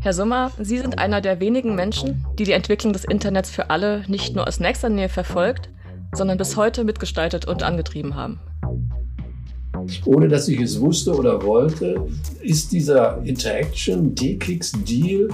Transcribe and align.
Herr 0.00 0.12
Sommer, 0.12 0.50
Sie 0.58 0.78
sind 0.78 0.98
einer 0.98 1.20
der 1.20 1.40
wenigen 1.40 1.74
Menschen, 1.74 2.24
die 2.38 2.44
die 2.44 2.52
Entwicklung 2.52 2.92
des 2.92 3.04
Internets 3.04 3.50
für 3.50 3.70
alle 3.70 4.04
nicht 4.08 4.34
nur 4.34 4.46
aus 4.46 4.60
nächster 4.60 4.88
Nähe 4.88 5.08
verfolgt, 5.08 5.68
sondern 6.14 6.38
bis 6.38 6.56
heute 6.56 6.84
mitgestaltet 6.84 7.46
und 7.46 7.62
angetrieben 7.62 8.14
haben. 8.14 8.40
Ohne 10.04 10.28
dass 10.28 10.48
ich 10.48 10.60
es 10.60 10.80
wusste 10.80 11.14
oder 11.14 11.42
wollte, 11.42 12.06
ist 12.42 12.72
dieser 12.72 13.22
Interaction 13.24 14.14
D-Kicks 14.14 14.72
Deal 14.84 15.28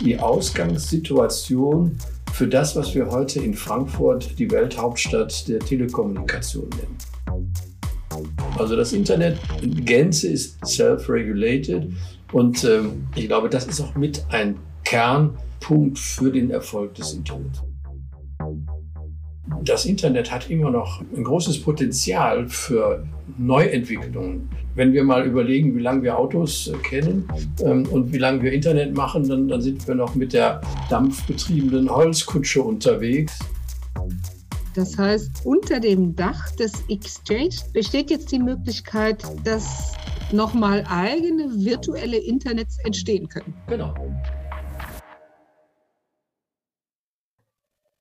die 0.00 0.18
Ausgangssituation 0.18 1.96
für 2.32 2.46
das, 2.46 2.76
was 2.76 2.94
wir 2.94 3.10
heute 3.10 3.40
in 3.40 3.54
Frankfurt 3.54 4.38
die 4.38 4.50
Welthauptstadt 4.50 5.48
der 5.48 5.58
Telekommunikation 5.58 6.68
nennen. 6.70 6.98
Also 8.58 8.76
das 8.76 8.92
Internet 8.92 9.38
in 9.62 9.84
Gänze 9.84 10.28
ist 10.28 10.64
self-regulated 10.66 11.90
und 12.32 12.64
ähm, 12.64 13.06
ich 13.14 13.26
glaube, 13.26 13.48
das 13.48 13.66
ist 13.66 13.80
auch 13.80 13.94
mit 13.94 14.24
ein 14.30 14.56
Kernpunkt 14.84 15.98
für 15.98 16.30
den 16.30 16.50
Erfolg 16.50 16.94
des 16.94 17.14
Internets. 17.14 17.62
Das 19.62 19.84
Internet 19.84 20.30
hat 20.30 20.48
immer 20.48 20.70
noch 20.70 21.02
ein 21.14 21.24
großes 21.24 21.60
Potenzial 21.62 22.48
für 22.48 23.04
Neuentwicklungen. 23.36 24.48
Wenn 24.74 24.92
wir 24.92 25.02
mal 25.02 25.26
überlegen, 25.26 25.76
wie 25.76 25.80
lange 25.80 26.04
wir 26.04 26.16
Autos 26.16 26.68
äh, 26.68 26.76
kennen 26.78 27.28
ähm, 27.64 27.86
und 27.90 28.12
wie 28.12 28.18
lange 28.18 28.42
wir 28.42 28.52
Internet 28.52 28.94
machen, 28.94 29.28
dann, 29.28 29.48
dann 29.48 29.60
sind 29.60 29.86
wir 29.86 29.96
noch 29.96 30.14
mit 30.14 30.32
der 30.32 30.60
dampfbetriebenen 30.88 31.90
Holzkutsche 31.90 32.62
unterwegs. 32.62 33.38
Das 34.74 34.96
heißt, 34.96 35.44
unter 35.44 35.80
dem 35.80 36.14
Dach 36.14 36.50
des 36.52 36.84
Exchange 36.88 37.56
besteht 37.72 38.10
jetzt 38.10 38.30
die 38.30 38.38
Möglichkeit, 38.38 39.24
dass 39.42 39.94
nochmal 40.32 40.84
eigene 40.88 41.64
virtuelle 41.64 42.18
Internets 42.18 42.78
entstehen 42.84 43.28
können. 43.28 43.54
Genau. 43.66 43.94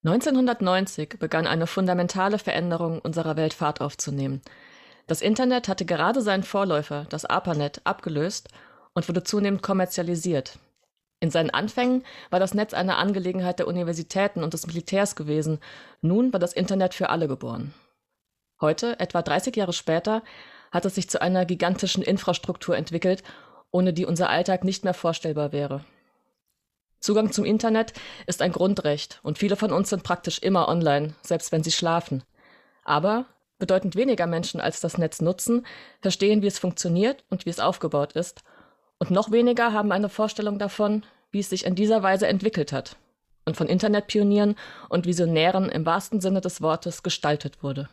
1990 0.05 1.19
begann 1.19 1.45
eine 1.45 1.67
fundamentale 1.67 2.39
Veränderung 2.39 3.00
unserer 3.00 3.35
Welt 3.35 3.53
Fahrt 3.53 3.81
aufzunehmen. 3.81 4.41
Das 5.07 5.22
Internet 5.22 5.67
hatte 5.67 5.85
gerade 5.85 6.22
seinen 6.22 6.44
Vorläufer, 6.44 7.05
das 7.09 7.25
ARPANET, 7.25 7.81
abgelöst 7.83 8.47
und 8.94 9.09
wurde 9.09 9.23
zunehmend 9.23 9.61
kommerzialisiert. 9.61 10.57
In 11.19 11.31
seinen 11.31 11.50
Anfängen 11.50 12.03
war 12.30 12.39
das 12.39 12.53
Netz 12.53 12.73
eine 12.73 12.95
Angelegenheit 12.95 13.59
der 13.59 13.67
Universitäten 13.67 14.41
und 14.41 14.53
des 14.53 14.67
Militärs 14.67 15.17
gewesen. 15.17 15.59
Nun 16.02 16.31
war 16.31 16.39
das 16.39 16.53
Internet 16.53 16.94
für 16.94 17.09
alle 17.09 17.27
geboren. 17.27 17.73
Heute, 18.61 19.00
etwa 19.00 19.22
30 19.22 19.55
Jahre 19.55 19.73
später, 19.73 20.23
hat 20.72 20.86
es 20.86 20.95
sich 20.95 21.09
zu 21.09 21.22
einer 21.22 21.45
gigantischen 21.45 22.03
Infrastruktur 22.03 22.75
entwickelt, 22.75 23.23
ohne 23.72 23.94
die 23.94 24.06
unser 24.06 24.30
Alltag 24.30 24.64
nicht 24.64 24.84
mehr 24.84 24.94
vorstellbar 24.94 25.52
wäre. 25.52 25.84
Zugang 27.00 27.31
zum 27.31 27.45
Internet 27.45 27.94
ist 28.28 28.42
ein 28.42 28.52
Grundrecht 28.52 29.20
und 29.23 29.38
viele 29.38 29.56
von 29.56 29.72
uns 29.72 29.90
sind 29.90 30.03
praktisch 30.03 30.40
immer 30.40 30.67
online, 30.67 31.16
selbst 31.22 31.52
wenn 31.52 31.64
sie 31.64 31.72
schlafen. 31.72 32.23
Aber 32.84 33.25
bedeutend 33.58 33.95
weniger 33.95 34.28
Menschen 34.28 34.59
als 34.59 34.81
das 34.81 34.97
Netz 34.97 35.22
nutzen, 35.22 35.66
verstehen, 36.02 36.42
wie 36.42 36.47
es 36.47 36.59
funktioniert 36.59 37.23
und 37.30 37.45
wie 37.45 37.50
es 37.50 37.59
aufgebaut 37.59 38.14
ist 38.14 38.44
und 39.00 39.12
noch 39.12 39.31
weniger 39.31 39.73
haben 39.73 39.92
eine 39.92 40.09
Vorstellung 40.09 40.59
davon, 40.59 41.03
wie 41.31 41.40
es 41.40 41.50
sich 41.50 41.66
in 41.66 41.75
dieser 41.75 42.03
Weise 42.03 42.28
entwickelt 42.28 42.73
hat 42.73 42.97
und 43.45 43.56
von 43.56 43.67
Internetpionieren 43.67 44.56
und 44.90 45.06
Visionären 45.06 45.70
im 45.70 45.86
wahrsten 45.86 46.22
Sinne 46.22 46.42
des 46.42 46.62
Wortes 46.62 47.02
gestaltet 47.02 47.64
wurde. 47.64 47.90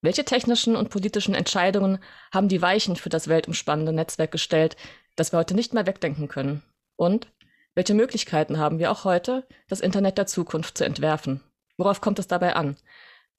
Welche 0.00 0.24
technischen 0.24 0.76
und 0.76 0.90
politischen 0.90 1.34
Entscheidungen 1.34 1.98
haben 2.32 2.48
die 2.48 2.62
Weichen 2.62 2.94
für 2.94 3.08
das 3.08 3.26
weltumspannende 3.26 3.92
Netzwerk 3.92 4.30
gestellt, 4.30 4.76
das 5.16 5.32
wir 5.32 5.38
heute 5.38 5.54
nicht 5.54 5.74
mehr 5.74 5.86
wegdenken 5.86 6.28
können? 6.28 6.62
Und 6.96 7.32
welche 7.74 7.94
Möglichkeiten 7.94 8.58
haben 8.58 8.78
wir 8.78 8.92
auch 8.92 9.04
heute, 9.04 9.46
das 9.68 9.80
Internet 9.80 10.16
der 10.16 10.26
Zukunft 10.26 10.78
zu 10.78 10.84
entwerfen? 10.84 11.40
Worauf 11.76 12.00
kommt 12.00 12.18
es 12.20 12.28
dabei 12.28 12.54
an? 12.54 12.76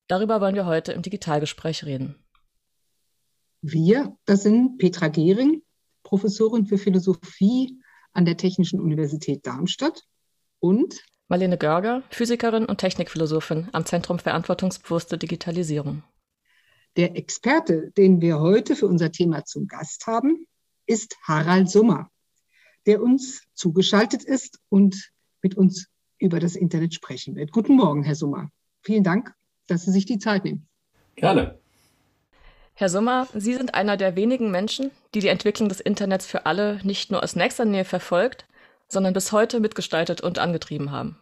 Darüber 0.07 0.41
wollen 0.41 0.55
wir 0.55 0.65
heute 0.65 0.91
im 0.91 1.01
Digitalgespräch 1.01 1.85
reden. 1.85 2.15
Wir, 3.61 4.17
das 4.25 4.43
sind 4.43 4.77
Petra 4.77 5.07
Gehring, 5.07 5.61
Professorin 6.03 6.65
für 6.65 6.77
Philosophie 6.77 7.79
an 8.11 8.25
der 8.25 8.37
Technischen 8.37 8.81
Universität 8.81 9.45
Darmstadt 9.45 10.03
und 10.59 11.03
Marlene 11.27 11.57
Görger, 11.57 12.03
Physikerin 12.09 12.65
und 12.65 12.79
Technikphilosophin 12.79 13.69
am 13.71 13.85
Zentrum 13.85 14.19
Verantwortungsbewusste 14.19 15.17
Digitalisierung. 15.17 16.03
Der 16.99 17.15
Experte, 17.15 17.91
den 17.95 18.19
wir 18.19 18.41
heute 18.41 18.75
für 18.75 18.85
unser 18.85 19.09
Thema 19.09 19.45
zum 19.45 19.69
Gast 19.69 20.05
haben, 20.05 20.45
ist 20.85 21.15
Harald 21.23 21.69
Sommer, 21.69 22.11
der 22.85 23.01
uns 23.01 23.43
zugeschaltet 23.53 24.25
ist 24.25 24.59
und 24.67 25.09
mit 25.41 25.55
uns 25.55 25.87
über 26.17 26.41
das 26.41 26.57
Internet 26.57 26.93
sprechen 26.93 27.37
wird. 27.37 27.53
Guten 27.53 27.77
Morgen, 27.77 28.03
Herr 28.03 28.15
Sommer. 28.15 28.49
Vielen 28.81 29.05
Dank, 29.05 29.33
dass 29.67 29.85
Sie 29.85 29.91
sich 29.91 30.07
die 30.07 30.19
Zeit 30.19 30.43
nehmen. 30.43 30.67
Gerne. 31.15 31.57
Herr 32.73 32.89
Sommer, 32.89 33.29
Sie 33.33 33.53
sind 33.53 33.75
einer 33.75 33.95
der 33.95 34.17
wenigen 34.17 34.51
Menschen, 34.51 34.91
die 35.15 35.21
die 35.21 35.29
Entwicklung 35.29 35.69
des 35.69 35.79
Internets 35.79 36.25
für 36.25 36.45
alle 36.45 36.81
nicht 36.83 37.11
nur 37.11 37.23
aus 37.23 37.33
nächster 37.33 37.63
Nähe 37.63 37.85
verfolgt, 37.85 38.45
sondern 38.89 39.13
bis 39.13 39.31
heute 39.31 39.61
mitgestaltet 39.61 40.19
und 40.19 40.37
angetrieben 40.37 40.91
haben. 40.91 41.17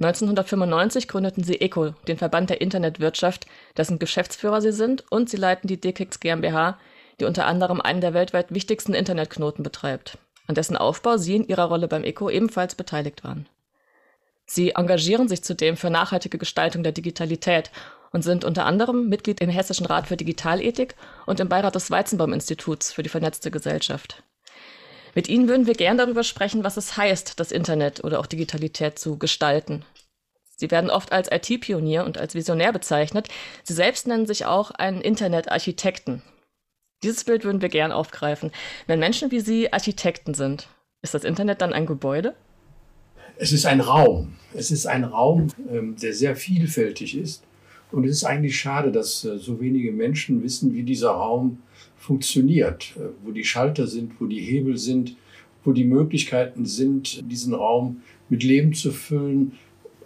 1995 0.00 1.08
gründeten 1.08 1.42
Sie 1.42 1.60
ECO, 1.60 1.90
den 2.06 2.18
Verband 2.18 2.50
der 2.50 2.60
Internetwirtschaft, 2.60 3.46
dessen 3.76 3.98
Geschäftsführer 3.98 4.60
Sie 4.60 4.70
sind, 4.70 5.04
und 5.10 5.28
Sie 5.28 5.36
leiten 5.36 5.66
die 5.66 5.80
DKIX 5.80 6.20
GmbH, 6.20 6.78
die 7.18 7.24
unter 7.24 7.46
anderem 7.46 7.80
einen 7.80 8.00
der 8.00 8.14
weltweit 8.14 8.54
wichtigsten 8.54 8.94
Internetknoten 8.94 9.64
betreibt, 9.64 10.18
an 10.46 10.54
dessen 10.54 10.76
Aufbau 10.76 11.16
Sie 11.16 11.34
in 11.34 11.48
Ihrer 11.48 11.64
Rolle 11.64 11.88
beim 11.88 12.04
ECO 12.04 12.30
ebenfalls 12.30 12.76
beteiligt 12.76 13.24
waren. 13.24 13.48
Sie 14.46 14.70
engagieren 14.70 15.28
sich 15.28 15.42
zudem 15.42 15.76
für 15.76 15.90
nachhaltige 15.90 16.38
Gestaltung 16.38 16.84
der 16.84 16.92
Digitalität 16.92 17.72
und 18.12 18.22
sind 18.22 18.44
unter 18.44 18.66
anderem 18.66 19.08
Mitglied 19.08 19.40
im 19.40 19.50
Hessischen 19.50 19.84
Rat 19.84 20.06
für 20.06 20.16
Digitalethik 20.16 20.94
und 21.26 21.40
im 21.40 21.48
Beirat 21.48 21.74
des 21.74 21.90
Weizenbaum-Instituts 21.90 22.92
für 22.92 23.02
die 23.02 23.10
vernetzte 23.10 23.50
Gesellschaft. 23.50 24.22
Mit 25.14 25.28
Ihnen 25.28 25.48
würden 25.48 25.66
wir 25.66 25.74
gern 25.74 25.98
darüber 25.98 26.24
sprechen, 26.24 26.64
was 26.64 26.76
es 26.76 26.96
heißt, 26.96 27.38
das 27.40 27.52
Internet 27.52 28.04
oder 28.04 28.20
auch 28.20 28.26
Digitalität 28.26 28.98
zu 28.98 29.18
gestalten. 29.18 29.84
Sie 30.56 30.70
werden 30.70 30.90
oft 30.90 31.12
als 31.12 31.30
IT-Pionier 31.30 32.04
und 32.04 32.18
als 32.18 32.34
Visionär 32.34 32.72
bezeichnet. 32.72 33.28
Sie 33.62 33.74
selbst 33.74 34.06
nennen 34.06 34.26
sich 34.26 34.44
auch 34.44 34.70
einen 34.72 35.00
Internet-Architekten. 35.00 36.22
Dieses 37.02 37.24
Bild 37.24 37.44
würden 37.44 37.62
wir 37.62 37.68
gern 37.68 37.92
aufgreifen. 37.92 38.50
Wenn 38.86 38.98
Menschen 38.98 39.30
wie 39.30 39.40
Sie 39.40 39.72
Architekten 39.72 40.34
sind, 40.34 40.68
ist 41.00 41.14
das 41.14 41.22
Internet 41.22 41.60
dann 41.62 41.72
ein 41.72 41.86
Gebäude? 41.86 42.34
Es 43.36 43.52
ist 43.52 43.66
ein 43.66 43.80
Raum. 43.80 44.34
Es 44.52 44.72
ist 44.72 44.86
ein 44.86 45.04
Raum, 45.04 45.46
ähm, 45.70 45.94
der 45.96 46.12
sehr 46.12 46.34
vielfältig 46.34 47.16
ist 47.16 47.44
und 47.90 48.04
es 48.04 48.18
ist 48.18 48.24
eigentlich 48.24 48.58
schade, 48.58 48.92
dass 48.92 49.24
äh, 49.24 49.38
so 49.38 49.60
wenige 49.60 49.92
Menschen 49.92 50.42
wissen, 50.42 50.74
wie 50.74 50.82
dieser 50.82 51.10
Raum 51.10 51.58
funktioniert, 52.08 52.94
äh, 52.96 53.10
wo 53.22 53.30
die 53.30 53.44
Schalter 53.44 53.86
sind, 53.86 54.12
wo 54.18 54.26
die 54.26 54.40
Hebel 54.40 54.78
sind, 54.78 55.16
wo 55.64 55.72
die 55.72 55.84
Möglichkeiten 55.84 56.64
sind, 56.64 57.30
diesen 57.30 57.52
Raum 57.54 58.02
mit 58.30 58.42
Leben 58.42 58.72
zu 58.72 58.90
füllen, 58.92 59.52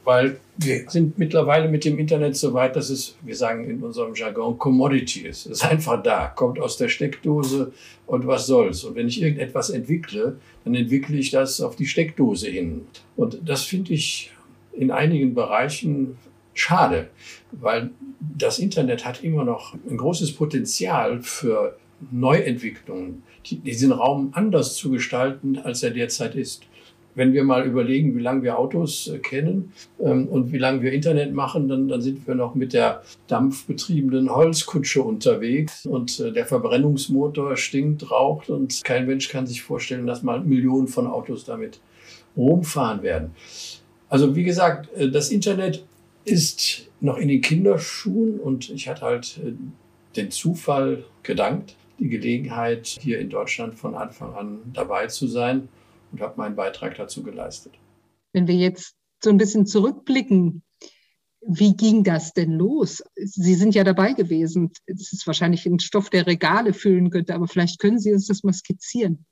weil 0.04 0.40
wir 0.56 0.90
sind 0.90 1.16
mittlerweile 1.16 1.68
mit 1.68 1.84
dem 1.84 1.96
Internet 2.00 2.36
so 2.36 2.52
weit, 2.54 2.74
dass 2.74 2.90
es, 2.90 3.16
wir 3.22 3.36
sagen 3.36 3.70
in 3.70 3.80
unserem 3.82 4.14
Jargon, 4.14 4.58
Commodity 4.58 5.20
ist. 5.20 5.46
Es 5.46 5.58
ist 5.58 5.64
einfach 5.64 6.02
da, 6.02 6.26
kommt 6.26 6.58
aus 6.58 6.76
der 6.76 6.88
Steckdose 6.88 7.72
und 8.06 8.26
was 8.26 8.48
soll's. 8.48 8.82
Und 8.82 8.96
wenn 8.96 9.06
ich 9.06 9.22
irgendetwas 9.22 9.70
entwickle, 9.70 10.38
dann 10.64 10.74
entwickle 10.74 11.16
ich 11.16 11.30
das 11.30 11.60
auf 11.60 11.76
die 11.76 11.86
Steckdose 11.86 12.48
hin. 12.48 12.82
Und 13.16 13.38
das 13.44 13.62
finde 13.62 13.92
ich 13.92 14.32
in 14.72 14.90
einigen 14.90 15.34
Bereichen 15.34 16.16
schade, 16.52 17.08
weil 17.52 17.90
das 18.36 18.58
Internet 18.58 19.04
hat 19.04 19.22
immer 19.22 19.44
noch 19.44 19.74
ein 19.88 19.96
großes 19.96 20.32
Potenzial 20.32 21.22
für 21.22 21.76
Neuentwicklungen, 22.10 23.22
diesen 23.44 23.92
Raum 23.92 24.30
anders 24.32 24.74
zu 24.74 24.90
gestalten, 24.90 25.58
als 25.58 25.82
er 25.82 25.90
derzeit 25.90 26.34
ist. 26.34 26.64
Wenn 27.14 27.34
wir 27.34 27.44
mal 27.44 27.66
überlegen, 27.66 28.16
wie 28.16 28.22
lange 28.22 28.42
wir 28.42 28.58
Autos 28.58 29.08
äh, 29.08 29.18
kennen 29.18 29.72
ähm, 30.00 30.28
und 30.28 30.50
wie 30.50 30.56
lange 30.56 30.80
wir 30.80 30.92
Internet 30.92 31.34
machen, 31.34 31.68
dann, 31.68 31.86
dann 31.86 32.00
sind 32.00 32.26
wir 32.26 32.34
noch 32.34 32.54
mit 32.54 32.72
der 32.72 33.02
dampfbetriebenen 33.26 34.34
Holzkutsche 34.34 35.02
unterwegs 35.02 35.84
und 35.84 36.18
äh, 36.20 36.32
der 36.32 36.46
Verbrennungsmotor 36.46 37.58
stinkt, 37.58 38.10
raucht 38.10 38.48
und 38.48 38.82
kein 38.82 39.06
Mensch 39.06 39.28
kann 39.28 39.46
sich 39.46 39.60
vorstellen, 39.60 40.06
dass 40.06 40.22
mal 40.22 40.40
Millionen 40.40 40.88
von 40.88 41.06
Autos 41.06 41.44
damit 41.44 41.80
rumfahren 42.34 43.02
werden. 43.02 43.32
Also 44.08 44.34
wie 44.34 44.44
gesagt, 44.44 44.90
äh, 44.96 45.10
das 45.10 45.30
Internet 45.30 45.84
ist 46.24 46.88
noch 47.00 47.18
in 47.18 47.28
den 47.28 47.40
Kinderschuhen 47.40 48.38
und 48.38 48.70
ich 48.70 48.88
hatte 48.88 49.02
halt 49.02 49.38
äh, 49.44 49.52
den 50.16 50.30
Zufall 50.30 51.04
gedankt, 51.22 51.76
die 52.02 52.08
Gelegenheit, 52.08 52.86
hier 52.86 53.20
in 53.20 53.30
Deutschland 53.30 53.74
von 53.74 53.94
Anfang 53.94 54.34
an 54.34 54.58
dabei 54.72 55.06
zu 55.06 55.26
sein 55.26 55.68
und 56.10 56.20
habe 56.20 56.34
meinen 56.36 56.56
Beitrag 56.56 56.96
dazu 56.96 57.22
geleistet. 57.22 57.74
Wenn 58.32 58.46
wir 58.46 58.56
jetzt 58.56 58.94
so 59.22 59.30
ein 59.30 59.38
bisschen 59.38 59.66
zurückblicken, 59.66 60.62
wie 61.46 61.76
ging 61.76 62.04
das 62.04 62.32
denn 62.32 62.52
los? 62.52 63.02
Sie 63.16 63.54
sind 63.54 63.74
ja 63.74 63.84
dabei 63.84 64.12
gewesen. 64.12 64.70
Es 64.86 65.12
ist 65.12 65.26
wahrscheinlich 65.26 65.66
ein 65.66 65.80
Stoff, 65.80 66.10
der 66.10 66.26
Regale 66.26 66.72
füllen 66.72 67.10
könnte, 67.10 67.34
aber 67.34 67.48
vielleicht 67.48 67.78
können 67.78 67.98
Sie 67.98 68.12
uns 68.12 68.26
das 68.26 68.42
mal 68.42 68.52
skizzieren. 68.52 69.24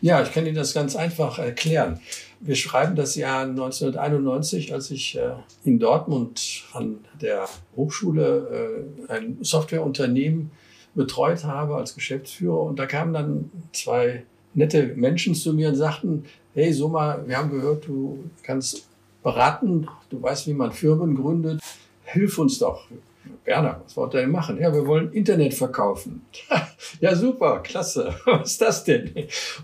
Ja, 0.00 0.22
ich 0.22 0.32
kann 0.32 0.46
Ihnen 0.46 0.56
das 0.56 0.74
ganz 0.74 0.94
einfach 0.94 1.38
erklären. 1.38 2.00
Wir 2.40 2.54
schreiben 2.54 2.96
das 2.96 3.14
Jahr 3.14 3.42
1991, 3.42 4.72
als 4.72 4.90
ich 4.90 5.16
äh, 5.16 5.32
in 5.64 5.78
Dortmund 5.78 6.64
an 6.72 6.98
der 7.20 7.48
Hochschule 7.76 8.86
äh, 9.08 9.12
ein 9.12 9.38
Softwareunternehmen 9.40 10.50
betreut 10.94 11.44
habe 11.44 11.76
als 11.76 11.94
Geschäftsführer. 11.94 12.60
Und 12.62 12.78
da 12.78 12.86
kamen 12.86 13.12
dann 13.12 13.50
zwei 13.72 14.24
nette 14.54 14.94
Menschen 14.96 15.34
zu 15.34 15.52
mir 15.52 15.68
und 15.68 15.76
sagten, 15.76 16.24
hey 16.54 16.72
Soma, 16.72 17.18
wir 17.26 17.38
haben 17.38 17.50
gehört, 17.50 17.86
du 17.86 18.24
kannst 18.42 18.88
beraten, 19.22 19.86
du 20.10 20.22
weißt, 20.22 20.46
wie 20.46 20.54
man 20.54 20.72
Firmen 20.72 21.14
gründet, 21.14 21.60
hilf 22.04 22.38
uns 22.38 22.58
doch. 22.58 22.86
Werner, 23.44 23.80
was 23.82 23.96
wollt 23.96 24.14
ihr 24.14 24.20
denn 24.20 24.30
machen? 24.30 24.58
Ja, 24.60 24.72
wir 24.74 24.86
wollen 24.86 25.10
Internet 25.12 25.54
verkaufen. 25.54 26.22
ja, 27.00 27.14
super, 27.16 27.60
klasse. 27.60 28.14
Was 28.26 28.52
ist 28.52 28.60
das 28.60 28.84
denn? 28.84 29.10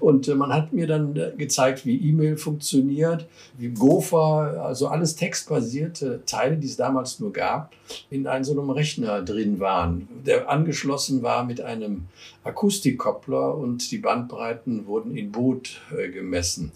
Und 0.01 0.27
äh, 0.27 0.35
man 0.35 0.53
hat 0.53 0.73
mir 0.73 0.87
dann 0.87 1.15
äh, 1.17 1.33
gezeigt, 1.37 1.85
wie 1.85 1.97
E-Mail 1.97 2.39
funktioniert, 2.39 3.27
wie 3.59 3.69
Gopher, 3.69 4.65
also 4.65 4.89
alles 4.89 5.17
textbasierte 5.17 6.23
Teile, 6.25 6.57
die 6.57 6.67
es 6.67 6.77
damals 6.77 7.21
nur 7.21 7.33
gab, 7.33 7.73
in 8.09 8.27
einem 8.27 8.45
so 8.45 8.53
einem 8.53 8.71
Rechner 8.71 9.21
drin 9.21 9.61
waren, 9.61 10.09
der 10.25 10.49
angeschlossen 10.49 11.23
war 11.23 11.45
mit 11.45 11.61
einem 11.61 12.07
Akustikkoppler 12.43 13.55
und 13.55 13.91
die 13.91 13.99
Bandbreiten 13.99 14.87
wurden 14.87 15.15
in 15.15 15.31
Boot 15.31 15.81
äh, 15.97 16.09
gemessen. 16.09 16.73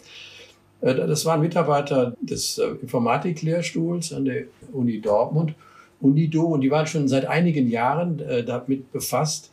Das 0.80 1.24
waren 1.24 1.40
Mitarbeiter 1.40 2.14
des 2.20 2.56
Informatiklehrstuhls 2.58 4.12
an 4.12 4.26
der 4.26 4.44
Uni 4.72 5.00
Dortmund 5.00 5.56
UNIDO 6.00 6.44
und 6.44 6.60
die 6.60 6.70
waren 6.70 6.86
schon 6.86 7.08
seit 7.08 7.26
einigen 7.26 7.68
Jahren 7.68 8.20
äh, 8.20 8.44
damit 8.44 8.92
befasst, 8.92 9.50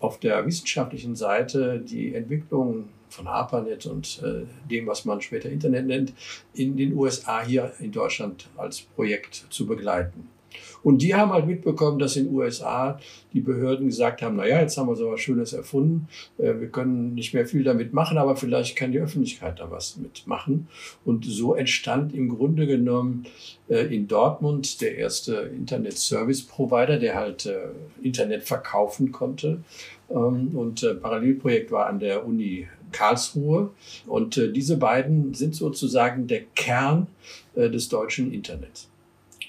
auf 0.00 0.20
der 0.20 0.46
wissenschaftlichen 0.46 1.16
Seite 1.16 1.80
die 1.80 2.14
Entwicklung 2.14 2.88
von 3.08 3.26
ARPANET 3.26 3.86
und 3.86 4.22
äh, 4.22 4.44
dem, 4.70 4.86
was 4.86 5.04
man 5.04 5.20
später 5.20 5.50
Internet 5.50 5.86
nennt, 5.86 6.12
in 6.54 6.76
den 6.76 6.94
USA 6.94 7.44
hier 7.44 7.72
in 7.80 7.90
Deutschland 7.90 8.48
als 8.56 8.82
Projekt 8.82 9.46
zu 9.50 9.66
begleiten. 9.66 10.28
Und 10.82 11.02
die 11.02 11.14
haben 11.14 11.32
halt 11.32 11.46
mitbekommen, 11.46 11.98
dass 11.98 12.16
in 12.16 12.26
den 12.26 12.34
USA 12.34 12.98
die 13.32 13.40
Behörden 13.40 13.86
gesagt 13.86 14.22
haben, 14.22 14.36
naja, 14.36 14.60
jetzt 14.60 14.76
haben 14.78 14.88
wir 14.88 14.96
so 14.96 15.10
was 15.10 15.20
Schönes 15.20 15.52
erfunden, 15.52 16.08
äh, 16.38 16.54
wir 16.58 16.68
können 16.68 17.14
nicht 17.14 17.34
mehr 17.34 17.46
viel 17.46 17.64
damit 17.64 17.92
machen, 17.92 18.18
aber 18.18 18.36
vielleicht 18.36 18.76
kann 18.76 18.92
die 18.92 19.00
Öffentlichkeit 19.00 19.60
da 19.60 19.70
was 19.70 19.96
mitmachen. 19.96 20.68
Und 21.04 21.24
so 21.24 21.54
entstand 21.54 22.14
im 22.14 22.28
Grunde 22.28 22.66
genommen 22.66 23.26
äh, 23.68 23.94
in 23.94 24.08
Dortmund 24.08 24.80
der 24.80 24.96
erste 24.96 25.34
Internet 25.54 25.98
Service 25.98 26.42
Provider, 26.42 26.98
der 26.98 27.16
halt 27.16 27.46
äh, 27.46 27.68
Internet 28.02 28.44
verkaufen 28.44 29.12
konnte. 29.12 29.62
Ähm, 30.10 30.56
und 30.56 30.86
Parallelprojekt 31.02 31.70
war 31.70 31.86
an 31.86 31.98
der 31.98 32.26
Uni 32.26 32.66
Karlsruhe. 32.92 33.70
Und 34.06 34.36
diese 34.36 34.78
beiden 34.78 35.34
sind 35.34 35.54
sozusagen 35.54 36.26
der 36.26 36.40
Kern 36.54 37.06
des 37.54 37.90
deutschen 37.90 38.32
Internets. 38.32 38.88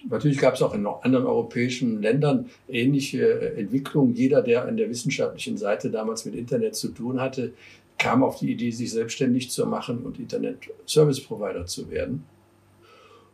Natürlich 0.08 0.38
gab 0.38 0.56
es 0.56 0.62
auch 0.62 0.74
in 0.74 0.86
anderen 0.86 1.26
europäischen 1.26 2.02
Ländern 2.02 2.50
ähnliche 2.68 3.22
äh, 3.22 3.60
Entwicklungen. 3.60 4.14
Jeder, 4.14 4.42
der 4.42 4.66
an 4.66 4.78
der 4.78 4.90
wissenschaftlichen 4.90 5.58
Seite 5.58 5.90
damals 5.90 6.26
mit 6.26 6.36
Internet 6.36 6.76
zu 6.76 6.90
tun 6.90 7.20
hatte, 7.20 7.54
kam 7.98 8.24
auf 8.24 8.40
die 8.40 8.52
Idee, 8.52 8.72
sich 8.72 8.92
selbstständig 8.92 9.52
zu 9.52 9.66
machen 9.66 10.00
und 10.04 10.20
Internet-Service-Provider 10.20 11.66
zu 11.66 11.92
werden. 11.92 12.24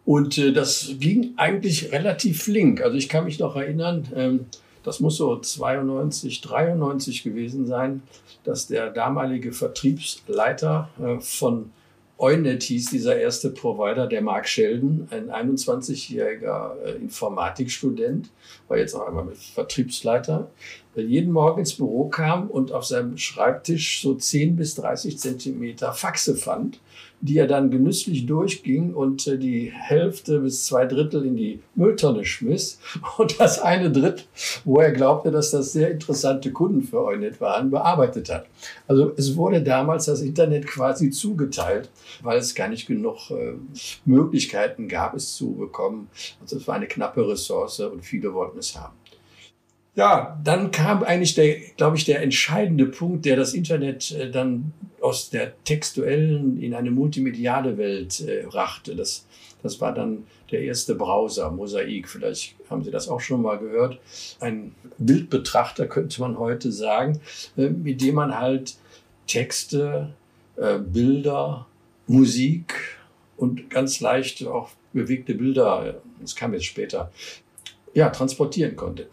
Und 0.05 0.37
äh, 0.37 0.53
das 0.53 0.95
ging 0.99 1.33
eigentlich 1.37 1.91
relativ 1.91 2.43
flink. 2.43 2.81
Also 2.81 2.97
ich 2.97 3.09
kann 3.09 3.25
mich 3.25 3.39
noch 3.39 3.55
erinnern, 3.55 4.07
ähm, 4.15 4.45
das 4.83 4.99
muss 4.99 5.17
so 5.17 5.39
92, 5.39 6.41
93 6.41 7.23
gewesen 7.23 7.65
sein, 7.65 8.03
dass 8.43 8.67
der 8.67 8.91
damalige 8.91 9.51
Vertriebsleiter 9.51 10.89
äh, 10.99 11.19
von 11.19 11.71
Eunet 12.17 12.63
hieß 12.63 12.91
dieser 12.91 13.17
erste 13.17 13.49
Provider, 13.49 14.07
der 14.07 14.21
Mark 14.21 14.47
Sheldon, 14.47 15.07
ein 15.11 15.29
21-jähriger 15.29 16.81
äh, 16.81 16.91
Informatikstudent, 16.93 18.29
war 18.69 18.77
jetzt 18.77 18.95
auch 18.95 19.07
einmal 19.07 19.27
Vertriebsleiter, 19.35 20.49
der 20.95 21.03
jeden 21.03 21.33
Morgen 21.33 21.59
ins 21.59 21.73
Büro 21.73 22.07
kam 22.07 22.49
und 22.49 22.71
auf 22.71 22.85
seinem 22.85 23.17
Schreibtisch 23.17 24.01
so 24.01 24.15
10 24.15 24.55
bis 24.55 24.75
30 24.75 25.19
Zentimeter 25.19 25.91
Faxe 25.91 26.35
fand 26.35 26.79
die 27.21 27.37
er 27.37 27.47
dann 27.47 27.71
genüsslich 27.71 28.25
durchging 28.25 28.93
und 28.93 29.27
äh, 29.27 29.37
die 29.37 29.71
Hälfte 29.73 30.39
bis 30.39 30.65
zwei 30.65 30.85
Drittel 30.85 31.25
in 31.25 31.35
die 31.35 31.61
Mülltonne 31.75 32.25
schmiss 32.25 32.79
und 33.17 33.39
das 33.39 33.59
eine 33.59 33.91
Drittel, 33.91 34.25
wo 34.63 34.79
er 34.79 34.91
glaubte, 34.91 35.31
dass 35.31 35.51
das 35.51 35.71
sehr 35.71 35.91
interessante 35.91 36.51
Kunden 36.51 36.83
für 36.83 37.03
Eunet 37.03 37.41
waren, 37.41 37.71
bearbeitet 37.71 38.29
hat. 38.29 38.47
Also 38.87 39.11
es 39.17 39.35
wurde 39.35 39.61
damals 39.61 40.05
das 40.05 40.21
Internet 40.21 40.67
quasi 40.67 41.09
zugeteilt, 41.09 41.89
weil 42.21 42.37
es 42.37 42.55
gar 42.55 42.67
nicht 42.67 42.87
genug 42.87 43.31
äh, 43.31 43.53
Möglichkeiten 44.05 44.87
gab, 44.87 45.15
es 45.15 45.35
zu 45.35 45.53
bekommen. 45.53 46.09
Also 46.41 46.57
es 46.57 46.67
war 46.67 46.75
eine 46.75 46.87
knappe 46.87 47.27
Ressource 47.27 47.79
und 47.79 48.03
viele 48.03 48.33
wollten 48.33 48.59
es 48.59 48.75
haben. 48.75 48.93
Ja, 49.95 50.37
dann 50.43 50.71
kam 50.71 51.03
eigentlich 51.03 51.35
der, 51.35 51.55
glaube 51.77 51.95
ich, 51.95 52.03
der 52.03 52.21
entscheidende 52.21 52.85
Punkt, 52.85 53.25
der 53.25 53.37
das 53.37 53.53
Internet 53.53 54.11
äh, 54.11 54.29
dann 54.29 54.73
aus 54.99 55.29
der 55.29 55.53
textuellen 55.63 56.61
in 56.61 56.73
eine 56.73 56.91
multimediale 56.91 57.77
Welt 57.77 58.19
äh, 58.19 58.43
brachte. 58.45 58.95
Das, 58.95 59.25
das 59.63 59.79
war 59.79 59.93
dann 59.93 60.25
der 60.51 60.63
erste 60.63 60.95
Browser, 60.95 61.49
Mosaik. 61.49 62.09
Vielleicht 62.09 62.55
haben 62.69 62.83
Sie 62.83 62.91
das 62.91 63.07
auch 63.07 63.21
schon 63.21 63.41
mal 63.41 63.57
gehört. 63.57 63.99
Ein 64.41 64.75
Bildbetrachter 64.97 65.87
könnte 65.87 66.19
man 66.19 66.37
heute 66.37 66.73
sagen, 66.73 67.21
äh, 67.55 67.69
mit 67.69 68.01
dem 68.01 68.15
man 68.15 68.37
halt 68.37 68.75
Texte, 69.27 70.13
äh, 70.57 70.77
Bilder, 70.77 71.67
Musik 72.07 72.97
und 73.37 73.69
ganz 73.69 74.01
leicht 74.01 74.45
auch 74.45 74.71
bewegte 74.91 75.35
Bilder, 75.35 75.95
das 76.19 76.35
kam 76.35 76.53
jetzt 76.53 76.65
später, 76.65 77.11
ja, 77.93 78.09
transportieren 78.09 78.75
konnte. 78.75 79.07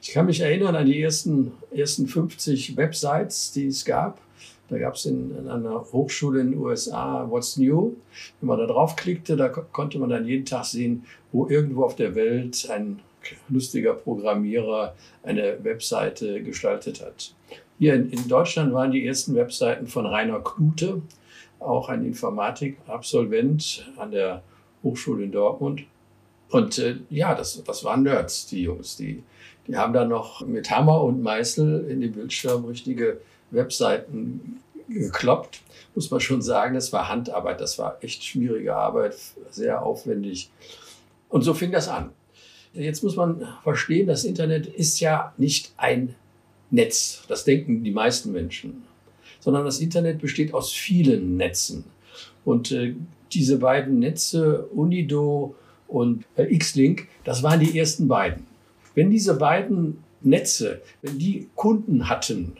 Ich 0.00 0.12
kann 0.12 0.26
mich 0.26 0.40
erinnern 0.40 0.76
an 0.76 0.86
die 0.86 1.00
ersten, 1.00 1.52
ersten 1.74 2.06
50 2.06 2.76
Websites, 2.76 3.52
die 3.52 3.66
es 3.66 3.84
gab. 3.84 4.20
Da 4.68 4.78
gab 4.78 4.94
es 4.94 5.04
in, 5.04 5.36
in, 5.36 5.48
einer 5.48 5.84
Hochschule 5.92 6.40
in 6.40 6.52
den 6.52 6.60
USA 6.60 7.26
What's 7.28 7.56
New. 7.56 7.94
Wenn 8.40 8.48
man 8.48 8.58
da 8.58 8.66
draufklickte, 8.66 9.36
da 9.36 9.48
konnte 9.48 9.98
man 9.98 10.08
dann 10.08 10.26
jeden 10.26 10.46
Tag 10.46 10.64
sehen, 10.64 11.04
wo 11.30 11.46
irgendwo 11.48 11.84
auf 11.84 11.96
der 11.96 12.14
Welt 12.14 12.68
ein 12.70 13.00
lustiger 13.48 13.94
Programmierer 13.94 14.94
eine 15.22 15.62
Webseite 15.62 16.42
gestaltet 16.42 17.02
hat. 17.02 17.34
Hier 17.78 17.94
in, 17.94 18.10
in 18.10 18.28
Deutschland 18.28 18.72
waren 18.72 18.92
die 18.92 19.06
ersten 19.06 19.34
Webseiten 19.34 19.86
von 19.86 20.06
Rainer 20.06 20.40
Klute, 20.40 21.02
auch 21.58 21.88
ein 21.88 22.04
Informatikabsolvent 22.04 23.92
an 23.96 24.10
der 24.10 24.42
Hochschule 24.82 25.24
in 25.24 25.32
Dortmund. 25.32 25.84
Und 26.50 26.78
äh, 26.78 26.96
ja, 27.10 27.34
das, 27.34 27.62
das 27.62 27.84
waren 27.84 28.02
Nerds, 28.02 28.46
die 28.46 28.62
Jungs. 28.62 28.96
Die, 28.96 29.22
die 29.66 29.76
haben 29.76 29.92
dann 29.92 30.08
noch 30.08 30.44
mit 30.46 30.70
Hammer 30.70 31.02
und 31.02 31.22
Meißel 31.22 31.88
in 31.88 32.00
den 32.00 32.12
Bildschirm 32.12 32.64
richtige 32.64 33.20
Webseiten 33.50 34.60
gekloppt. 34.88 35.60
Muss 35.94 36.10
man 36.10 36.20
schon 36.20 36.42
sagen, 36.42 36.74
das 36.74 36.92
war 36.92 37.08
Handarbeit, 37.08 37.60
das 37.60 37.78
war 37.78 37.98
echt 38.02 38.24
schwierige 38.24 38.74
Arbeit, 38.74 39.16
sehr 39.50 39.84
aufwendig. 39.84 40.50
Und 41.28 41.42
so 41.42 41.54
fing 41.54 41.70
das 41.70 41.88
an. 41.88 42.10
Jetzt 42.74 43.04
muss 43.04 43.16
man 43.16 43.46
verstehen, 43.62 44.06
das 44.06 44.24
Internet 44.24 44.66
ist 44.66 45.00
ja 45.00 45.34
nicht 45.36 45.72
ein 45.76 46.14
Netz. 46.70 47.22
Das 47.28 47.44
denken 47.44 47.84
die 47.84 47.90
meisten 47.90 48.32
Menschen. 48.32 48.84
Sondern 49.40 49.64
das 49.64 49.80
Internet 49.80 50.20
besteht 50.20 50.54
aus 50.54 50.72
vielen 50.72 51.36
Netzen. 51.36 51.84
Und 52.44 52.72
äh, 52.72 52.94
diese 53.32 53.58
beiden 53.58 53.98
Netze, 53.98 54.66
Unido 54.74 55.54
und 55.86 56.24
äh, 56.36 56.44
X-Link, 56.54 57.08
das 57.24 57.42
waren 57.42 57.60
die 57.60 57.78
ersten 57.78 58.08
beiden. 58.08 58.46
Wenn 58.94 59.10
diese 59.10 59.34
beiden 59.34 60.02
Netze, 60.20 60.82
wenn 61.02 61.18
die 61.18 61.48
Kunden 61.54 62.08
hatten, 62.08 62.56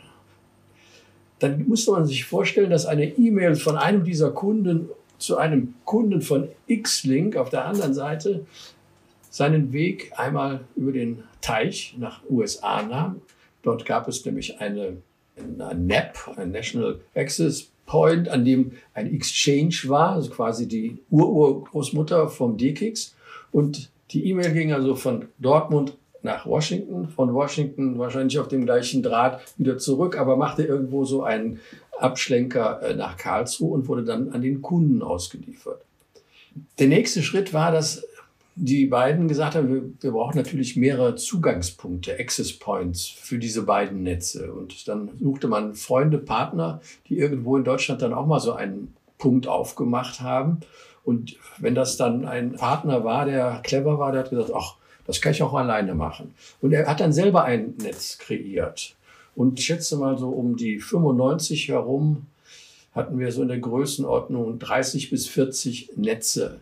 dann 1.39 1.67
musste 1.67 1.91
man 1.91 2.05
sich 2.05 2.25
vorstellen, 2.25 2.69
dass 2.69 2.85
eine 2.85 3.05
E-Mail 3.05 3.55
von 3.55 3.77
einem 3.77 4.03
dieser 4.03 4.31
Kunden 4.31 4.89
zu 5.17 5.37
einem 5.37 5.73
Kunden 5.85 6.21
von 6.21 6.49
X-Link 6.67 7.37
auf 7.37 7.49
der 7.49 7.65
anderen 7.65 7.93
Seite 7.93 8.45
seinen 9.29 9.73
Weg 9.73 10.11
einmal 10.17 10.61
über 10.75 10.91
den 10.91 11.23
Teich 11.41 11.95
nach 11.97 12.21
USA 12.29 12.81
nahm. 12.83 13.21
Dort 13.61 13.85
gab 13.85 14.07
es 14.07 14.25
nämlich 14.25 14.59
eine, 14.59 14.97
eine 15.37 15.75
NAP, 15.75 16.37
ein 16.37 16.51
National 16.51 16.99
Access 17.15 17.69
Point, 17.85 18.29
an 18.29 18.45
dem 18.45 18.73
ein 18.93 19.13
Exchange 19.13 19.75
war, 19.85 20.13
also 20.13 20.29
quasi 20.29 20.67
die 20.67 20.97
Ururgroßmutter 21.09 22.29
vom 22.29 22.57
DKIX. 22.57 23.15
Und 23.51 23.89
die 24.11 24.25
E-Mail 24.29 24.53
ging 24.53 24.71
also 24.71 24.95
von 24.95 25.25
Dortmund 25.39 25.97
nach 26.23 26.45
Washington, 26.45 27.09
von 27.09 27.33
Washington 27.33 27.99
wahrscheinlich 27.99 28.39
auf 28.39 28.47
dem 28.47 28.65
gleichen 28.65 29.03
Draht 29.03 29.41
wieder 29.57 29.77
zurück, 29.77 30.17
aber 30.17 30.37
machte 30.37 30.63
irgendwo 30.63 31.05
so 31.05 31.23
einen 31.23 31.59
Abschlenker 31.99 32.81
äh, 32.81 32.95
nach 32.95 33.17
Karlsruhe 33.17 33.73
und 33.73 33.87
wurde 33.87 34.03
dann 34.03 34.31
an 34.31 34.41
den 34.41 34.61
Kunden 34.61 35.01
ausgeliefert. 35.01 35.81
Der 36.79 36.87
nächste 36.87 37.21
Schritt 37.23 37.53
war, 37.53 37.71
dass 37.71 38.05
die 38.55 38.85
beiden 38.85 39.27
gesagt 39.27 39.55
haben, 39.55 39.67
wir, 39.67 39.83
wir, 39.99 40.11
brauchen 40.11 40.37
natürlich 40.37 40.75
mehrere 40.75 41.15
Zugangspunkte, 41.15 42.19
Access 42.19 42.53
Points 42.53 43.07
für 43.07 43.39
diese 43.39 43.63
beiden 43.63 44.03
Netze. 44.03 44.53
Und 44.53 44.87
dann 44.87 45.09
suchte 45.19 45.47
man 45.47 45.73
Freunde, 45.73 46.19
Partner, 46.19 46.79
die 47.07 47.17
irgendwo 47.17 47.57
in 47.57 47.63
Deutschland 47.63 48.01
dann 48.01 48.13
auch 48.13 48.27
mal 48.27 48.39
so 48.39 48.53
einen 48.53 48.93
Punkt 49.17 49.47
aufgemacht 49.47 50.21
haben. 50.21 50.59
Und 51.03 51.35
wenn 51.57 51.75
das 51.75 51.97
dann 51.97 52.25
ein 52.25 52.53
Partner 52.53 53.03
war, 53.03 53.25
der 53.25 53.61
clever 53.63 53.97
war, 53.97 54.11
der 54.11 54.21
hat 54.21 54.29
gesagt, 54.29 54.51
ach, 54.55 54.75
das 55.05 55.21
kann 55.21 55.33
ich 55.33 55.43
auch 55.43 55.53
alleine 55.53 55.95
machen. 55.95 56.33
Und 56.61 56.73
er 56.73 56.87
hat 56.87 56.99
dann 56.99 57.13
selber 57.13 57.43
ein 57.43 57.73
Netz 57.81 58.17
kreiert. 58.17 58.95
Und 59.35 59.59
ich 59.59 59.65
schätze 59.65 59.97
mal 59.97 60.17
so 60.17 60.29
um 60.29 60.55
die 60.55 60.79
95 60.79 61.69
herum 61.69 62.27
hatten 62.93 63.17
wir 63.17 63.31
so 63.31 63.41
in 63.41 63.47
der 63.47 63.59
Größenordnung 63.59 64.59
30 64.59 65.09
bis 65.09 65.27
40 65.27 65.93
Netze. 65.95 66.61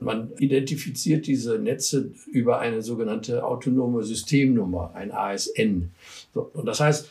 Man 0.00 0.30
identifiziert 0.38 1.26
diese 1.26 1.58
Netze 1.58 2.10
über 2.30 2.60
eine 2.60 2.82
sogenannte 2.82 3.44
autonome 3.44 4.02
Systemnummer, 4.02 4.92
ein 4.94 5.12
ASN. 5.12 5.90
So, 6.34 6.50
und 6.54 6.66
das 6.66 6.80
heißt, 6.80 7.10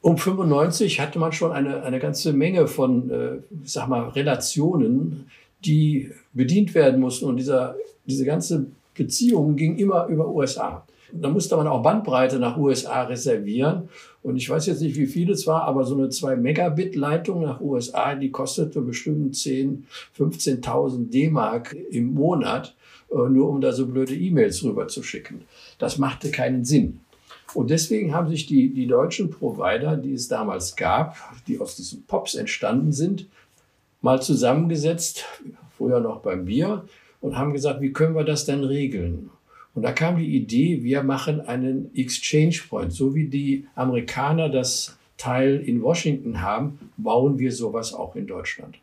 um 0.00 0.16
95 0.16 1.00
hatte 1.00 1.18
man 1.18 1.32
schon 1.32 1.52
eine, 1.52 1.82
eine 1.82 1.98
ganze 1.98 2.32
Menge 2.32 2.66
von, 2.66 3.10
äh, 3.10 3.38
sag 3.64 3.88
mal, 3.88 4.08
Relationen, 4.10 5.30
die 5.64 6.12
bedient 6.32 6.74
werden 6.74 7.00
mussten. 7.00 7.26
Und 7.26 7.36
dieser, 7.36 7.76
diese 8.06 8.24
ganze 8.24 8.66
Beziehung 8.98 9.56
ging 9.56 9.76
immer 9.78 10.06
über 10.08 10.28
USA. 10.28 10.86
Da 11.12 11.30
musste 11.30 11.56
man 11.56 11.66
auch 11.66 11.82
Bandbreite 11.82 12.38
nach 12.38 12.58
USA 12.58 13.04
reservieren. 13.04 13.88
Und 14.22 14.36
ich 14.36 14.50
weiß 14.50 14.66
jetzt 14.66 14.82
nicht, 14.82 14.96
wie 14.96 15.06
viel 15.06 15.30
es 15.30 15.46
war, 15.46 15.62
aber 15.62 15.84
so 15.84 15.96
eine 15.96 16.10
2 16.10 16.36
Megabit 16.36 16.96
Leitung 16.96 17.42
nach 17.42 17.60
USA, 17.62 18.14
die 18.14 18.30
kostete 18.30 18.82
bestimmt 18.82 19.34
10, 19.34 19.86
15.000 20.18 21.08
D-Mark 21.08 21.74
im 21.90 22.12
Monat, 22.12 22.76
äh, 23.10 23.28
nur 23.30 23.48
um 23.48 23.62
da 23.62 23.72
so 23.72 23.86
blöde 23.86 24.14
E-Mails 24.14 24.62
rüber 24.64 24.88
zu 24.88 25.02
schicken. 25.02 25.42
Das 25.78 25.96
machte 25.96 26.30
keinen 26.30 26.64
Sinn. 26.64 27.00
Und 27.54 27.70
deswegen 27.70 28.12
haben 28.12 28.28
sich 28.28 28.46
die, 28.46 28.74
die 28.74 28.86
deutschen 28.86 29.30
Provider, 29.30 29.96
die 29.96 30.12
es 30.12 30.28
damals 30.28 30.76
gab, 30.76 31.16
die 31.46 31.58
aus 31.58 31.76
diesen 31.76 32.04
Pops 32.04 32.34
entstanden 32.34 32.92
sind, 32.92 33.26
mal 34.02 34.20
zusammengesetzt, 34.20 35.24
früher 35.78 36.00
noch 36.00 36.20
beim 36.20 36.44
Bier, 36.44 36.84
und 37.20 37.36
haben 37.36 37.52
gesagt, 37.52 37.80
wie 37.80 37.92
können 37.92 38.14
wir 38.14 38.24
das 38.24 38.44
denn 38.44 38.64
regeln? 38.64 39.30
Und 39.74 39.82
da 39.82 39.92
kam 39.92 40.16
die 40.16 40.36
Idee, 40.36 40.82
wir 40.82 41.02
machen 41.02 41.40
einen 41.40 41.94
Exchange 41.94 42.56
Point. 42.68 42.92
So 42.92 43.14
wie 43.14 43.26
die 43.26 43.66
Amerikaner 43.74 44.48
das 44.48 44.98
Teil 45.16 45.60
in 45.60 45.82
Washington 45.82 46.40
haben, 46.40 46.90
bauen 46.96 47.38
wir 47.38 47.52
sowas 47.52 47.92
auch 47.92 48.16
in 48.16 48.26
Deutschland. 48.26 48.78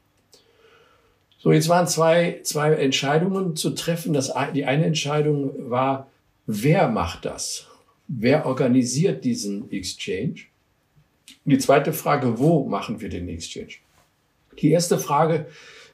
So, 1.38 1.52
jetzt 1.52 1.70
waren 1.70 1.88
zwei, 1.88 2.40
zwei 2.44 2.74
Entscheidungen 2.74 3.56
zu 3.56 3.72
treffen. 3.72 4.14
Das, 4.14 4.34
die 4.54 4.66
eine 4.66 4.86
Entscheidung 4.86 5.70
war, 5.70 6.08
wer 6.46 6.88
macht 6.88 7.26
das? 7.26 7.68
Wer 8.08 8.46
organisiert 8.46 9.24
diesen 9.24 9.72
Exchange? 9.72 10.46
Und 11.46 11.52
die 11.52 11.58
zweite 11.58 11.94
Frage, 11.94 12.40
wo 12.40 12.66
machen 12.66 13.00
wir 13.00 13.10
den 13.10 13.30
Exchange? 13.30 13.76
Die 14.60 14.72
erste 14.72 14.98
Frage 14.98 15.46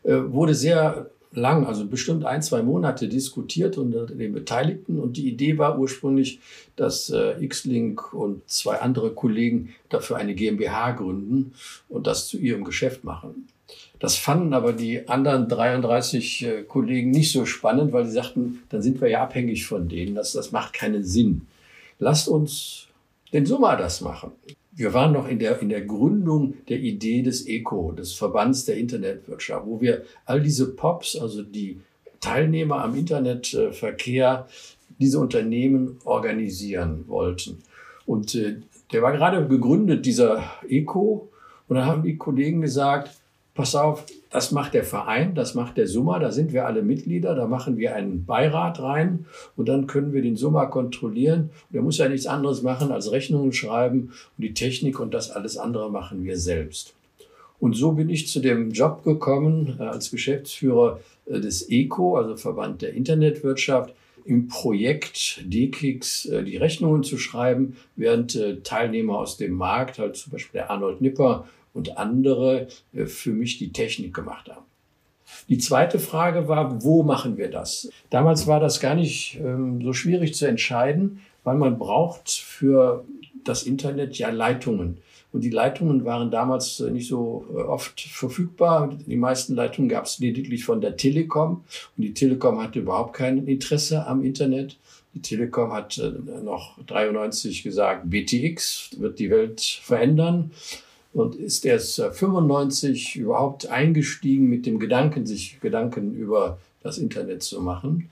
äh, 0.04 0.14
wurde 0.14 0.56
sehr 0.56 1.11
lang, 1.34 1.66
also 1.66 1.86
bestimmt 1.86 2.26
ein, 2.26 2.42
zwei 2.42 2.62
Monate 2.62 3.08
diskutiert 3.08 3.78
unter 3.78 4.06
den 4.06 4.34
Beteiligten. 4.34 5.00
Und 5.00 5.18
die 5.18 5.28
Idee 5.28 5.58
war 5.58 5.80
ursprünglich, 5.80 6.40
dass 6.76 7.10
äh, 7.10 7.42
X-Link 7.44 8.14
und 8.14 8.48
zwei 8.50 8.80
andere 8.80 9.12
Kollegen 9.12 9.74
dafür 9.90 10.18
eine 10.18 10.36
GmbH 10.36 10.92
gründen 10.92 11.54
und 11.90 12.08
das 12.08 12.28
zu 12.28 12.38
ihrem 12.38 12.64
Geschäft 12.64 13.04
machen. 13.04 13.48
Das 14.00 14.18
fanden 14.18 14.54
aber 14.54 14.74
die 14.74 15.08
anderen 15.08 15.48
33 15.48 16.46
äh, 16.46 16.64
Kollegen 16.64 17.12
nicht 17.12 17.32
so 17.32 17.46
spannend, 17.46 17.94
weil 17.94 18.06
sie 18.06 18.14
sagten, 18.14 18.64
dann 18.70 18.82
sind 18.82 19.00
wir 19.00 19.10
ja 19.10 19.24
abhängig 19.24 19.66
von 19.66 19.88
denen. 19.88 20.16
Das, 20.16 20.34
das 20.34 20.52
macht 20.52 20.74
keinen 20.74 21.04
Sinn. 21.04 21.48
Lasst 22.00 22.28
uns 22.28 22.88
den 23.32 23.46
Summa 23.46 23.76
das 23.76 24.02
machen. 24.02 24.32
Wir 24.74 24.94
waren 24.94 25.12
noch 25.12 25.28
in 25.28 25.40
der, 25.40 25.60
in 25.62 25.70
der 25.70 25.82
Gründung 25.82 26.56
der 26.70 26.80
Idee 26.80 27.22
des 27.22 27.46
ECO, 27.46 27.92
des 27.92 28.14
Verbands 28.14 28.66
der 28.66 28.78
Internetwirtschaft, 28.78 29.66
wo 29.66 29.82
wir 29.82 30.04
all 30.26 30.42
diese 30.42 30.74
POPs, 30.76 31.18
also 31.18 31.44
die 31.44 31.82
Teilnehmer 32.22 32.84
am 32.84 32.96
Internetverkehr, 32.96 34.48
diese 35.00 35.20
Unternehmen 35.20 36.00
organisieren 36.06 37.06
wollten. 37.08 37.58
Und 38.06 38.36
äh, 38.36 38.58
der 38.92 39.02
war 39.02 39.12
gerade 39.12 39.48
gegründet, 39.48 40.06
dieser 40.06 40.44
ECO. 40.68 41.30
Und 41.68 41.76
da 41.76 41.86
haben 41.86 42.04
die 42.04 42.18
Kollegen 42.18 42.62
gesagt, 42.62 43.21
pass 43.62 43.76
auf, 43.76 44.06
das 44.32 44.52
macht 44.52 44.74
der 44.74 44.84
Verein, 44.84 45.36
das 45.36 45.54
macht 45.54 45.78
der 45.78 45.88
Summa, 45.88 46.18
da 46.18 46.32
sind 46.32 46.52
wir 46.52 46.66
alle 46.66 46.82
Mitglieder, 46.82 47.36
da 47.36 47.46
machen 47.46 47.78
wir 47.78 47.94
einen 47.94 48.26
Beirat 48.26 48.82
rein 48.82 49.28
und 49.56 49.70
dann 49.70 49.86
können 49.86 50.14
wir 50.14 50.24
den 50.24 50.36
Summa 50.36 50.66
kontrollieren. 50.66 51.52
Und 51.68 51.74
der 51.74 51.84
muss 51.84 52.00
ja 52.00 52.10
nichts 52.10 52.26
anderes 52.26 52.64
machen 52.64 52.92
als 52.92 53.12
Rechnungen 53.12 53.54
schreiben 53.54 54.14
und 54.36 54.42
die 54.42 54.56
Technik 54.56 55.00
und 55.00 55.14
das 55.14 55.30
alles 55.30 55.58
andere 55.58 55.92
machen 55.92 56.24
wir 56.24 56.40
selbst. 56.40 56.96
Und 57.60 57.76
so 57.76 57.92
bin 57.92 58.10
ich 58.10 58.28
zu 58.30 58.40
dem 58.40 58.72
Job 58.72 59.04
gekommen 59.04 59.78
äh, 59.80 59.84
als 59.84 60.10
Geschäftsführer 60.10 61.00
äh, 61.28 61.40
des 61.40 61.70
ECO, 61.70 62.18
also 62.18 62.38
Verband 62.38 62.82
der 62.82 62.94
Internetwirtschaft, 62.94 63.94
im 64.26 64.48
Projekt 64.48 65.44
DKIX 65.46 66.26
äh, 66.26 66.44
die 66.44 66.58
Rechnungen 66.58 67.04
zu 67.04 67.20
schreiben, 67.20 67.78
während 67.96 68.40
Teilnehmer 68.64 69.20
aus 69.20 69.38
dem 69.38 69.54
Markt, 69.54 70.00
halt 70.00 70.16
zum 70.16 70.32
Beispiel 70.32 70.62
der 70.62 70.72
Arnold 70.72 71.02
Nipper, 71.02 71.46
und 71.74 71.98
andere 71.98 72.68
äh, 72.94 73.06
für 73.06 73.32
mich 73.32 73.58
die 73.58 73.72
Technik 73.72 74.14
gemacht 74.14 74.50
haben. 74.50 74.66
Die 75.50 75.58
zweite 75.58 76.00
Frage 76.00 76.48
war, 76.48 76.84
wo 76.84 77.04
machen 77.04 77.38
wir 77.38 77.50
das? 77.50 77.90
Damals 78.10 78.48
war 78.48 78.60
das 78.60 78.80
gar 78.80 78.96
nicht 78.96 79.40
ähm, 79.40 79.82
so 79.82 79.94
schwierig 79.94 80.36
zu 80.36 80.46
entscheiden, 80.46 81.22
weil 81.44 81.58
man 81.58 81.80
braucht 81.80 82.30
für 82.30 83.04
das 83.44 83.64
Internet 83.64 84.18
ja 84.18 84.30
Leitungen. 84.30 84.98
Und 85.34 85.46
die 85.46 85.50
Leitungen 85.50 86.04
waren 86.04 86.30
damals 86.30 86.82
äh, 86.82 86.92
nicht 86.92 87.08
so 87.08 87.46
äh, 87.54 87.62
oft 87.62 88.02
verfügbar. 88.02 88.90
Die 89.08 89.16
meisten 89.16 89.56
Leitungen 89.56 89.90
gab 89.90 90.06
es 90.06 90.20
lediglich 90.20 90.66
von 90.66 90.82
der 90.82 90.98
Telekom. 90.98 91.64
Und 91.98 92.04
die 92.04 92.14
Telekom 92.14 92.62
hatte 92.62 92.80
überhaupt 92.80 93.14
kein 93.14 93.48
Interesse 93.48 94.06
am 94.06 94.24
Internet. 94.24 94.78
Die 95.14 95.22
Telekom 95.22 95.74
hat 95.74 96.02
noch 96.42 96.78
93 96.86 97.64
gesagt, 97.64 98.10
BTX 98.10 98.92
wird 98.98 99.20
die 99.20 99.30
Welt 99.30 99.60
verändern 99.60 100.52
und 101.14 101.36
ist 101.36 101.66
erst 101.66 102.02
95 102.02 103.16
überhaupt 103.16 103.68
eingestiegen 103.68 104.48
mit 104.50 104.66
dem 104.66 104.80
Gedanken, 104.80 105.26
sich 105.26 105.60
Gedanken 105.60 106.14
über 106.14 106.58
das 106.84 106.98
Internet 106.98 107.44
zu 107.44 107.62
machen. 107.62 108.10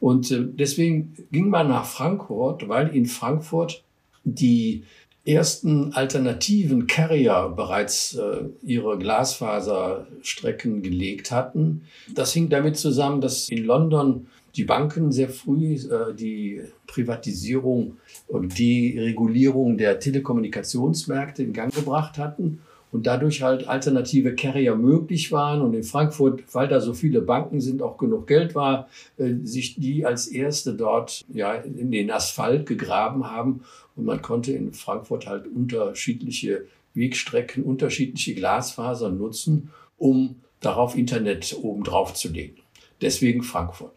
Und 0.00 0.30
äh, 0.30 0.44
deswegen 0.44 1.14
ging 1.32 1.50
man 1.50 1.68
nach 1.68 1.84
Frankfurt, 1.84 2.68
weil 2.68 2.94
in 2.94 3.06
Frankfurt 3.06 3.82
die 4.24 4.84
ersten 5.28 5.92
alternativen 5.92 6.86
Carrier 6.86 7.52
bereits 7.54 8.14
äh, 8.14 8.44
ihre 8.62 8.98
Glasfaserstrecken 8.98 10.82
gelegt 10.82 11.30
hatten. 11.30 11.82
Das 12.14 12.32
hing 12.32 12.48
damit 12.48 12.76
zusammen, 12.76 13.20
dass 13.20 13.48
in 13.48 13.64
London 13.64 14.26
die 14.56 14.64
Banken 14.64 15.12
sehr 15.12 15.28
früh 15.28 15.74
äh, 15.74 16.14
die 16.14 16.62
Privatisierung 16.86 17.98
und 18.26 18.58
die 18.58 18.98
Regulierung 18.98 19.76
der 19.76 20.00
Telekommunikationsmärkte 20.00 21.42
in 21.42 21.52
Gang 21.52 21.74
gebracht 21.74 22.16
hatten 22.18 22.60
und 22.90 23.06
dadurch 23.06 23.42
halt 23.42 23.68
alternative 23.68 24.34
Carrier 24.34 24.74
möglich 24.74 25.30
waren 25.32 25.60
und 25.60 25.74
in 25.74 25.82
Frankfurt, 25.82 26.42
weil 26.52 26.68
da 26.68 26.80
so 26.80 26.94
viele 26.94 27.20
Banken 27.20 27.60
sind, 27.60 27.82
auch 27.82 27.98
genug 27.98 28.26
Geld 28.26 28.54
war, 28.54 28.88
äh, 29.18 29.34
sich 29.42 29.76
die 29.76 30.06
als 30.06 30.26
erste 30.26 30.74
dort 30.74 31.24
ja 31.32 31.54
in 31.54 31.90
den 31.90 32.10
Asphalt 32.10 32.66
gegraben 32.66 33.30
haben 33.30 33.62
und 33.96 34.04
man 34.04 34.22
konnte 34.22 34.52
in 34.52 34.72
Frankfurt 34.72 35.26
halt 35.26 35.46
unterschiedliche 35.46 36.64
Wegstrecken, 36.94 37.64
unterschiedliche 37.64 38.34
Glasfasern 38.34 39.18
nutzen, 39.18 39.70
um 39.98 40.36
darauf 40.60 40.96
Internet 40.96 41.56
oben 41.60 41.84
drauf 41.84 42.14
zu 42.14 42.28
legen. 42.28 42.56
Deswegen 43.00 43.42
Frankfurt. 43.42 43.92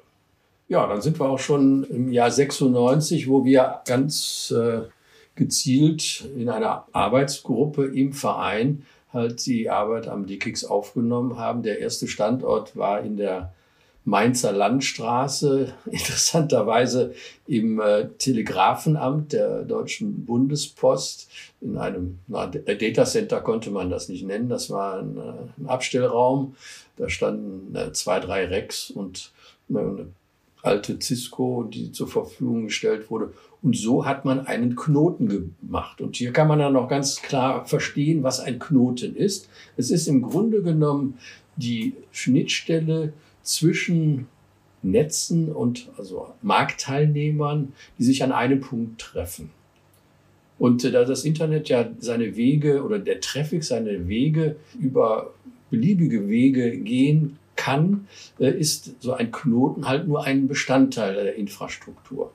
Ja, 0.67 0.88
dann 0.88 1.01
sind 1.01 1.19
wir 1.19 1.27
auch 1.27 1.39
schon 1.39 1.83
im 1.83 2.12
Jahr 2.12 2.31
96, 2.31 3.27
wo 3.27 3.43
wir 3.43 3.81
ganz 3.86 4.53
äh, 4.55 4.83
gezielt 5.41 6.29
in 6.38 6.50
einer 6.50 6.86
Arbeitsgruppe 6.91 7.86
im 7.86 8.13
Verein 8.13 8.86
halt 9.12 9.43
die 9.48 9.71
Arbeit 9.71 10.07
am 10.07 10.27
DKIX 10.27 10.65
aufgenommen 10.65 11.39
haben. 11.39 11.63
Der 11.63 11.79
erste 11.79 12.07
Standort 12.07 12.75
war 12.77 13.01
in 13.01 13.17
der 13.17 13.51
Mainzer 14.05 14.51
Landstraße, 14.51 15.74
interessanterweise 15.86 17.15
im 17.48 17.81
äh, 17.81 18.10
Telegrafenamt 18.19 19.33
der 19.33 19.63
Deutschen 19.63 20.25
Bundespost. 20.27 21.27
In 21.60 21.75
einem 21.79 22.19
na, 22.27 22.45
Datacenter 22.45 23.41
konnte 23.41 23.71
man 23.71 23.89
das 23.89 24.10
nicht 24.10 24.24
nennen, 24.24 24.48
das 24.48 24.69
war 24.69 25.00
ein, 25.00 25.17
äh, 25.17 25.62
ein 25.62 25.67
Abstellraum. 25.67 26.55
Da 26.98 27.10
standen 27.10 27.75
äh, 27.75 27.91
zwei, 27.93 28.19
drei 28.19 28.45
Racks 28.45 28.91
und 28.91 29.31
eine 29.69 30.05
alte 30.62 31.01
Cisco, 31.01 31.63
die 31.63 31.91
zur 31.91 32.07
Verfügung 32.07 32.65
gestellt 32.65 33.10
wurde. 33.10 33.33
Und 33.63 33.77
so 33.77 34.06
hat 34.06 34.25
man 34.25 34.48
einen 34.48 34.75
Knoten 34.75 35.27
gemacht. 35.27 36.01
Und 36.01 36.15
hier 36.15 36.34
kann 36.34 36.48
man 36.48 36.60
dann 36.60 36.74
noch 36.74 36.88
ganz 36.88 37.22
klar 37.22 37.65
verstehen, 37.65 38.24
was 38.24 38.39
ein 38.39 38.58
Knoten 38.58 39.15
ist. 39.15 39.50
Es 39.77 39.91
ist 39.91 40.08
im 40.08 40.24
Grunde 40.24 40.63
genommen 40.63 41.20
die 41.58 41.94
Schnittstelle 42.12 43.13
zwischen 43.44 44.27
Netzen 44.82 45.51
und 45.51 45.89
also 45.98 46.34
Marktteilnehmern, 46.41 47.74
die 48.00 48.03
sich 48.03 48.24
an 48.24 48.32
einem 48.32 48.62
Punkt 48.62 49.00
treffen. 49.00 49.51
Und 50.58 50.84
äh, 50.84 50.91
da 50.91 51.06
das 51.06 51.24
Internet 51.24 51.70
ja 51.70 51.89
seine 52.00 52.36
Wege 52.36 52.84
oder 52.84 53.00
der 53.00 53.22
Traffic 53.22 53.63
seine 53.63 54.08
Wege 54.08 54.56
über 54.80 55.34
beliebige 55.70 56.27
Wege 56.27 56.77
gehen 56.77 57.38
kann, 57.56 58.08
äh, 58.39 58.51
ist 58.51 58.96
so 59.00 59.13
ein 59.13 59.32
Knoten 59.32 59.88
halt 59.88 60.08
nur 60.08 60.24
ein 60.24 60.48
Bestandteil 60.48 61.13
der 61.13 61.36
Infrastruktur. 61.36 62.32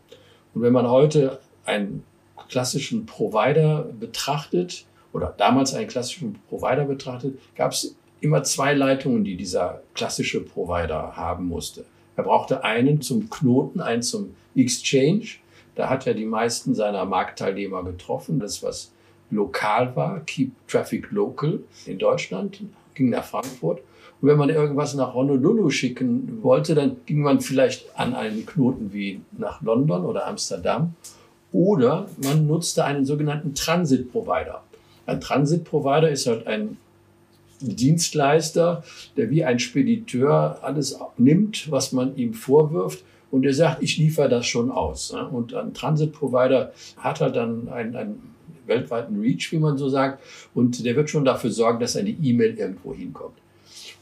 Und 0.56 0.62
wenn 0.62 0.72
man 0.72 0.88
heute 0.88 1.38
einen 1.66 2.02
klassischen 2.48 3.04
Provider 3.04 3.90
betrachtet 4.00 4.86
oder 5.12 5.34
damals 5.36 5.74
einen 5.74 5.86
klassischen 5.86 6.40
Provider 6.48 6.86
betrachtet, 6.86 7.38
gab 7.54 7.72
es 7.72 7.94
immer 8.22 8.42
zwei 8.42 8.72
Leitungen, 8.72 9.22
die 9.22 9.36
dieser 9.36 9.82
klassische 9.92 10.40
Provider 10.40 11.14
haben 11.14 11.46
musste. 11.46 11.84
Er 12.16 12.24
brauchte 12.24 12.64
einen 12.64 13.02
zum 13.02 13.28
Knoten, 13.28 13.82
einen 13.82 14.00
zum 14.00 14.34
Exchange. 14.54 15.26
Da 15.74 15.90
hat 15.90 16.06
er 16.06 16.14
die 16.14 16.24
meisten 16.24 16.74
seiner 16.74 17.04
Marktteilnehmer 17.04 17.84
getroffen. 17.84 18.40
Das, 18.40 18.62
was 18.62 18.92
lokal 19.30 19.94
war, 19.94 20.20
Keep 20.20 20.52
Traffic 20.68 21.10
Local 21.10 21.60
in 21.84 21.98
Deutschland, 21.98 22.62
ging 22.94 23.10
nach 23.10 23.24
Frankfurt. 23.24 23.82
Und 24.20 24.28
wenn 24.28 24.38
man 24.38 24.48
irgendwas 24.48 24.94
nach 24.94 25.14
Honolulu 25.14 25.70
schicken 25.70 26.42
wollte, 26.42 26.74
dann 26.74 26.96
ging 27.06 27.20
man 27.20 27.40
vielleicht 27.40 27.98
an 27.98 28.14
einen 28.14 28.46
Knoten 28.46 28.92
wie 28.92 29.20
nach 29.36 29.60
London 29.62 30.04
oder 30.04 30.26
Amsterdam. 30.26 30.94
Oder 31.52 32.06
man 32.22 32.46
nutzte 32.46 32.84
einen 32.84 33.04
sogenannten 33.04 33.54
Transit-Provider. 33.54 34.62
Ein 35.06 35.20
Transit-Provider 35.20 36.10
ist 36.10 36.26
halt 36.26 36.46
ein 36.46 36.76
Dienstleister, 37.60 38.84
der 39.16 39.30
wie 39.30 39.44
ein 39.44 39.58
Spediteur 39.58 40.58
alles 40.62 40.98
nimmt, 41.16 41.70
was 41.70 41.92
man 41.92 42.16
ihm 42.16 42.34
vorwirft 42.34 43.04
und 43.30 43.44
er 43.44 43.54
sagt, 43.54 43.82
ich 43.82 43.98
liefere 43.98 44.28
das 44.28 44.46
schon 44.46 44.70
aus. 44.70 45.10
Und 45.10 45.54
ein 45.54 45.74
Transit-Provider 45.74 46.72
hat 46.96 47.20
halt 47.20 47.36
dann 47.36 47.68
einen, 47.68 47.96
einen 47.96 48.34
weltweiten 48.66 49.20
Reach, 49.20 49.52
wie 49.52 49.58
man 49.58 49.76
so 49.76 49.88
sagt, 49.88 50.22
und 50.54 50.84
der 50.84 50.96
wird 50.96 51.10
schon 51.10 51.24
dafür 51.24 51.50
sorgen, 51.50 51.80
dass 51.80 51.96
eine 51.96 52.10
E-Mail 52.10 52.56
irgendwo 52.56 52.94
hinkommt. 52.94 53.36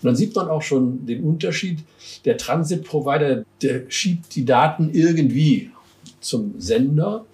Und 0.05 0.09
dann 0.09 0.17
sieht 0.17 0.37
man 0.37 0.49
auch 0.49 0.61
schon 0.61 1.07
den 1.07 1.25
Unterschied. 1.25 1.79
Der 2.27 2.37
Transit-Provider, 2.37 3.47
der 3.63 3.85
schiebt 3.89 4.37
die 4.37 4.45
Daten 4.45 4.91
irgendwie 4.93 5.71
zum 6.21 6.61
Sender, 6.61 7.25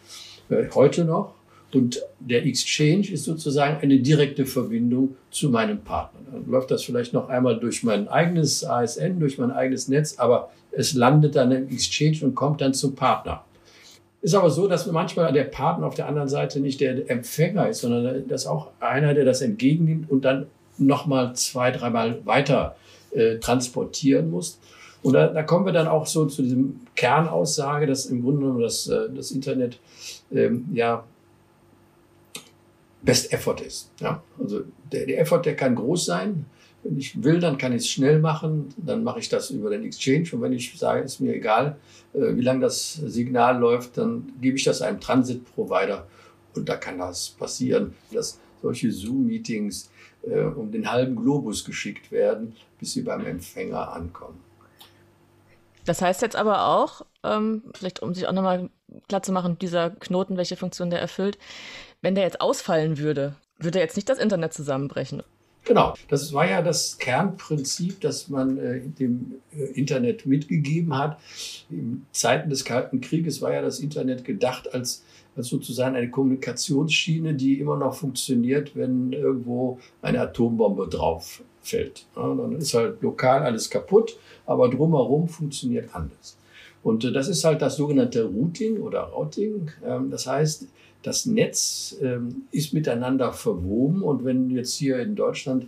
äh, 0.50 0.66
heute 0.72 1.04
noch. 1.04 1.34
Und 1.74 2.00
der 2.20 2.46
Exchange 2.46 3.10
ist 3.10 3.24
sozusagen 3.24 3.78
eine 3.82 3.98
direkte 3.98 4.46
Verbindung 4.46 5.16
zu 5.32 5.50
meinem 5.50 5.80
Partner. 5.80 6.20
Dann 6.30 6.48
läuft 6.48 6.70
das 6.70 6.84
vielleicht 6.84 7.12
noch 7.12 7.28
einmal 7.28 7.58
durch 7.58 7.82
mein 7.82 8.06
eigenes 8.06 8.64
ASN, 8.64 9.18
durch 9.18 9.36
mein 9.36 9.50
eigenes 9.50 9.88
Netz, 9.88 10.16
aber 10.18 10.52
es 10.70 10.94
landet 10.94 11.34
dann 11.34 11.50
im 11.50 11.68
Exchange 11.70 12.18
und 12.22 12.36
kommt 12.36 12.60
dann 12.60 12.72
zum 12.72 12.94
Partner. 12.94 13.44
Ist 14.22 14.34
aber 14.36 14.50
so, 14.50 14.68
dass 14.68 14.86
manchmal 14.86 15.32
der 15.32 15.44
Partner 15.44 15.88
auf 15.88 15.96
der 15.96 16.06
anderen 16.06 16.28
Seite 16.28 16.60
nicht 16.60 16.80
der 16.80 17.10
Empfänger 17.10 17.68
ist, 17.68 17.80
sondern 17.80 18.28
das 18.28 18.46
auch 18.46 18.68
einer, 18.78 19.12
der 19.12 19.24
das 19.24 19.40
entgegennimmt 19.40 20.08
und 20.08 20.24
dann 20.24 20.46
nochmal 20.80 21.34
zwei, 21.36 21.70
dreimal 21.70 22.24
weiter 22.26 22.76
äh, 23.12 23.38
transportieren 23.38 24.30
muss. 24.30 24.58
Und 25.02 25.14
da, 25.14 25.28
da, 25.28 25.42
kommen 25.42 25.64
wir 25.64 25.72
dann 25.72 25.88
auch 25.88 26.06
so 26.06 26.26
zu 26.26 26.42
diesem 26.42 26.80
Kernaussage, 26.94 27.86
dass 27.86 28.06
im 28.06 28.22
Grunde 28.22 28.42
genommen 28.42 28.60
das, 28.60 28.86
äh, 28.86 29.08
das 29.14 29.30
Internet 29.30 29.78
ähm, 30.30 30.66
ja 30.72 31.04
Best 33.02 33.32
Effort 33.32 33.60
ist. 33.66 33.90
Ja? 34.00 34.22
Also 34.38 34.62
der, 34.92 35.06
der 35.06 35.20
Effort, 35.20 35.42
der 35.42 35.56
kann 35.56 35.74
groß 35.74 36.04
sein. 36.04 36.44
Wenn 36.82 36.98
ich 36.98 37.22
will, 37.22 37.40
dann 37.40 37.58
kann 37.58 37.72
ich 37.72 37.82
es 37.82 37.88
schnell 37.88 38.18
machen. 38.18 38.74
Dann 38.76 39.04
mache 39.04 39.20
ich 39.20 39.28
das 39.28 39.50
über 39.50 39.70
den 39.70 39.84
Exchange. 39.84 40.28
Und 40.32 40.42
wenn 40.42 40.52
ich 40.52 40.78
sage, 40.78 41.02
ist 41.02 41.20
mir 41.20 41.34
egal, 41.34 41.76
äh, 42.12 42.36
wie 42.36 42.42
lange 42.42 42.60
das 42.60 42.94
Signal 42.94 43.58
läuft, 43.58 43.96
dann 43.96 44.32
gebe 44.40 44.56
ich 44.56 44.64
das 44.64 44.82
einem 44.82 45.00
Transit-Provider. 45.00 46.06
Und 46.54 46.68
da 46.68 46.76
kann 46.76 46.98
das 46.98 47.30
passieren, 47.30 47.94
dass 48.12 48.38
solche 48.60 48.90
Zoom-Meetings 48.90 49.90
äh, 50.22 50.40
um 50.40 50.70
den 50.70 50.90
halben 50.90 51.16
Globus 51.16 51.64
geschickt 51.64 52.10
werden, 52.10 52.56
bis 52.78 52.92
sie 52.92 53.02
beim 53.02 53.24
Empfänger 53.26 53.92
ankommen. 53.92 54.40
Das 55.84 56.02
heißt 56.02 56.22
jetzt 56.22 56.36
aber 56.36 56.66
auch, 56.66 57.06
ähm, 57.24 57.62
vielleicht 57.74 58.00
um 58.00 58.14
sich 58.14 58.26
auch 58.26 58.32
nochmal 58.32 58.70
klar 59.08 59.22
zu 59.22 59.32
machen, 59.32 59.58
dieser 59.58 59.90
Knoten, 59.90 60.36
welche 60.36 60.56
Funktion 60.56 60.90
der 60.90 61.00
erfüllt, 61.00 61.38
wenn 62.02 62.14
der 62.14 62.24
jetzt 62.24 62.40
ausfallen 62.40 62.98
würde, 62.98 63.34
würde 63.58 63.78
jetzt 63.78 63.96
nicht 63.96 64.08
das 64.08 64.18
Internet 64.18 64.52
zusammenbrechen. 64.52 65.22
Genau, 65.64 65.94
das 66.08 66.32
war 66.32 66.48
ja 66.48 66.62
das 66.62 66.96
Kernprinzip, 66.98 68.00
das 68.00 68.28
man 68.28 68.58
äh, 68.58 68.80
dem 68.80 69.40
äh, 69.54 69.64
Internet 69.72 70.24
mitgegeben 70.24 70.96
hat. 70.96 71.20
In 71.68 72.06
Zeiten 72.12 72.48
des 72.48 72.64
Kalten 72.64 73.00
Krieges 73.00 73.42
war 73.42 73.52
ja 73.52 73.60
das 73.60 73.78
Internet 73.78 74.24
gedacht 74.24 74.72
als, 74.72 75.04
als 75.36 75.48
sozusagen 75.48 75.96
eine 75.96 76.10
Kommunikationsschiene, 76.10 77.34
die 77.34 77.60
immer 77.60 77.76
noch 77.76 77.94
funktioniert, 77.94 78.74
wenn 78.76 79.12
irgendwo 79.12 79.78
eine 80.02 80.20
Atombombe 80.20 80.88
drauf 80.88 81.42
fällt. 81.62 82.06
Ja, 82.16 82.34
dann 82.34 82.52
ist 82.52 82.74
halt 82.74 83.02
lokal 83.02 83.42
alles 83.42 83.70
kaputt, 83.70 84.18
aber 84.46 84.68
drumherum 84.68 85.28
funktioniert 85.28 85.94
anders. 85.94 86.36
Und 86.82 87.04
äh, 87.04 87.12
das 87.12 87.28
ist 87.28 87.44
halt 87.44 87.62
das 87.62 87.76
sogenannte 87.76 88.24
Routing 88.24 88.80
oder 88.80 89.02
Routing. 89.02 89.70
Ähm, 89.84 90.10
das 90.10 90.26
heißt, 90.26 90.66
das 91.02 91.26
Netz 91.26 91.96
ähm, 92.02 92.42
ist 92.50 92.74
miteinander 92.74 93.32
verwoben. 93.32 94.02
Und 94.02 94.24
wenn 94.24 94.50
jetzt 94.50 94.74
hier 94.74 94.98
in 95.00 95.14
Deutschland, 95.14 95.66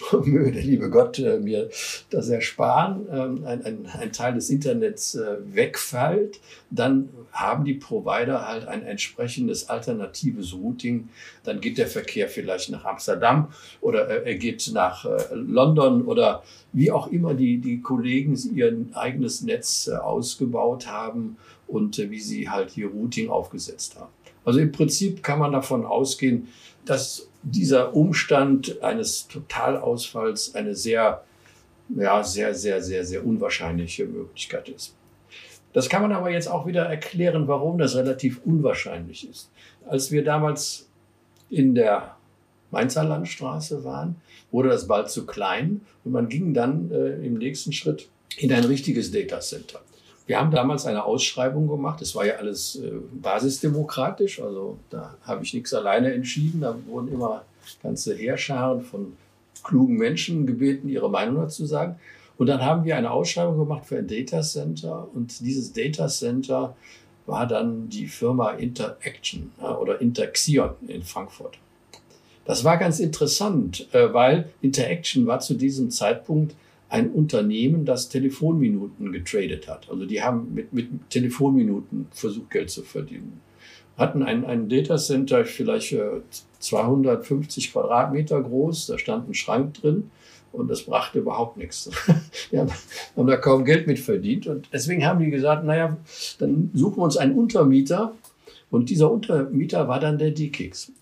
möge 0.24 0.52
der 0.52 0.62
liebe 0.62 0.90
Gott 0.90 1.18
äh, 1.18 1.38
mir 1.38 1.68
das 2.10 2.28
ersparen, 2.28 3.06
ähm, 3.10 3.44
ein, 3.44 3.64
ein, 3.64 3.86
ein, 3.86 4.12
Teil 4.12 4.34
des 4.34 4.50
Internets 4.50 5.14
äh, 5.14 5.36
wegfällt, 5.44 6.40
dann 6.70 7.08
haben 7.32 7.64
die 7.64 7.74
Provider 7.74 8.46
halt 8.46 8.66
ein 8.66 8.82
entsprechendes 8.82 9.68
alternatives 9.68 10.54
Routing. 10.54 11.08
Dann 11.44 11.60
geht 11.60 11.78
der 11.78 11.86
Verkehr 11.86 12.28
vielleicht 12.28 12.70
nach 12.70 12.84
Amsterdam 12.84 13.52
oder 13.80 14.08
äh, 14.08 14.30
er 14.30 14.34
geht 14.36 14.70
nach 14.72 15.04
äh, 15.04 15.34
London 15.34 16.02
oder 16.02 16.42
wie 16.72 16.90
auch 16.90 17.08
immer 17.08 17.34
die, 17.34 17.58
die 17.58 17.80
Kollegen 17.80 18.36
ihr 18.54 18.86
eigenes 18.94 19.42
Netz 19.42 19.88
äh, 19.88 19.96
ausgebaut 19.96 20.86
haben 20.86 21.36
und 21.66 21.98
äh, 21.98 22.10
wie 22.10 22.20
sie 22.20 22.48
halt 22.48 22.70
hier 22.70 22.88
Routing 22.88 23.28
aufgesetzt 23.28 23.96
haben. 23.98 24.12
Also 24.44 24.58
im 24.58 24.72
Prinzip 24.72 25.22
kann 25.22 25.38
man 25.38 25.52
davon 25.52 25.84
ausgehen, 25.84 26.48
dass 26.84 27.28
dieser 27.42 27.94
Umstand 27.94 28.82
eines 28.82 29.28
Totalausfalls 29.28 30.54
eine 30.54 30.74
sehr, 30.74 31.24
ja, 31.88 32.22
sehr, 32.22 32.54
sehr, 32.54 32.82
sehr, 32.82 33.04
sehr 33.04 33.26
unwahrscheinliche 33.26 34.06
Möglichkeit 34.06 34.68
ist. 34.68 34.94
Das 35.72 35.88
kann 35.88 36.02
man 36.02 36.12
aber 36.12 36.30
jetzt 36.30 36.48
auch 36.48 36.66
wieder 36.66 36.84
erklären, 36.84 37.48
warum 37.48 37.78
das 37.78 37.96
relativ 37.96 38.40
unwahrscheinlich 38.44 39.28
ist. 39.28 39.50
Als 39.86 40.10
wir 40.10 40.22
damals 40.22 40.88
in 41.50 41.74
der 41.74 42.16
Mainzer 42.70 43.04
Landstraße 43.04 43.84
waren, 43.84 44.16
wurde 44.50 44.68
das 44.68 44.86
bald 44.86 45.10
zu 45.10 45.26
klein 45.26 45.80
und 46.04 46.12
man 46.12 46.28
ging 46.28 46.54
dann 46.54 46.90
äh, 46.90 47.26
im 47.26 47.34
nächsten 47.38 47.72
Schritt 47.72 48.08
in 48.38 48.52
ein 48.52 48.64
richtiges 48.64 49.10
Datacenter. 49.10 49.80
Wir 50.32 50.40
haben 50.40 50.50
damals 50.50 50.86
eine 50.86 51.04
Ausschreibung 51.04 51.68
gemacht. 51.68 52.00
Es 52.00 52.14
war 52.14 52.24
ja 52.24 52.36
alles 52.36 52.76
äh, 52.76 52.90
basisdemokratisch. 53.20 54.40
Also 54.40 54.78
da 54.88 55.14
habe 55.24 55.44
ich 55.44 55.52
nichts 55.52 55.74
alleine 55.74 56.14
entschieden. 56.14 56.62
Da 56.62 56.74
wurden 56.86 57.12
immer 57.12 57.44
ganze 57.82 58.14
Heerscharen 58.14 58.80
von 58.80 59.12
klugen 59.62 59.98
Menschen 59.98 60.46
gebeten, 60.46 60.88
ihre 60.88 61.10
Meinung 61.10 61.36
dazu 61.36 61.64
zu 61.64 61.66
sagen. 61.66 61.96
Und 62.38 62.46
dann 62.46 62.64
haben 62.64 62.86
wir 62.86 62.96
eine 62.96 63.10
Ausschreibung 63.10 63.58
gemacht 63.58 63.84
für 63.84 63.98
ein 63.98 64.06
Data 64.06 64.40
Center. 64.40 65.06
Und 65.12 65.38
dieses 65.40 65.74
Data 65.74 66.08
Center 66.08 66.74
war 67.26 67.46
dann 67.46 67.90
die 67.90 68.06
Firma 68.06 68.52
Interaction 68.52 69.52
oder 69.82 70.00
Interaction 70.00 70.70
in 70.88 71.02
Frankfurt. 71.02 71.58
Das 72.46 72.64
war 72.64 72.78
ganz 72.78 73.00
interessant, 73.00 73.86
äh, 73.92 74.14
weil 74.14 74.48
Interaction 74.62 75.26
war 75.26 75.40
zu 75.40 75.52
diesem 75.52 75.90
Zeitpunkt 75.90 76.54
ein 76.92 77.10
Unternehmen, 77.10 77.86
das 77.86 78.10
Telefonminuten 78.10 79.12
getradet 79.12 79.66
hat. 79.66 79.88
Also 79.90 80.04
die 80.04 80.22
haben 80.22 80.52
mit, 80.52 80.74
mit 80.74 80.88
Telefonminuten 81.08 82.06
versucht, 82.10 82.50
Geld 82.50 82.68
zu 82.70 82.82
verdienen. 82.82 83.40
Hatten 83.96 84.22
ein, 84.22 84.44
ein 84.44 84.68
Datacenter 84.68 85.46
vielleicht 85.46 85.96
250 86.58 87.66
äh, 87.66 87.70
Quadratmeter 87.72 88.42
groß, 88.42 88.88
da 88.88 88.98
stand 88.98 89.28
ein 89.28 89.34
Schrank 89.34 89.74
drin 89.74 90.10
und 90.52 90.70
das 90.70 90.82
brachte 90.82 91.20
überhaupt 91.20 91.56
nichts. 91.56 91.90
Die 92.52 92.58
haben, 92.58 92.70
haben 93.16 93.26
da 93.26 93.36
kaum 93.38 93.64
Geld 93.64 93.86
mit 93.86 93.98
verdient 93.98 94.46
und 94.46 94.68
deswegen 94.70 95.06
haben 95.06 95.20
die 95.20 95.30
gesagt, 95.30 95.64
naja, 95.64 95.96
dann 96.38 96.70
suchen 96.74 96.98
wir 96.98 97.04
uns 97.04 97.16
einen 97.16 97.38
Untermieter 97.38 98.12
und 98.70 98.90
dieser 98.90 99.10
Untermieter 99.10 99.88
war 99.88 99.98
dann 99.98 100.18
der 100.18 100.30
D-Kicks. 100.30 100.92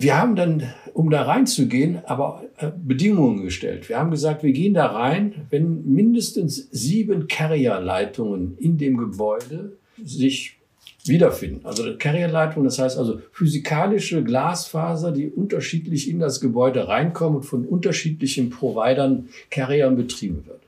Wir 0.00 0.18
haben 0.18 0.34
dann, 0.34 0.62
um 0.94 1.10
da 1.10 1.24
reinzugehen, 1.24 1.98
aber 2.06 2.42
äh, 2.56 2.70
Bedingungen 2.74 3.42
gestellt. 3.42 3.90
Wir 3.90 3.98
haben 3.98 4.10
gesagt, 4.10 4.42
wir 4.42 4.52
gehen 4.52 4.72
da 4.72 4.86
rein, 4.86 5.46
wenn 5.50 5.84
mindestens 5.92 6.68
sieben 6.70 7.28
Carrierleitungen 7.28 8.56
in 8.58 8.78
dem 8.78 8.96
Gebäude 8.96 9.76
sich 10.02 10.56
wiederfinden. 11.04 11.66
Also 11.66 11.84
Carrierleitung, 11.98 12.64
das 12.64 12.78
heißt 12.78 12.96
also 12.96 13.20
physikalische 13.30 14.24
Glasfaser, 14.24 15.12
die 15.12 15.28
unterschiedlich 15.28 16.08
in 16.08 16.18
das 16.18 16.40
Gebäude 16.40 16.88
reinkommen 16.88 17.40
und 17.40 17.42
von 17.42 17.66
unterschiedlichen 17.66 18.48
Providern, 18.48 19.28
Carriern 19.50 19.96
betrieben 19.96 20.46
wird. 20.46 20.60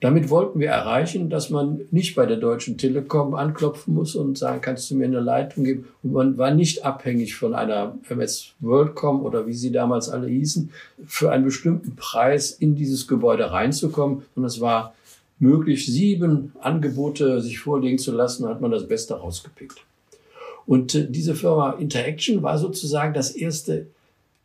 Damit 0.00 0.30
wollten 0.30 0.60
wir 0.60 0.68
erreichen, 0.68 1.28
dass 1.28 1.50
man 1.50 1.80
nicht 1.90 2.14
bei 2.14 2.24
der 2.24 2.36
Deutschen 2.36 2.78
Telekom 2.78 3.34
anklopfen 3.34 3.94
muss 3.94 4.14
und 4.14 4.38
sagen, 4.38 4.60
kannst 4.60 4.88
du 4.90 4.94
mir 4.94 5.06
eine 5.06 5.18
Leitung 5.18 5.64
geben? 5.64 5.88
Und 6.04 6.12
man 6.12 6.38
war 6.38 6.52
nicht 6.52 6.84
abhängig 6.84 7.34
von 7.34 7.52
einer 7.52 7.96
MS 8.08 8.52
WorldCom 8.60 9.24
oder 9.24 9.48
wie 9.48 9.54
sie 9.54 9.72
damals 9.72 10.08
alle 10.08 10.28
hießen, 10.28 10.70
für 11.04 11.32
einen 11.32 11.44
bestimmten 11.44 11.96
Preis 11.96 12.52
in 12.52 12.76
dieses 12.76 13.08
Gebäude 13.08 13.50
reinzukommen. 13.50 14.22
Und 14.36 14.44
es 14.44 14.60
war 14.60 14.94
möglich, 15.40 15.86
sieben 15.86 16.52
Angebote 16.60 17.40
sich 17.40 17.58
vorlegen 17.58 17.98
zu 17.98 18.12
lassen, 18.12 18.48
hat 18.48 18.60
man 18.60 18.70
das 18.70 18.86
Beste 18.86 19.14
rausgepickt. 19.14 19.82
Und 20.64 20.94
äh, 20.94 21.10
diese 21.10 21.34
Firma 21.34 21.72
Interaction 21.72 22.42
war 22.44 22.58
sozusagen 22.58 23.14
das 23.14 23.30
erste 23.30 23.86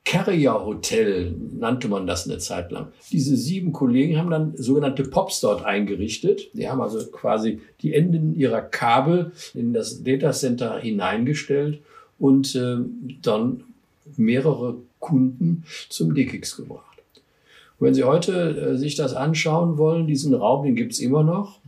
Carrier 0.06 0.66
Hotel, 0.66 1.34
nannte 1.58 1.88
man 1.88 2.06
das 2.06 2.28
eine 2.28 2.38
Zeit 2.38 2.72
lang. 2.72 2.88
Diese 3.12 3.38
sieben 3.38 3.72
Kollegen 3.72 4.18
haben 4.18 4.30
dann 4.30 4.54
sogenannte 4.58 5.04
Pops 5.04 5.40
dort 5.40 5.64
eingerichtet. 5.64 6.50
Die 6.54 6.70
haben 6.70 6.82
also 6.82 7.06
quasi 7.08 7.62
die 7.82 7.94
Enden 7.94 8.36
ihrer 8.36 8.62
Kabel 8.62 9.32
in 9.54 9.74
das 9.74 10.04
Datacenter 10.04 10.80
hineingestellt 10.80 11.80
und 12.20 12.54
äh, 12.56 12.78
dann 13.22 13.64
mehrere 14.18 14.76
Kunden 15.00 15.64
zum 15.90 16.14
DKIX 16.14 16.58
gebracht. 16.58 17.02
Und 17.80 17.88
wenn 17.88 17.94
Sie 17.94 18.04
heute 18.04 18.74
äh, 18.74 18.78
sich 18.78 18.96
das 18.96 19.14
anschauen 19.14 19.78
wollen, 19.78 20.08
diesen 20.08 20.34
Raum, 20.34 20.66
den 20.66 20.76
gibt's 20.76 21.00
immer 21.00 21.24
noch, 21.24 21.60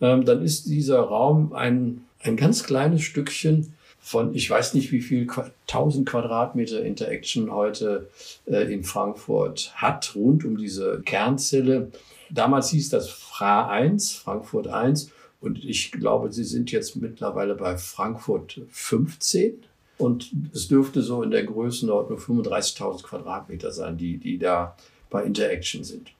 ähm, 0.00 0.24
dann 0.24 0.42
ist 0.42 0.66
dieser 0.66 1.00
Raum 1.00 1.52
ein, 1.52 2.04
ein 2.20 2.36
ganz 2.36 2.64
kleines 2.64 3.02
Stückchen 3.02 3.74
von, 4.06 4.36
ich 4.36 4.48
weiß 4.48 4.74
nicht, 4.74 4.92
wie 4.92 5.00
viel 5.00 5.26
1000 5.66 6.08
Quadratmeter 6.08 6.80
Interaction 6.80 7.50
heute 7.50 8.08
äh, 8.46 8.72
in 8.72 8.84
Frankfurt 8.84 9.72
hat, 9.74 10.14
rund 10.14 10.44
um 10.44 10.56
diese 10.56 11.00
Kernzelle. 11.04 11.90
Damals 12.30 12.70
hieß 12.70 12.90
das 12.90 13.10
FRA 13.10 13.68
1, 13.68 14.12
Frankfurt 14.12 14.68
1. 14.68 15.10
Und 15.40 15.64
ich 15.64 15.90
glaube, 15.90 16.32
sie 16.32 16.44
sind 16.44 16.70
jetzt 16.70 16.94
mittlerweile 16.94 17.56
bei 17.56 17.76
Frankfurt 17.78 18.60
15. 18.70 19.64
Und 19.98 20.30
es 20.54 20.68
dürfte 20.68 21.02
so 21.02 21.24
in 21.24 21.32
der 21.32 21.42
Größenordnung 21.42 22.20
35.000 22.20 23.02
Quadratmeter 23.02 23.72
sein, 23.72 23.98
die, 23.98 24.18
die 24.18 24.38
da 24.38 24.76
bei 25.10 25.24
Interaction 25.24 25.82
sind. 25.82 26.12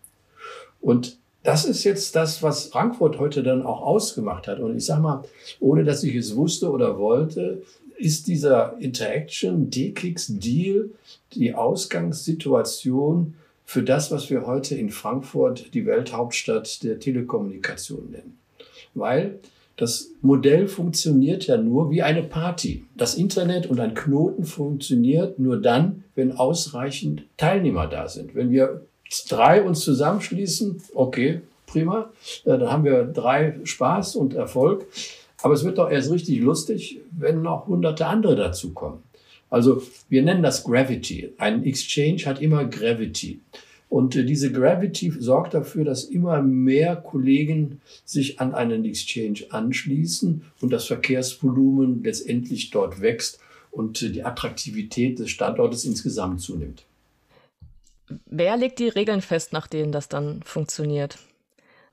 Und 0.81 1.19
das 1.47 1.65
ist 1.65 1.85
jetzt 1.85 2.17
das, 2.17 2.43
was 2.43 2.67
Frankfurt 2.67 3.21
heute 3.21 3.45
dann 3.45 3.63
auch 3.63 3.81
ausgemacht 3.81 4.49
hat. 4.49 4.59
Und 4.59 4.77
ich 4.77 4.85
sage 4.85 5.03
mal, 5.03 5.23
ohne 5.61 5.85
dass 5.85 6.03
ich 6.03 6.17
es 6.17 6.35
wusste 6.35 6.71
oder 6.71 6.99
wollte, 6.99 7.63
ist 7.97 8.27
dieser 8.27 8.77
Interaction 8.81 9.71
D-Kicks 9.71 10.27
Deal 10.39 10.91
die 11.35 11.55
Ausgangssituation 11.55 13.35
für 13.65 13.85
das, 13.85 14.11
was 14.11 14.29
wir 14.29 14.45
heute 14.47 14.75
in 14.75 14.91
Frankfurt 14.91 15.73
die 15.73 15.87
Welthauptstadt 15.87 16.83
der 16.83 16.99
Telekommunikation 16.99 18.11
nennen. 18.11 18.39
Weil 18.95 19.39
das 19.77 20.11
Modell 20.23 20.67
funktioniert 20.67 21.47
ja 21.47 21.59
nur 21.59 21.91
wie 21.93 22.03
eine 22.03 22.25
Party. 22.25 22.85
Das 22.97 23.15
Internet 23.15 23.67
und 23.67 23.79
ein 23.79 23.95
Knoten 23.95 24.45
funktioniert 24.45 25.39
nur 25.39 25.61
dann, 25.61 26.03
wenn 26.17 26.33
ausreichend 26.33 27.25
Teilnehmer 27.37 27.87
da 27.87 28.09
sind. 28.09 28.35
Wenn 28.35 28.51
wir 28.51 28.83
drei 29.29 29.63
uns 29.63 29.81
zusammenschließen, 29.81 30.83
okay, 30.95 31.41
prima, 31.67 32.11
dann 32.45 32.71
haben 32.71 32.85
wir 32.85 33.05
drei 33.05 33.59
Spaß 33.65 34.17
und 34.17 34.35
Erfolg. 34.35 34.87
Aber 35.43 35.55
es 35.55 35.65
wird 35.65 35.79
doch 35.79 35.91
erst 35.91 36.11
richtig 36.11 36.41
lustig, 36.41 37.01
wenn 37.11 37.43
noch 37.43 37.67
hunderte 37.67 38.07
andere 38.07 38.37
dazukommen. 38.37 39.01
Also 39.51 39.83
wir 40.09 40.23
nennen 40.23 40.43
das 40.43 40.65
Gravity. 40.65 41.33
Ein 41.39 41.65
Exchange 41.65 42.23
hat 42.25 42.41
immer 42.41 42.65
Gravity. 42.65 43.41
Und 43.89 44.17
äh, 44.17 44.25
diese 44.25 44.51
Gravity 44.51 45.13
sorgt 45.19 45.55
dafür, 45.55 45.85
dass 45.85 46.05
immer 46.05 46.43
mehr 46.43 46.97
Kollegen 46.97 47.81
sich 48.05 48.41
an 48.41 48.55
einen 48.55 48.85
Exchange 48.85 49.45
anschließen 49.51 50.43
und 50.61 50.73
das 50.73 50.87
Verkehrsvolumen 50.87 52.03
letztendlich 52.03 52.71
dort 52.71 53.01
wächst 53.01 53.39
und 53.71 54.03
äh, 54.03 54.11
die 54.11 54.25
Attraktivität 54.25 55.21
des 55.21 55.31
Standortes 55.31 55.85
insgesamt 55.85 56.41
zunimmt. 56.41 56.85
Wer 58.27 58.57
legt 58.57 58.79
die 58.79 58.89
Regeln 58.89 59.21
fest, 59.21 59.53
nach 59.53 59.67
denen 59.67 59.93
das 59.93 60.09
dann 60.09 60.43
funktioniert? 60.43 61.19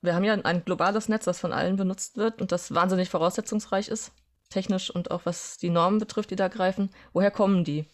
Wir 0.02 0.16
haben 0.16 0.26
ja 0.26 0.34
ein 0.34 0.66
globales 0.66 1.08
Netz, 1.08 1.26
das 1.26 1.40
von 1.40 1.54
allen 1.54 1.78
benutzt 1.78 2.18
wird 2.18 2.42
und 2.42 2.52
das 2.52 2.74
wahnsinnig 2.74 3.10
voraussetzungsreich 3.10 3.88
ist, 3.88 4.12
technisch 4.50 4.94
und 4.94 5.12
auch 5.12 5.22
was 5.26 5.58
die 5.58 5.70
Normen 5.70 6.00
betrifft, 6.00 6.32
die 6.32 6.36
da 6.36 6.50
greifen. 6.50 6.90
Woher 7.14 7.32
kommen 7.32 7.64
die? 7.64 7.86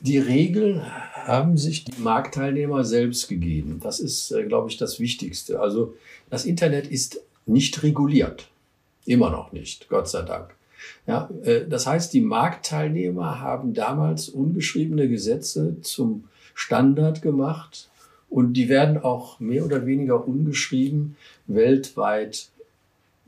Die 0.00 0.18
Regeln 0.18 0.82
haben 1.14 1.56
sich 1.56 1.84
die 1.84 2.00
Marktteilnehmer 2.00 2.84
selbst 2.84 3.28
gegeben. 3.28 3.80
Das 3.82 3.98
ist, 3.98 4.30
äh, 4.30 4.44
glaube 4.44 4.70
ich, 4.70 4.76
das 4.76 5.00
Wichtigste. 5.00 5.58
Also 5.60 5.94
das 6.30 6.44
Internet 6.44 6.86
ist 6.86 7.20
nicht 7.46 7.82
reguliert. 7.82 8.48
Immer 9.06 9.30
noch 9.30 9.52
nicht, 9.52 9.88
Gott 9.88 10.08
sei 10.08 10.22
Dank. 10.22 10.54
Ja, 11.06 11.30
äh, 11.42 11.66
das 11.66 11.86
heißt, 11.86 12.12
die 12.12 12.20
Marktteilnehmer 12.20 13.40
haben 13.40 13.74
damals 13.74 14.28
ungeschriebene 14.28 15.08
Gesetze 15.08 15.80
zum 15.80 16.24
Standard 16.56 17.20
gemacht 17.20 17.90
und 18.30 18.54
die 18.54 18.68
werden 18.68 18.96
auch 18.98 19.38
mehr 19.40 19.64
oder 19.64 19.84
weniger 19.86 20.26
ungeschrieben 20.26 21.16
weltweit 21.46 22.48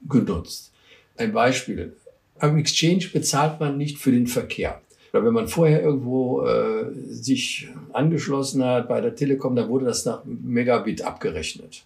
genutzt. 0.09 0.73
Ein 1.17 1.33
Beispiel. 1.33 1.95
Am 2.39 2.57
Exchange 2.57 3.05
bezahlt 3.13 3.61
man 3.61 3.77
nicht 3.77 3.99
für 3.99 4.13
den 4.13 4.27
Verkehr. 4.27 4.81
Oder 5.13 5.25
wenn 5.25 5.35
man 5.35 5.47
vorher 5.47 5.83
irgendwo 5.83 6.43
äh, 6.47 6.87
sich 7.07 7.69
angeschlossen 7.93 8.65
hat 8.65 8.89
bei 8.89 9.01
der 9.01 9.15
Telekom, 9.15 9.57
dann 9.57 9.69
wurde 9.69 9.85
das 9.85 10.05
nach 10.07 10.23
Megabit 10.25 11.03
abgerechnet. 11.03 11.85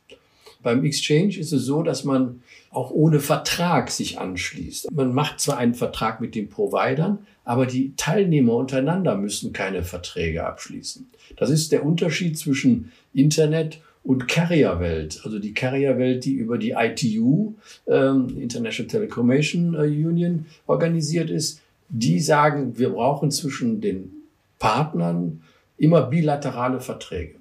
Beim 0.63 0.85
Exchange 0.85 1.37
ist 1.39 1.53
es 1.53 1.65
so, 1.65 1.83
dass 1.83 2.05
man 2.05 2.43
auch 2.71 2.91
ohne 2.91 3.19
Vertrag 3.19 3.91
sich 3.91 4.21
anschließt. 4.21 4.93
Man 4.93 5.13
macht 5.13 5.41
zwar 5.41 5.59
einen 5.59 5.75
Vertrag 5.75 6.21
mit 6.21 6.37
den 6.37 6.49
Providern, 6.49 7.27
aber 7.45 7.67
die 7.67 7.95
Teilnehmer 7.97 8.55
untereinander 8.55 9.17
müssen 9.17 9.53
keine 9.53 9.83
Verträge 9.83 10.45
abschließen. 10.47 11.11
Das 11.37 11.51
ist 11.51 11.73
der 11.73 11.85
Unterschied 11.85 12.39
zwischen 12.39 12.93
Internet 13.13 13.81
und 14.05 14.29
Carrierwelt. 14.29 15.21
Also 15.25 15.39
die 15.39 15.55
Carrierwelt, 15.55 16.25
die 16.25 16.35
über 16.35 16.59
die 16.59 16.75
ITU, 16.77 17.55
ähm, 17.87 18.37
International 18.41 18.91
Telecommunication 18.91 19.75
äh, 19.75 19.87
Union, 19.87 20.47
organisiert 20.67 21.31
ist, 21.31 21.61
die 21.89 22.21
sagen, 22.21 22.79
wir 22.79 22.91
brauchen 22.91 23.31
zwischen 23.31 23.81
den 23.81 24.11
Partnern 24.59 25.43
immer 25.79 26.03
bilaterale 26.03 26.81
Verträge. 26.81 27.35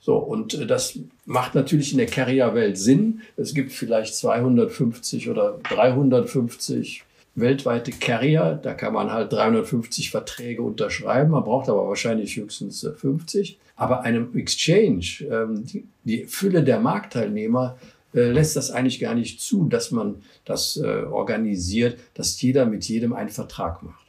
So, 0.00 0.16
und 0.16 0.54
äh, 0.54 0.66
das 0.66 0.98
macht 1.24 1.54
natürlich 1.54 1.92
in 1.92 1.98
der 1.98 2.06
Carrierwelt 2.06 2.78
Sinn. 2.78 3.22
Es 3.36 3.54
gibt 3.54 3.72
vielleicht 3.72 4.14
250 4.14 5.28
oder 5.28 5.58
350 5.64 7.04
weltweite 7.36 7.92
Carrier. 7.92 8.58
Da 8.60 8.74
kann 8.74 8.92
man 8.92 9.12
halt 9.12 9.32
350 9.32 10.10
Verträge 10.10 10.62
unterschreiben. 10.62 11.30
Man 11.30 11.44
braucht 11.44 11.68
aber 11.68 11.86
wahrscheinlich 11.86 12.36
höchstens 12.36 12.86
50. 12.96 13.52
Äh, 13.52 13.56
aber 13.76 14.02
einem 14.02 14.36
Exchange, 14.36 15.04
ähm, 15.30 15.64
die 16.04 16.24
Fülle 16.24 16.64
der 16.64 16.80
Marktteilnehmer 16.80 17.76
äh, 18.14 18.30
lässt 18.30 18.56
das 18.56 18.70
eigentlich 18.70 18.98
gar 18.98 19.14
nicht 19.14 19.40
zu, 19.40 19.66
dass 19.68 19.90
man 19.90 20.16
das 20.44 20.78
äh, 20.78 21.02
organisiert, 21.04 21.98
dass 22.14 22.40
jeder 22.40 22.64
mit 22.64 22.84
jedem 22.88 23.12
einen 23.12 23.28
Vertrag 23.28 23.82
macht. 23.82 24.06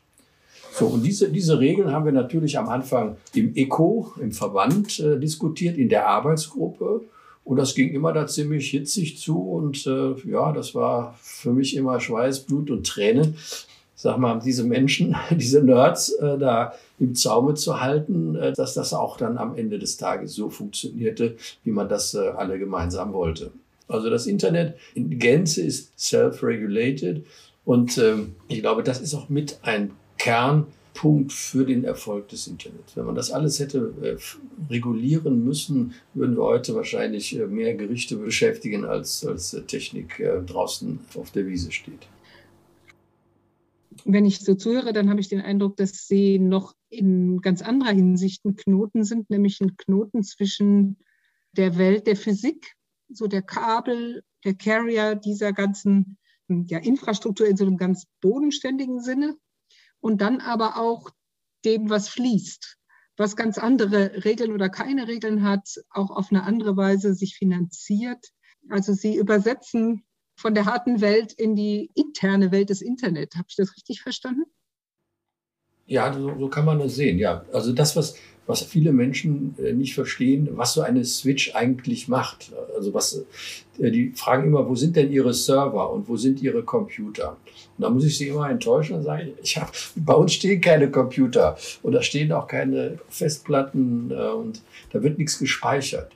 So, 0.71 0.85
und 0.85 1.03
diese, 1.03 1.29
diese 1.29 1.59
Regeln 1.59 1.91
haben 1.91 2.05
wir 2.05 2.11
natürlich 2.11 2.57
am 2.57 2.69
Anfang 2.69 3.17
im 3.33 3.55
ECO, 3.55 4.13
im 4.21 4.31
Verband, 4.31 4.99
äh, 4.99 5.19
diskutiert, 5.19 5.77
in 5.77 5.89
der 5.89 6.07
Arbeitsgruppe. 6.07 7.01
Und 7.47 7.55
das 7.55 7.75
ging 7.75 7.93
immer 7.93 8.11
da 8.11 8.27
ziemlich 8.27 8.69
hitzig 8.71 9.17
zu. 9.17 9.39
Und 9.39 9.87
äh, 9.87 10.15
ja, 10.29 10.51
das 10.51 10.75
war 10.75 11.17
für 11.21 11.53
mich 11.53 11.77
immer 11.77 12.01
Schweiß, 12.01 12.41
Blut 12.41 12.69
und 12.69 12.85
Tränen. 12.85 13.37
Sag 13.95 14.17
mal, 14.17 14.37
diese 14.43 14.65
Menschen, 14.65 15.15
diese 15.31 15.63
Nerds 15.63 16.09
äh, 16.09 16.37
da 16.37 16.73
im 16.99 17.15
Zaume 17.15 17.53
zu 17.53 17.79
halten, 17.79 18.35
äh, 18.35 18.51
dass 18.51 18.73
das 18.73 18.93
auch 18.93 19.15
dann 19.15 19.37
am 19.37 19.55
Ende 19.55 19.79
des 19.79 19.95
Tages 19.95 20.33
so 20.33 20.49
funktionierte, 20.49 21.37
wie 21.63 21.71
man 21.71 21.87
das 21.87 22.13
äh, 22.15 22.33
alle 22.35 22.59
gemeinsam 22.59 23.13
wollte. 23.13 23.51
Also 23.87 24.09
das 24.09 24.27
Internet 24.27 24.75
in 24.93 25.17
Gänze 25.17 25.61
ist 25.61 25.97
self-regulated 25.97 27.25
und 27.63 27.97
ähm, 27.97 28.35
ich 28.49 28.59
glaube, 28.59 28.83
das 28.83 28.99
ist 28.99 29.15
auch 29.15 29.29
mit 29.29 29.59
ein 29.61 29.91
Kernpunkt 30.97 31.31
für 31.31 31.65
den 31.65 31.83
Erfolg 31.83 32.29
des 32.29 32.47
Internets. 32.47 32.95
Wenn 32.95 33.05
man 33.05 33.15
das 33.15 33.31
alles 33.31 33.59
hätte 33.59 33.93
äh, 34.01 34.17
regulieren 34.71 35.43
müssen, 35.43 35.93
würden 36.13 36.35
wir 36.35 36.43
heute 36.43 36.75
wahrscheinlich 36.75 37.37
äh, 37.37 37.45
mehr 37.45 37.75
Gerichte 37.75 38.17
beschäftigen, 38.17 38.85
als, 38.85 39.25
als 39.25 39.53
äh, 39.53 39.61
Technik 39.61 40.23
draußen 40.47 40.99
auf 41.15 41.31
der 41.31 41.47
Wiese 41.47 41.71
steht. 41.71 42.07
Wenn 44.05 44.25
ich 44.25 44.39
so 44.39 44.55
zuhöre, 44.55 44.93
dann 44.93 45.09
habe 45.09 45.19
ich 45.19 45.27
den 45.27 45.41
Eindruck, 45.41 45.75
dass 45.77 46.07
Sie 46.07 46.39
noch 46.39 46.73
in 46.89 47.41
ganz 47.41 47.61
anderer 47.61 47.91
Hinsicht 47.91 48.45
ein 48.45 48.55
Knoten 48.55 49.03
sind, 49.03 49.29
nämlich 49.29 49.59
ein 49.61 49.75
Knoten 49.75 50.23
zwischen 50.23 50.97
der 51.51 51.77
Welt 51.77 52.07
der 52.07 52.15
Physik 52.15 52.73
so 53.09 53.27
der 53.27 53.41
Kabel, 53.41 54.23
der 54.43 54.53
Carrier 54.53 55.15
dieser 55.15 55.53
ganzen 55.53 56.17
ja, 56.47 56.77
Infrastruktur 56.79 57.47
in 57.47 57.57
so 57.57 57.65
einem 57.65 57.77
ganz 57.77 58.05
bodenständigen 58.21 59.01
Sinne 59.01 59.37
und 60.07 60.21
dann 60.21 60.39
aber 60.39 60.77
auch 60.77 61.09
dem, 61.65 61.89
was 61.89 62.07
fließt, 62.07 62.77
was 63.17 63.35
ganz 63.35 63.57
andere 63.57 64.23
Regeln 64.23 64.53
oder 64.53 64.69
keine 64.69 65.09
Regeln 65.09 65.43
hat, 65.43 65.67
auch 65.89 66.11
auf 66.11 66.27
eine 66.31 66.43
andere 66.43 66.77
Weise 66.77 67.13
sich 67.13 67.35
finanziert. 67.35 68.25
Also 68.69 68.93
Sie 68.93 69.17
übersetzen 69.17 70.05
von 70.37 70.53
der 70.53 70.63
harten 70.63 71.01
Welt 71.01 71.33
in 71.33 71.57
die 71.57 71.91
interne 71.93 72.53
Welt 72.53 72.69
des 72.69 72.81
Internet. 72.81 73.35
Habe 73.35 73.47
ich 73.49 73.57
das 73.57 73.75
richtig 73.75 74.01
verstanden? 74.01 74.45
Ja, 75.87 76.13
so, 76.13 76.39
so, 76.39 76.47
kann 76.47 76.63
man 76.63 76.79
das 76.79 76.95
sehen. 76.95 77.17
Ja, 77.17 77.43
also 77.51 77.73
das, 77.73 77.97
was, 77.97 78.15
was 78.47 78.63
viele 78.63 78.93
Menschen 78.93 79.55
äh, 79.59 79.73
nicht 79.73 79.93
verstehen, 79.93 80.49
was 80.53 80.73
so 80.73 80.81
eine 80.81 81.03
Switch 81.03 81.53
eigentlich 81.53 82.07
macht. 82.07 82.53
Also 82.75 82.93
was, 82.93 83.25
äh, 83.77 83.91
die 83.91 84.13
fragen 84.15 84.47
immer, 84.47 84.67
wo 84.67 84.75
sind 84.75 84.95
denn 84.95 85.11
ihre 85.11 85.33
Server 85.33 85.91
und 85.91 86.07
wo 86.07 86.15
sind 86.17 86.41
ihre 86.41 86.63
Computer? 86.63 87.37
Und 87.77 87.83
da 87.83 87.89
muss 87.89 88.05
ich 88.05 88.17
sie 88.17 88.29
immer 88.29 88.49
enttäuschen 88.49 88.95
und 88.95 89.03
sagen, 89.03 89.33
ich 89.43 89.57
hab, 89.57 89.71
bei 89.95 90.13
uns 90.13 90.33
stehen 90.33 90.61
keine 90.61 90.89
Computer 90.89 91.57
und 91.83 91.91
da 91.91 92.01
stehen 92.01 92.31
auch 92.31 92.47
keine 92.47 92.97
Festplatten 93.09 94.11
äh, 94.11 94.29
und 94.29 94.61
da 94.91 95.03
wird 95.03 95.17
nichts 95.17 95.37
gespeichert. 95.37 96.11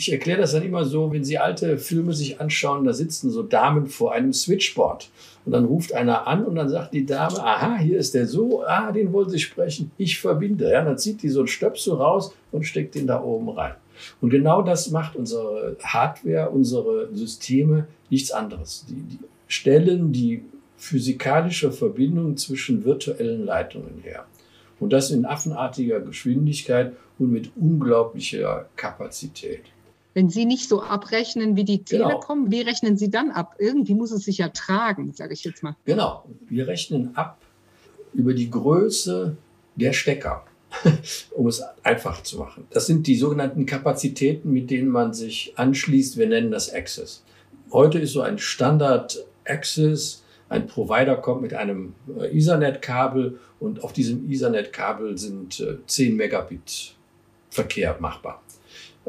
Ich 0.00 0.10
erkläre 0.10 0.40
das 0.40 0.52
dann 0.52 0.62
immer 0.62 0.86
so, 0.86 1.12
wenn 1.12 1.24
Sie 1.24 1.36
alte 1.36 1.76
Filme 1.76 2.14
sich 2.14 2.40
anschauen, 2.40 2.86
da 2.86 2.94
sitzen 2.94 3.28
so 3.30 3.42
Damen 3.42 3.86
vor 3.86 4.14
einem 4.14 4.32
Switchboard. 4.32 5.10
Und 5.44 5.52
dann 5.52 5.66
ruft 5.66 5.92
einer 5.92 6.26
an 6.26 6.46
und 6.46 6.54
dann 6.54 6.70
sagt 6.70 6.94
die 6.94 7.04
Dame, 7.04 7.38
aha, 7.44 7.76
hier 7.76 7.98
ist 7.98 8.14
der 8.14 8.26
so, 8.26 8.64
ah, 8.64 8.92
den 8.92 9.12
wollen 9.12 9.28
Sie 9.28 9.38
sprechen, 9.38 9.90
ich 9.98 10.18
verbinde. 10.18 10.70
Ja, 10.70 10.82
dann 10.82 10.96
zieht 10.96 11.22
die 11.22 11.28
so 11.28 11.42
ein 11.42 11.48
Stöpsel 11.48 11.92
raus 11.92 12.32
und 12.50 12.64
steckt 12.64 12.94
den 12.94 13.06
da 13.06 13.22
oben 13.22 13.50
rein. 13.50 13.74
Und 14.22 14.30
genau 14.30 14.62
das 14.62 14.90
macht 14.90 15.16
unsere 15.16 15.76
Hardware, 15.82 16.48
unsere 16.48 17.14
Systeme 17.14 17.86
nichts 18.08 18.32
anderes. 18.32 18.86
Die, 18.88 18.94
die 18.94 19.18
stellen 19.48 20.12
die 20.12 20.44
physikalische 20.78 21.72
Verbindung 21.72 22.38
zwischen 22.38 22.86
virtuellen 22.86 23.44
Leitungen 23.44 24.00
her. 24.02 24.24
Und 24.78 24.94
das 24.94 25.10
in 25.10 25.26
affenartiger 25.26 26.00
Geschwindigkeit 26.00 26.94
und 27.18 27.30
mit 27.30 27.50
unglaublicher 27.54 28.64
Kapazität. 28.76 29.64
Wenn 30.14 30.28
Sie 30.28 30.44
nicht 30.44 30.68
so 30.68 30.82
abrechnen 30.82 31.56
wie 31.56 31.64
die 31.64 31.84
genau. 31.84 32.08
Telekom, 32.08 32.44
genau. 32.44 32.50
wie 32.50 32.60
rechnen 32.62 32.96
Sie 32.96 33.10
dann 33.10 33.30
ab? 33.30 33.54
Irgendwie 33.58 33.94
muss 33.94 34.10
es 34.10 34.24
sich 34.24 34.38
ja 34.38 34.48
tragen, 34.48 35.12
sage 35.12 35.34
ich 35.34 35.44
jetzt 35.44 35.62
mal. 35.62 35.76
Genau, 35.84 36.24
wir 36.48 36.66
rechnen 36.66 37.16
ab 37.16 37.38
über 38.12 38.34
die 38.34 38.50
Größe 38.50 39.36
der 39.76 39.92
Stecker, 39.92 40.44
um 41.30 41.46
es 41.46 41.62
einfach 41.82 42.22
zu 42.22 42.38
machen. 42.38 42.66
Das 42.70 42.86
sind 42.86 43.06
die 43.06 43.16
sogenannten 43.16 43.66
Kapazitäten, 43.66 44.52
mit 44.52 44.70
denen 44.70 44.88
man 44.88 45.14
sich 45.14 45.52
anschließt. 45.56 46.16
Wir 46.16 46.26
nennen 46.26 46.50
das 46.50 46.72
Access. 46.72 47.22
Heute 47.72 48.00
ist 48.00 48.12
so 48.12 48.22
ein 48.22 48.38
Standard 48.38 49.24
Access. 49.44 50.24
Ein 50.48 50.66
Provider 50.66 51.16
kommt 51.16 51.42
mit 51.42 51.54
einem 51.54 51.94
äh, 52.18 52.36
Ethernet-Kabel 52.36 53.38
und 53.60 53.84
auf 53.84 53.92
diesem 53.92 54.28
Ethernet-Kabel 54.28 55.16
sind 55.16 55.64
10 55.86 56.12
äh, 56.12 56.14
Megabit 56.16 56.96
Verkehr 57.50 57.96
machbar. 58.00 58.42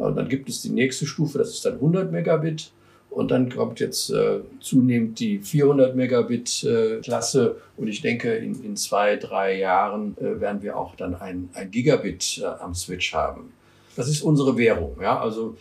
Und 0.02 0.16
dann 0.16 0.28
gibt 0.30 0.50
es 0.50 0.62
die 0.62 0.70
nächste 0.70 1.06
Stufe, 1.06 1.38
das 1.38 1.52
ist 1.52 1.66
dann 1.66 1.76
100 1.76 2.12
Megabit. 2.12 2.72
Und 3.12 3.30
dann 3.30 3.50
kommt 3.50 3.82
jetzt 3.82 4.10
äh, 4.10 4.40
zunehmend 4.62 5.20
die 5.20 5.40
400 5.40 5.96
Megabit 5.96 6.64
äh, 6.64 7.02
Klasse. 7.02 7.58
Und 7.76 7.90
ich 7.90 8.02
denke, 8.02 8.34
in, 8.34 8.64
in 8.64 8.78
zwei, 8.78 9.18
drei 9.18 9.60
Jahren 9.60 10.16
äh, 10.18 10.40
werden 10.40 10.62
wir 10.62 10.78
auch 10.78 10.96
dann 10.96 11.16
ein, 11.16 11.50
ein 11.54 11.70
Gigabit 11.70 12.40
äh, 12.42 12.46
am 12.46 12.74
Switch 12.74 13.14
haben. 13.14 13.52
Das 13.98 14.08
ist 14.08 14.22
unsere 14.22 14.58
Währung. 14.58 14.96
Ja? 15.02 15.20
Also 15.20 15.58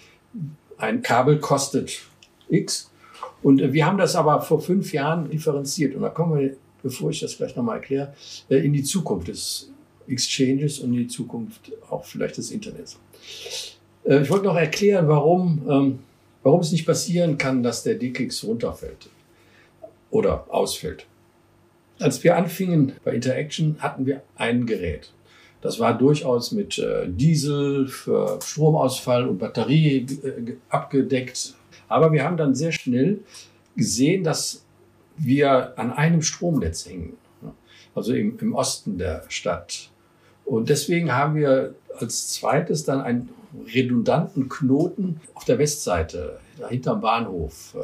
ein 0.78 1.02
Kabel 1.02 1.38
kostet 1.40 2.00
X. 2.48 2.90
Und 3.42 3.60
äh, 3.60 3.72
wir 3.72 3.84
haben 3.84 3.98
das 3.98 4.14
aber 4.14 4.40
vor 4.42 4.60
fünf 4.60 4.92
Jahren 4.92 5.28
differenziert. 5.28 5.96
Und 5.96 6.02
da 6.02 6.08
kommen 6.08 6.38
wir, 6.38 6.56
bevor 6.82 7.10
ich 7.10 7.20
das 7.20 7.36
gleich 7.36 7.56
nochmal 7.56 7.78
erkläre, 7.78 8.14
äh, 8.48 8.58
in 8.58 8.72
die 8.72 8.84
Zukunft 8.84 9.26
des 9.26 9.72
Exchanges 10.06 10.78
und 10.78 10.94
in 10.94 11.00
die 11.00 11.08
Zukunft 11.08 11.72
auch 11.90 12.04
vielleicht 12.04 12.38
des 12.38 12.52
Internets. 12.52 12.96
Äh, 14.10 14.22
ich 14.22 14.30
wollte 14.30 14.46
noch 14.46 14.56
erklären, 14.56 15.08
warum, 15.08 15.62
ähm, 15.70 15.98
warum 16.42 16.60
es 16.60 16.72
nicht 16.72 16.84
passieren 16.84 17.38
kann, 17.38 17.62
dass 17.62 17.82
der 17.84 17.94
DKIX 17.94 18.44
runterfällt 18.44 19.08
oder 20.10 20.44
ausfällt. 20.48 21.06
Als 22.00 22.22
wir 22.24 22.36
anfingen 22.36 22.94
bei 23.04 23.14
Interaction, 23.14 23.76
hatten 23.78 24.06
wir 24.06 24.22
ein 24.36 24.66
Gerät. 24.66 25.12
Das 25.60 25.78
war 25.78 25.96
durchaus 25.96 26.52
mit 26.52 26.78
äh, 26.78 27.06
Diesel 27.06 27.86
für 27.86 28.38
Stromausfall 28.42 29.28
und 29.28 29.38
Batterie 29.38 30.06
äh, 30.24 30.56
abgedeckt. 30.70 31.54
Aber 31.88 32.12
wir 32.12 32.24
haben 32.24 32.38
dann 32.38 32.54
sehr 32.54 32.72
schnell 32.72 33.20
gesehen, 33.76 34.24
dass 34.24 34.64
wir 35.18 35.78
an 35.78 35.92
einem 35.92 36.22
Stromnetz 36.22 36.86
hängen, 36.86 37.18
also 37.94 38.14
im, 38.14 38.38
im 38.40 38.54
Osten 38.54 38.96
der 38.96 39.24
Stadt. 39.28 39.90
Und 40.46 40.70
deswegen 40.70 41.12
haben 41.12 41.34
wir 41.34 41.74
als 41.98 42.32
zweites 42.32 42.84
dann 42.84 43.02
ein 43.02 43.28
redundanten 43.74 44.48
Knoten 44.48 45.20
auf 45.34 45.44
der 45.44 45.58
Westseite, 45.58 46.38
hinterm 46.68 47.00
Bahnhof, 47.00 47.74
äh, 47.74 47.78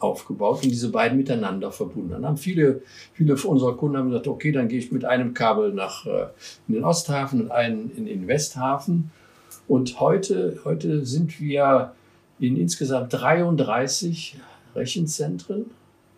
aufgebaut 0.00 0.62
und 0.62 0.70
diese 0.70 0.90
beiden 0.90 1.18
miteinander 1.18 1.70
verbunden. 1.70 2.10
Dann 2.10 2.26
haben 2.26 2.36
viele, 2.38 2.82
viele 3.12 3.34
unserer 3.34 3.76
Kunden 3.76 3.98
haben 3.98 4.08
gesagt, 4.08 4.28
okay, 4.28 4.50
dann 4.50 4.68
gehe 4.68 4.78
ich 4.78 4.90
mit 4.90 5.04
einem 5.04 5.34
Kabel 5.34 5.72
nach 5.72 6.06
äh, 6.06 6.26
in 6.68 6.74
den 6.74 6.84
Osthafen 6.84 7.42
und 7.42 7.50
einen 7.50 7.94
in 7.94 8.06
den 8.06 8.26
Westhafen. 8.26 9.10
Und 9.68 10.00
heute, 10.00 10.58
heute 10.64 11.04
sind 11.04 11.38
wir 11.40 11.92
in 12.38 12.56
insgesamt 12.56 13.12
33 13.12 14.36
Rechenzentren, 14.74 15.66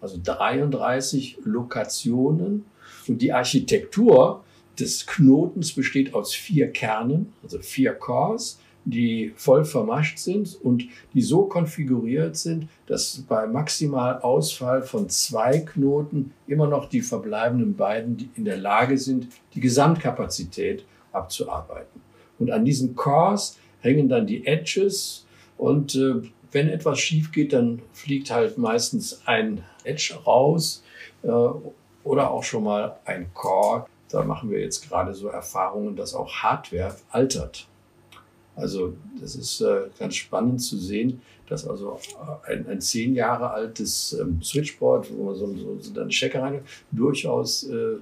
also 0.00 0.18
33 0.22 1.38
Lokationen. 1.44 2.64
Und 3.08 3.20
die 3.20 3.32
Architektur 3.32 4.44
des 4.78 5.06
Knotens 5.06 5.72
besteht 5.72 6.14
aus 6.14 6.34
vier 6.34 6.70
Kernen, 6.70 7.32
also 7.42 7.58
vier 7.58 7.94
Cores, 7.94 8.58
die 8.84 9.32
voll 9.36 9.64
vermascht 9.64 10.18
sind 10.18 10.58
und 10.60 10.84
die 11.14 11.22
so 11.22 11.44
konfiguriert 11.44 12.36
sind, 12.36 12.68
dass 12.86 13.24
bei 13.28 13.46
maximal 13.46 14.20
Ausfall 14.20 14.82
von 14.82 15.08
zwei 15.08 15.58
Knoten 15.60 16.32
immer 16.46 16.66
noch 16.66 16.88
die 16.88 17.00
verbleibenden 17.00 17.76
beiden 17.76 18.30
in 18.34 18.44
der 18.44 18.56
Lage 18.56 18.98
sind, 18.98 19.28
die 19.54 19.60
Gesamtkapazität 19.60 20.84
abzuarbeiten. 21.12 22.00
Und 22.38 22.50
an 22.50 22.64
diesen 22.64 22.96
Cores 22.96 23.58
hängen 23.80 24.08
dann 24.08 24.26
die 24.26 24.46
Edges 24.46 25.26
und 25.56 25.94
äh, 25.94 26.14
wenn 26.50 26.68
etwas 26.68 26.98
schief 26.98 27.32
geht, 27.32 27.52
dann 27.52 27.80
fliegt 27.92 28.30
halt 28.30 28.58
meistens 28.58 29.22
ein 29.26 29.62
Edge 29.84 30.14
raus 30.26 30.82
äh, 31.22 31.28
oder 32.04 32.30
auch 32.30 32.42
schon 32.42 32.64
mal 32.64 32.96
ein 33.04 33.32
Core 33.32 33.86
da 34.12 34.22
machen 34.24 34.50
wir 34.50 34.60
jetzt 34.60 34.88
gerade 34.88 35.14
so 35.14 35.28
Erfahrungen, 35.28 35.96
dass 35.96 36.14
auch 36.14 36.30
Hardware 36.30 36.94
altert. 37.10 37.66
Also 38.54 38.94
das 39.20 39.34
ist 39.34 39.60
äh, 39.62 39.88
ganz 39.98 40.14
spannend 40.14 40.60
zu 40.60 40.76
sehen, 40.76 41.22
dass 41.48 41.66
also 41.66 41.98
ein, 42.46 42.66
ein 42.66 42.80
zehn 42.80 43.14
Jahre 43.14 43.50
altes 43.50 44.12
ähm, 44.12 44.42
Switchboard, 44.42 45.10
wo 45.16 45.24
man 45.24 45.34
so, 45.34 45.54
so, 45.56 45.78
so 45.80 46.00
eine 46.00 46.12
Stecker 46.12 46.42
rein, 46.42 46.62
durchaus 46.90 47.64
äh, 47.64 47.96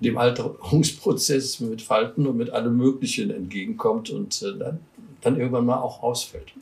dem 0.00 0.16
Alterungsprozess 0.16 1.60
mit 1.60 1.82
Falten 1.82 2.26
und 2.26 2.36
mit 2.36 2.50
allem 2.50 2.76
Möglichen 2.76 3.30
entgegenkommt 3.30 4.10
und 4.10 4.42
äh, 4.42 4.56
dann, 4.56 4.80
dann 5.20 5.36
irgendwann 5.38 5.66
mal 5.66 5.80
auch 5.80 6.02
ausfällt. 6.02 6.52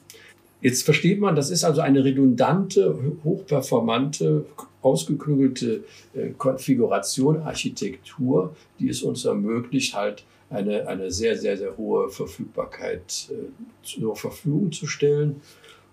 Jetzt 0.67 0.83
versteht 0.83 1.21
man, 1.21 1.37
das 1.37 1.51
ist 1.51 1.63
also 1.63 1.81
eine 1.81 2.03
redundante, 2.03 2.99
hochperformante, 3.23 4.47
ausgeklügelte 4.83 5.85
äh, 6.13 6.31
Konfiguration, 6.37 7.43
Architektur, 7.43 8.57
die 8.81 8.89
es 8.89 9.05
uns 9.05 9.25
ermöglicht, 9.25 9.95
halt 9.95 10.25
eine, 10.51 10.89
eine 10.89 11.13
sehr, 11.13 11.39
sehr, 11.39 11.57
sehr 11.57 11.77
hohe 11.77 12.09
Verfügbarkeit 12.09 13.29
äh, 13.31 13.85
zur 13.85 14.17
Verfügung 14.17 14.73
zu 14.73 14.89
stellen 14.89 15.37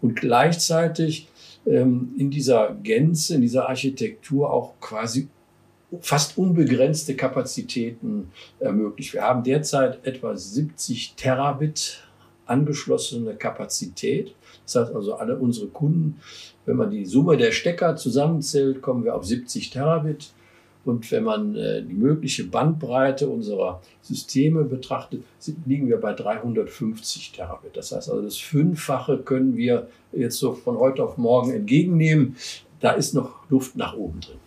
und 0.01 0.15
gleichzeitig 0.15 1.27
ähm, 1.67 2.15
in 2.17 2.31
dieser 2.31 2.75
Gänze, 2.81 3.35
in 3.35 3.41
dieser 3.41 3.69
Architektur 3.69 4.51
auch 4.51 4.73
quasi 4.81 5.27
fast 6.01 6.35
unbegrenzte 6.39 7.15
Kapazitäten 7.15 8.31
ermöglicht. 8.59 9.13
Wir 9.13 9.21
haben 9.21 9.43
derzeit 9.43 10.03
etwa 10.03 10.35
70 10.35 11.13
Terabit 11.15 12.01
angeschlossene 12.45 13.35
Kapazität. 13.35 14.33
Das 14.65 14.75
heißt 14.75 14.95
also, 14.95 15.15
alle 15.15 15.37
unsere 15.37 15.67
Kunden, 15.67 16.19
wenn 16.65 16.77
man 16.77 16.89
die 16.89 17.05
Summe 17.05 17.37
der 17.37 17.51
Stecker 17.51 17.95
zusammenzählt, 17.95 18.81
kommen 18.81 19.03
wir 19.03 19.15
auf 19.15 19.25
70 19.25 19.69
Terabit. 19.69 20.31
Und 20.85 21.09
wenn 21.11 21.23
man 21.23 21.55
äh, 21.55 21.81
die 21.81 21.93
mögliche 21.93 22.43
Bandbreite 22.43 23.29
unserer 23.29 23.81
Systeme 24.01 24.63
betrachtet, 24.65 25.23
liegen 25.65 25.87
wir 25.87 25.97
bei 25.97 26.13
350 26.13 27.31
Terabit. 27.31 27.77
Das 27.77 27.91
heißt 27.93 28.09
also, 28.09 28.21
das 28.21 28.37
Fünffache 28.37 29.19
können 29.19 29.55
wir 29.55 29.87
jetzt 30.11 30.37
so 30.37 30.53
von 30.53 30.77
heute 30.77 31.03
auf 31.03 31.17
morgen 31.17 31.51
entgegennehmen. 31.51 32.35
Da 32.81 32.91
ist 32.91 33.13
noch 33.13 33.49
Luft 33.49 33.77
nach 33.77 33.95
oben 33.95 34.19
drin. 34.19 34.39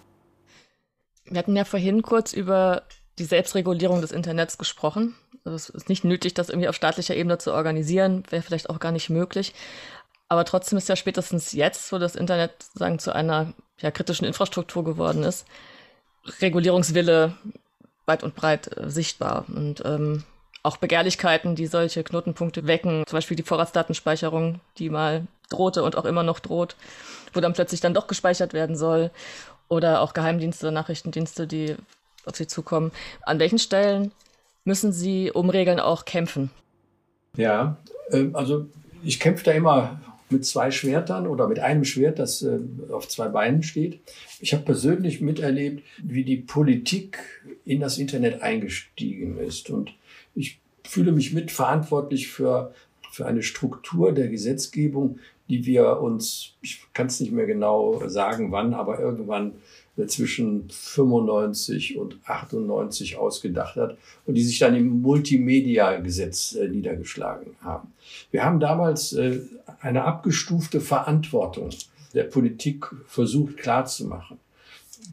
Wir 1.24 1.38
hatten 1.38 1.56
ja 1.56 1.64
vorhin 1.64 2.02
kurz 2.02 2.34
über 2.34 2.82
die 3.18 3.24
Selbstregulierung 3.24 4.02
des 4.02 4.12
Internets 4.12 4.58
gesprochen. 4.58 5.14
Also 5.44 5.56
es 5.56 5.68
ist 5.70 5.88
nicht 5.88 6.04
nötig, 6.04 6.34
das 6.34 6.50
irgendwie 6.50 6.68
auf 6.68 6.74
staatlicher 6.74 7.16
Ebene 7.16 7.38
zu 7.38 7.52
organisieren, 7.52 8.24
wäre 8.30 8.42
vielleicht 8.42 8.68
auch 8.68 8.78
gar 8.78 8.92
nicht 8.92 9.10
möglich. 9.10 9.54
Aber 10.28 10.44
trotzdem 10.44 10.78
ist 10.78 10.88
ja 10.88 10.96
spätestens 10.96 11.52
jetzt, 11.52 11.92
wo 11.92 11.98
das 11.98 12.16
Internet 12.16 12.52
sagen 12.74 12.98
zu 12.98 13.14
einer 13.14 13.52
ja, 13.80 13.90
kritischen 13.90 14.26
Infrastruktur 14.26 14.84
geworden 14.84 15.22
ist, 15.22 15.46
Regulierungswille 16.40 17.34
weit 18.06 18.22
und 18.22 18.34
breit 18.34 18.76
äh, 18.76 18.90
sichtbar. 18.90 19.44
Und 19.48 19.84
ähm, 19.84 20.24
auch 20.62 20.78
Begehrlichkeiten, 20.78 21.54
die 21.54 21.66
solche 21.66 22.02
Knotenpunkte 22.02 22.66
wecken, 22.66 23.04
zum 23.06 23.16
Beispiel 23.16 23.36
die 23.36 23.44
Vorratsdatenspeicherung, 23.44 24.60
die 24.78 24.90
mal 24.90 25.26
drohte 25.48 25.84
und 25.84 25.96
auch 25.96 26.04
immer 26.04 26.24
noch 26.24 26.40
droht, 26.40 26.74
wo 27.32 27.40
dann 27.40 27.52
plötzlich 27.52 27.80
dann 27.80 27.94
doch 27.94 28.08
gespeichert 28.08 28.52
werden 28.52 28.76
soll. 28.76 29.10
Oder 29.68 30.00
auch 30.00 30.12
Geheimdienste, 30.12 30.72
Nachrichtendienste, 30.72 31.46
die 31.46 31.76
auf 32.24 32.36
sie 32.36 32.46
zukommen. 32.46 32.92
An 33.22 33.38
welchen 33.38 33.58
Stellen 33.58 34.12
müssen 34.64 34.92
Sie 34.92 35.30
um 35.30 35.50
Regeln 35.50 35.78
auch 35.80 36.04
kämpfen? 36.04 36.50
Ja, 37.36 37.76
äh, 38.10 38.26
also 38.32 38.66
ich 39.02 39.20
kämpfe 39.20 39.44
da 39.44 39.52
immer 39.52 40.00
mit 40.30 40.44
zwei 40.44 40.70
Schwertern 40.70 41.26
oder 41.26 41.48
mit 41.48 41.58
einem 41.60 41.84
Schwert, 41.84 42.18
das 42.18 42.42
äh, 42.42 42.58
auf 42.90 43.08
zwei 43.08 43.28
Beinen 43.28 43.62
steht. 43.62 44.00
Ich 44.40 44.52
habe 44.52 44.64
persönlich 44.64 45.20
miterlebt, 45.20 45.82
wie 46.02 46.24
die 46.24 46.36
Politik 46.36 47.18
in 47.64 47.80
das 47.80 47.98
Internet 47.98 48.42
eingestiegen 48.42 49.38
ist. 49.38 49.70
Und 49.70 49.94
ich 50.34 50.60
fühle 50.84 51.12
mich 51.12 51.32
mitverantwortlich 51.32 52.28
für, 52.28 52.74
für 53.10 53.26
eine 53.26 53.42
Struktur 53.42 54.12
der 54.12 54.28
Gesetzgebung, 54.28 55.18
die 55.48 55.64
wir 55.64 56.00
uns, 56.00 56.54
ich 56.60 56.82
kann 56.92 57.06
es 57.06 57.20
nicht 57.20 57.32
mehr 57.32 57.46
genau 57.46 58.08
sagen, 58.08 58.50
wann, 58.50 58.74
aber 58.74 58.98
irgendwann 58.98 59.52
zwischen 60.06 60.68
95 60.68 61.96
und 61.96 62.18
98 62.26 63.16
ausgedacht 63.16 63.76
hat 63.76 63.96
und 64.26 64.34
die 64.34 64.42
sich 64.42 64.58
dann 64.58 64.76
im 64.76 65.00
Multimedia-Gesetz 65.00 66.54
äh, 66.54 66.68
niedergeschlagen 66.68 67.56
haben. 67.62 67.94
Wir 68.30 68.44
haben 68.44 68.60
damals 68.60 69.14
äh, 69.14 69.40
eine 69.80 70.04
abgestufte 70.04 70.80
Verantwortung 70.80 71.70
der 72.14 72.24
Politik 72.24 72.86
versucht 73.06 73.56
klarzumachen. 73.56 74.38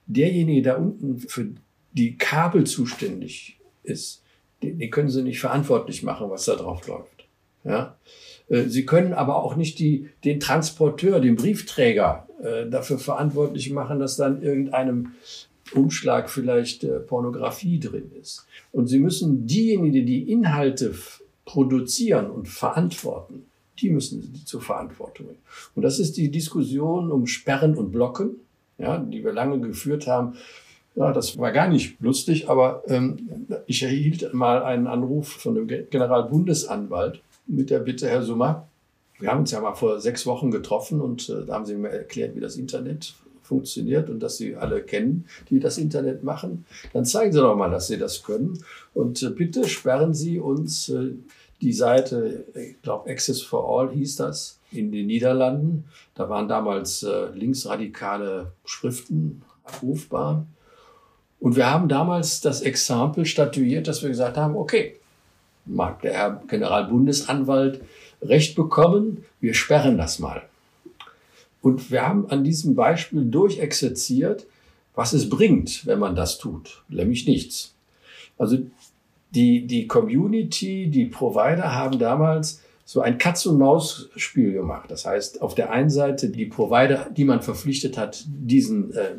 Derjenige 0.06 0.62
da 0.62 0.76
unten 0.76 1.20
für 1.20 1.48
die 1.94 2.18
Kabel 2.18 2.66
zuständig 2.66 3.58
ist, 3.84 4.22
den, 4.62 4.80
den 4.80 4.92
können 4.92 5.10
Sie 5.10 5.22
nicht 5.22 5.40
verantwortlich 5.40 6.04
machen, 6.04 6.30
was 6.30 6.46
da 6.46 6.56
drauf 6.56 6.88
läuft. 6.88 7.26
Ja? 7.64 7.98
Äh, 8.50 8.64
Sie 8.64 8.86
können 8.86 9.14
aber 9.14 9.44
auch 9.44 9.56
nicht 9.56 9.80
die, 9.80 10.10
den 10.24 10.40
Transporteur, 10.40 11.20
den 11.20 11.36
Briefträger 11.36 12.28
äh, 12.44 12.70
dafür 12.70 13.00
verantwortlich 13.00 13.72
machen, 13.72 14.00
dass 14.00 14.18
dann 14.18 14.42
irgendeinem 14.42 15.14
Umschlag 15.74 16.30
vielleicht 16.30 16.84
äh, 16.84 17.00
Pornografie 17.00 17.80
drin 17.80 18.12
ist. 18.22 18.46
Und 18.72 18.88
Sie 18.88 19.00
müssen 19.00 19.48
diejenigen, 19.48 20.06
die 20.06 20.32
Inhalte 20.32 20.94
produzieren 21.46 22.30
und 22.30 22.48
verantworten, 22.48 23.46
die 23.80 23.90
müssen 23.90 24.22
Sie 24.22 24.46
zur 24.46 24.62
Verantwortung. 24.62 25.28
Und 25.76 25.82
das 25.84 26.00
ist 26.00 26.18
die 26.18 26.30
Diskussion 26.30 27.12
um 27.12 27.28
Sperren 27.28 27.76
und 27.76 27.92
Blocken, 27.92 28.36
ja, 28.78 28.98
die 28.98 29.24
wir 29.24 29.34
lange 29.34 29.60
geführt 29.60 30.08
haben. 30.08 30.36
Ja, 30.96 31.12
das 31.12 31.38
war 31.40 31.52
gar 31.52 31.70
nicht 31.70 32.00
lustig, 32.02 32.50
aber 32.50 32.84
ähm, 32.88 33.48
ich 33.66 33.82
erhielt 33.82 34.34
mal 34.34 34.64
einen 34.64 34.86
Anruf 34.86 35.28
von 35.28 35.56
dem 35.56 35.68
Generalbundesanwalt, 35.68 37.22
mit 37.48 37.70
der 37.72 37.80
Bitte, 37.80 38.08
Herr 38.08 38.22
Summer, 38.22 38.68
wir 39.24 39.32
haben 39.32 39.40
uns 39.40 39.52
ja 39.52 39.62
mal 39.62 39.74
vor 39.74 40.02
sechs 40.02 40.26
Wochen 40.26 40.52
getroffen 40.52 41.00
und 41.00 41.30
äh, 41.30 41.46
da 41.46 41.54
haben 41.54 41.66
Sie 41.66 41.76
mir 41.76 41.88
erklärt, 41.88 42.36
wie 42.36 42.42
das 42.42 42.58
Internet 42.58 43.14
funktioniert 43.42 44.10
und 44.10 44.20
dass 44.20 44.36
Sie 44.36 44.58
alle 44.58 44.82
kennen, 44.82 45.28
die 45.50 45.62
das 45.62 45.78
Internet 45.78 46.24
machen. 46.24 46.66
Dann 46.92 47.06
zeigen 47.06 47.32
Sie 47.32 47.40
doch 47.40 47.56
mal, 47.56 47.72
dass 47.72 47.88
Sie 47.88 47.98
das 47.98 48.24
können. 48.24 48.62
Und 48.94 49.24
äh, 49.24 49.30
bitte 49.30 49.70
sperren 49.70 50.14
Sie 50.14 50.40
uns 50.40 50.90
äh, 50.90 51.12
die 51.62 51.72
Seite, 51.72 52.44
ich 52.54 52.82
glaube, 52.82 53.10
Access 53.10 53.42
for 53.42 53.64
All 53.66 53.94
hieß 53.94 54.18
das, 54.18 54.60
in 54.74 54.92
den 54.92 55.08
Niederlanden. 55.08 55.86
Da 56.16 56.28
waren 56.28 56.50
damals 56.50 57.04
äh, 57.04 57.28
linksradikale 57.34 58.52
Schriften 58.66 59.42
abrufbar. 59.64 60.46
Und 61.40 61.56
wir 61.56 61.72
haben 61.72 61.88
damals 61.88 62.42
das 62.42 62.62
Exempel 62.62 63.26
statuiert, 63.26 63.88
dass 63.88 64.02
wir 64.02 64.10
gesagt 64.10 64.36
haben, 64.36 64.58
okay, 64.58 64.98
mag 65.66 66.02
der 66.02 66.14
Herr 66.14 66.44
Generalbundesanwalt 66.46 67.80
Recht 68.28 68.56
bekommen, 68.56 69.26
wir 69.40 69.54
sperren 69.54 69.98
das 69.98 70.20
mal. 70.20 70.44
Und 71.62 71.92
wir 71.92 72.06
haben 72.06 72.30
an 72.30 72.44
diesem 72.44 72.76
Beispiel 72.76 73.26
durchexerziert, 73.26 74.46
was 74.96 75.14
es 75.14 75.30
bringt, 75.30 75.86
wenn 75.86 76.00
man 76.00 76.16
das 76.16 76.38
tut, 76.38 76.84
nämlich 76.90 77.28
nichts. 77.28 77.74
Also 78.38 78.58
die, 79.32 79.66
die 79.66 79.88
Community, 79.88 80.88
die 80.88 81.06
Provider 81.06 81.74
haben 81.74 81.98
damals 81.98 82.62
so 82.86 83.02
ein 83.02 83.18
Katz-und-Maus-Spiel 83.18 84.54
gemacht. 84.54 84.92
Das 84.92 85.06
heißt, 85.06 85.42
auf 85.42 85.56
der 85.56 85.72
einen 85.72 85.90
Seite 85.90 86.30
die 86.30 86.46
Provider, 86.46 87.10
die 87.10 87.24
man 87.24 87.42
verpflichtet 87.42 87.98
hat, 87.98 88.26
diesen 88.28 88.94
äh, 88.94 89.12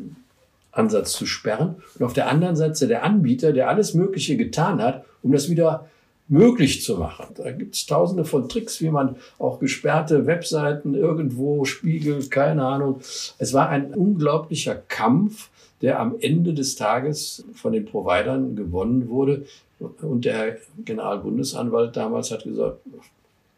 Ansatz 0.71 1.13
zu 1.13 1.25
sperren, 1.25 1.77
und 1.97 2.05
auf 2.05 2.13
der 2.13 2.29
anderen 2.29 2.55
Seite 2.55 2.87
der 2.87 3.03
Anbieter, 3.03 3.53
der 3.53 3.69
alles 3.69 3.93
Mögliche 3.93 4.37
getan 4.37 4.81
hat, 4.81 5.05
um 5.23 5.31
das 5.31 5.49
wieder 5.49 5.89
möglich 6.27 6.81
zu 6.81 6.97
machen. 6.97 7.27
Da 7.35 7.51
gibt 7.51 7.75
es 7.75 7.85
tausende 7.85 8.25
von 8.25 8.49
Tricks, 8.49 8.81
wie 8.81 8.89
man 8.89 9.17
auch 9.37 9.59
gesperrte 9.59 10.25
Webseiten 10.25 10.95
irgendwo 10.95 11.65
spiegelt, 11.65 12.31
keine 12.31 12.65
Ahnung. 12.65 13.01
Es 13.37 13.53
war 13.53 13.69
ein 13.69 13.93
unglaublicher 13.93 14.75
Kampf, 14.75 15.49
der 15.81 15.99
am 15.99 16.15
Ende 16.19 16.53
des 16.53 16.75
Tages 16.75 17.45
von 17.53 17.73
den 17.73 17.85
Providern 17.85 18.55
gewonnen 18.55 19.09
wurde. 19.09 19.45
Und 19.79 20.25
der 20.25 20.57
Generalbundesanwalt 20.83 21.95
damals 21.95 22.31
hat 22.31 22.43
gesagt, 22.43 22.79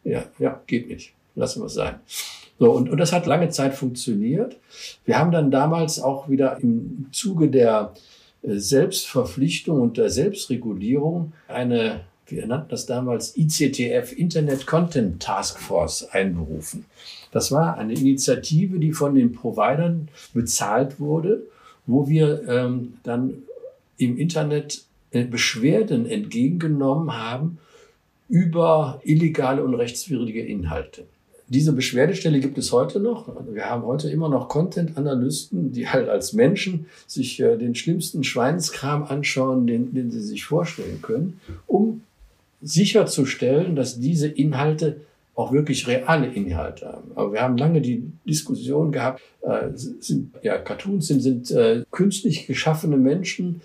ja, 0.03 0.23
ja, 0.39 0.61
geht 0.67 0.89
nicht, 0.89 1.13
lassen 1.35 1.61
wir 1.61 1.67
es 1.67 1.73
sein. 1.73 1.99
So, 2.59 2.71
und, 2.71 2.89
und 2.89 2.97
das 2.97 3.13
hat 3.13 3.27
lange 3.27 3.49
Zeit 3.49 3.75
funktioniert. 3.75 4.57
Wir 5.05 5.19
haben 5.19 5.31
dann 5.31 5.51
damals 5.51 6.01
auch 6.01 6.27
wieder 6.27 6.57
im 6.59 7.07
Zuge 7.11 7.49
der 7.49 7.93
äh, 8.41 8.55
Selbstverpflichtung 8.55 9.79
und 9.79 9.97
der 9.97 10.09
Selbstregulierung 10.09 11.33
eine 11.47 12.01
wir 12.29 12.45
nannten 12.45 12.69
das 12.69 12.85
damals 12.85 13.37
ICTF, 13.37 14.13
Internet 14.17 14.65
Content 14.65 15.21
Task 15.21 15.59
Force, 15.59 16.03
einberufen. 16.11 16.85
Das 17.31 17.51
war 17.51 17.77
eine 17.77 17.93
Initiative, 17.93 18.79
die 18.79 18.91
von 18.91 19.15
den 19.15 19.33
Providern 19.33 20.09
bezahlt 20.33 20.99
wurde, 20.99 21.43
wo 21.85 22.09
wir 22.09 22.47
ähm, 22.47 22.93
dann 23.03 23.43
im 23.97 24.17
Internet 24.17 24.83
äh, 25.11 25.23
Beschwerden 25.23 26.05
entgegengenommen 26.05 27.13
haben 27.13 27.59
über 28.29 28.99
illegale 29.03 29.63
und 29.63 29.73
rechtswidrige 29.75 30.41
Inhalte. 30.41 31.05
Diese 31.49 31.71
Beschwerdestelle 31.71 32.41
gibt 32.41 32.57
es 32.57 32.73
heute 32.73 32.99
noch. 32.99 33.29
Wir 33.53 33.69
haben 33.69 33.83
heute 33.83 34.09
immer 34.09 34.27
noch 34.27 34.49
Content-Analysten, 34.49 35.71
die 35.71 35.87
halt 35.87 36.09
als 36.09 36.33
Menschen 36.33 36.87
sich 37.07 37.39
äh, 37.39 37.55
den 37.55 37.73
schlimmsten 37.73 38.25
Schweinskram 38.25 39.05
anschauen, 39.05 39.65
den, 39.65 39.93
den 39.93 40.11
sie 40.11 40.19
sich 40.19 40.43
vorstellen 40.43 41.01
können, 41.01 41.39
um 41.65 42.01
sicherzustellen, 42.61 43.75
dass 43.75 43.99
diese 43.99 44.27
Inhalte 44.27 45.01
auch 45.37 45.51
wirklich 45.51 45.87
reale 45.87 46.25
Inhalte 46.25 46.87
haben. 46.87 47.11
Aber 47.13 47.31
wir 47.31 47.41
haben 47.43 47.57
lange 47.57 47.79
die 47.79 48.11
Diskussion 48.25 48.91
gehabt, 48.91 49.21
äh, 49.41 49.69
sind, 49.75 50.33
ja, 50.41 50.57
Cartoons 50.57 51.05
sind, 51.05 51.21
sind 51.21 51.51
äh, 51.51 51.83
künstlich 51.91 52.47
geschaffene 52.47 52.97
Menschen 52.97 53.61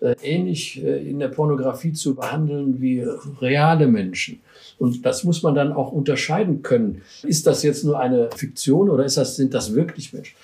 äh, 0.00 0.14
ähnlich 0.22 0.82
äh, 0.84 1.08
in 1.08 1.18
der 1.18 1.26
Pornografie 1.26 1.92
zu 1.92 2.14
behandeln 2.14 2.80
wie 2.80 3.04
reale 3.40 3.88
Menschen. 3.88 4.38
Und 4.78 5.04
das 5.04 5.24
muss 5.24 5.42
man 5.42 5.56
dann 5.56 5.72
auch 5.72 5.90
unterscheiden 5.90 6.62
können. 6.62 7.02
Ist 7.24 7.48
das 7.48 7.64
jetzt 7.64 7.82
nur 7.82 7.98
eine 7.98 8.30
Fiktion 8.36 8.88
oder 8.88 9.04
ist 9.04 9.16
das, 9.16 9.34
sind 9.34 9.52
das 9.52 9.74
wirklich 9.74 10.12
Menschen? 10.12 10.36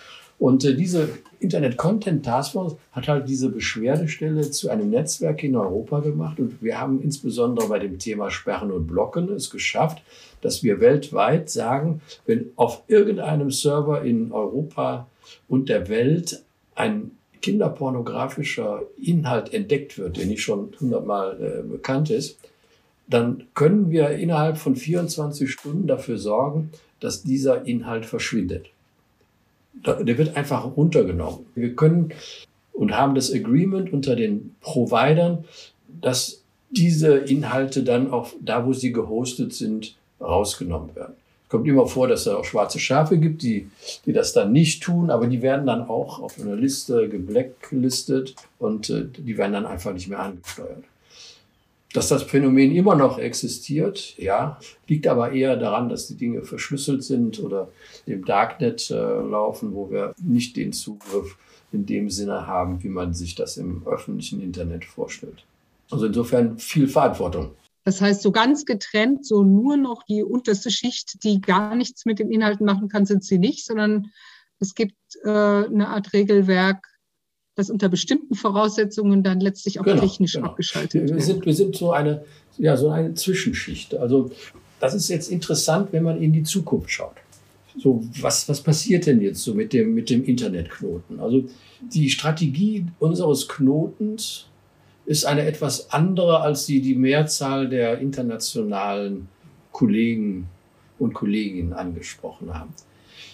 Und 0.42 0.64
äh, 0.64 0.74
diese 0.74 1.08
Internet 1.38 1.76
Content 1.76 2.24
Task 2.24 2.50
Force 2.50 2.74
hat 2.90 3.06
halt 3.06 3.28
diese 3.28 3.48
Beschwerdestelle 3.48 4.50
zu 4.50 4.70
einem 4.70 4.90
Netzwerk 4.90 5.44
in 5.44 5.54
Europa 5.54 6.00
gemacht. 6.00 6.40
Und 6.40 6.60
wir 6.60 6.80
haben 6.80 7.00
insbesondere 7.00 7.68
bei 7.68 7.78
dem 7.78 8.00
Thema 8.00 8.28
Sperren 8.28 8.72
und 8.72 8.88
Blocken 8.88 9.28
es 9.28 9.50
geschafft, 9.50 10.02
dass 10.40 10.64
wir 10.64 10.80
weltweit 10.80 11.48
sagen, 11.48 12.00
wenn 12.26 12.50
auf 12.56 12.82
irgendeinem 12.88 13.52
Server 13.52 14.02
in 14.02 14.32
Europa 14.32 15.06
und 15.48 15.68
der 15.68 15.88
Welt 15.88 16.42
ein 16.74 17.12
kinderpornografischer 17.40 18.82
Inhalt 19.00 19.54
entdeckt 19.54 19.96
wird, 19.96 20.16
der 20.16 20.26
nicht 20.26 20.42
schon 20.42 20.72
hundertmal 20.80 21.36
äh, 21.40 21.62
bekannt 21.62 22.10
ist, 22.10 22.40
dann 23.06 23.44
können 23.54 23.92
wir 23.92 24.10
innerhalb 24.10 24.58
von 24.58 24.74
24 24.74 25.48
Stunden 25.48 25.86
dafür 25.86 26.18
sorgen, 26.18 26.72
dass 26.98 27.22
dieser 27.22 27.64
Inhalt 27.64 28.06
verschwindet 28.06 28.72
der 29.72 30.18
wird 30.18 30.36
einfach 30.36 30.76
runtergenommen. 30.76 31.46
Wir 31.54 31.74
können 31.74 32.12
und 32.72 32.96
haben 32.96 33.14
das 33.14 33.32
Agreement 33.32 33.92
unter 33.92 34.16
den 34.16 34.54
Providern, 34.60 35.44
dass 36.00 36.42
diese 36.70 37.16
Inhalte 37.16 37.82
dann 37.82 38.10
auch 38.10 38.30
da, 38.40 38.66
wo 38.66 38.72
sie 38.72 38.92
gehostet 38.92 39.52
sind, 39.52 39.96
rausgenommen 40.20 40.94
werden. 40.94 41.14
Es 41.44 41.48
kommt 41.50 41.68
immer 41.68 41.86
vor, 41.86 42.08
dass 42.08 42.22
es 42.22 42.28
auch 42.28 42.44
schwarze 42.44 42.78
Schafe 42.78 43.18
gibt, 43.18 43.42
die, 43.42 43.68
die 44.06 44.12
das 44.12 44.32
dann 44.32 44.52
nicht 44.52 44.82
tun, 44.82 45.10
aber 45.10 45.26
die 45.26 45.42
werden 45.42 45.66
dann 45.66 45.82
auch 45.82 46.20
auf 46.20 46.40
einer 46.40 46.56
Liste 46.56 47.08
geblacklistet 47.10 48.34
und 48.58 48.88
äh, 48.88 49.04
die 49.04 49.36
werden 49.36 49.52
dann 49.52 49.66
einfach 49.66 49.92
nicht 49.92 50.08
mehr 50.08 50.20
angesteuert. 50.20 50.84
Dass 51.92 52.08
das 52.08 52.22
Phänomen 52.22 52.74
immer 52.74 52.94
noch 52.94 53.18
existiert, 53.18 54.16
ja, 54.16 54.58
liegt 54.88 55.06
aber 55.06 55.32
eher 55.32 55.56
daran, 55.56 55.88
dass 55.88 56.06
die 56.06 56.16
Dinge 56.16 56.42
verschlüsselt 56.42 57.04
sind 57.04 57.38
oder 57.40 57.68
im 58.06 58.24
Darknet 58.24 58.90
äh, 58.90 58.94
laufen, 58.94 59.74
wo 59.74 59.90
wir 59.90 60.14
nicht 60.22 60.56
den 60.56 60.72
Zugriff 60.72 61.36
in 61.70 61.86
dem 61.86 62.10
Sinne 62.10 62.46
haben, 62.46 62.82
wie 62.82 62.88
man 62.88 63.14
sich 63.14 63.34
das 63.34 63.56
im 63.56 63.86
öffentlichen 63.86 64.40
Internet 64.40 64.84
vorstellt. 64.84 65.44
Also 65.90 66.06
insofern 66.06 66.58
viel 66.58 66.88
Verantwortung. 66.88 67.52
Das 67.84 68.00
heißt, 68.00 68.22
so 68.22 68.30
ganz 68.30 68.64
getrennt, 68.64 69.26
so 69.26 69.42
nur 69.42 69.76
noch 69.76 70.04
die 70.04 70.22
unterste 70.22 70.70
Schicht, 70.70 71.24
die 71.24 71.40
gar 71.40 71.74
nichts 71.74 72.06
mit 72.06 72.18
den 72.18 72.30
Inhalten 72.30 72.64
machen 72.64 72.88
kann, 72.88 73.06
sind 73.06 73.24
sie 73.24 73.38
nicht, 73.38 73.66
sondern 73.66 74.10
es 74.60 74.74
gibt 74.74 74.96
äh, 75.24 75.28
eine 75.28 75.88
Art 75.88 76.12
Regelwerk, 76.12 76.86
das 77.54 77.70
unter 77.70 77.88
bestimmten 77.88 78.34
Voraussetzungen 78.34 79.22
dann 79.22 79.40
letztlich 79.40 79.80
auch 79.80 79.84
genau, 79.84 80.00
technisch 80.00 80.34
genau. 80.34 80.48
abgeschaltet 80.48 81.02
wird. 81.02 81.14
Wir 81.14 81.22
sind, 81.22 81.44
wir 81.44 81.54
sind 81.54 81.76
so 81.76 81.92
eine, 81.92 82.24
ja, 82.58 82.76
so 82.76 82.90
eine 82.90 83.14
Zwischenschicht. 83.14 83.94
Also 83.94 84.30
das 84.80 84.94
ist 84.94 85.08
jetzt 85.08 85.30
interessant, 85.30 85.92
wenn 85.92 86.02
man 86.02 86.20
in 86.20 86.32
die 86.32 86.42
Zukunft 86.42 86.90
schaut. 86.90 87.16
So, 87.78 88.04
was, 88.20 88.48
was 88.48 88.60
passiert 88.60 89.06
denn 89.06 89.20
jetzt 89.20 89.42
so 89.42 89.54
mit 89.54 89.72
dem, 89.72 89.94
mit 89.94 90.10
dem 90.10 90.24
Internetknoten? 90.24 91.20
Also 91.20 91.44
die 91.80 92.10
Strategie 92.10 92.86
unseres 92.98 93.48
Knotens 93.48 94.46
ist 95.06 95.24
eine 95.24 95.44
etwas 95.46 95.90
andere, 95.90 96.40
als 96.40 96.66
die 96.66 96.80
die 96.80 96.94
Mehrzahl 96.94 97.68
der 97.68 97.98
internationalen 97.98 99.28
Kollegen 99.72 100.48
und 100.98 101.14
Kolleginnen 101.14 101.72
angesprochen 101.72 102.54
haben. 102.54 102.72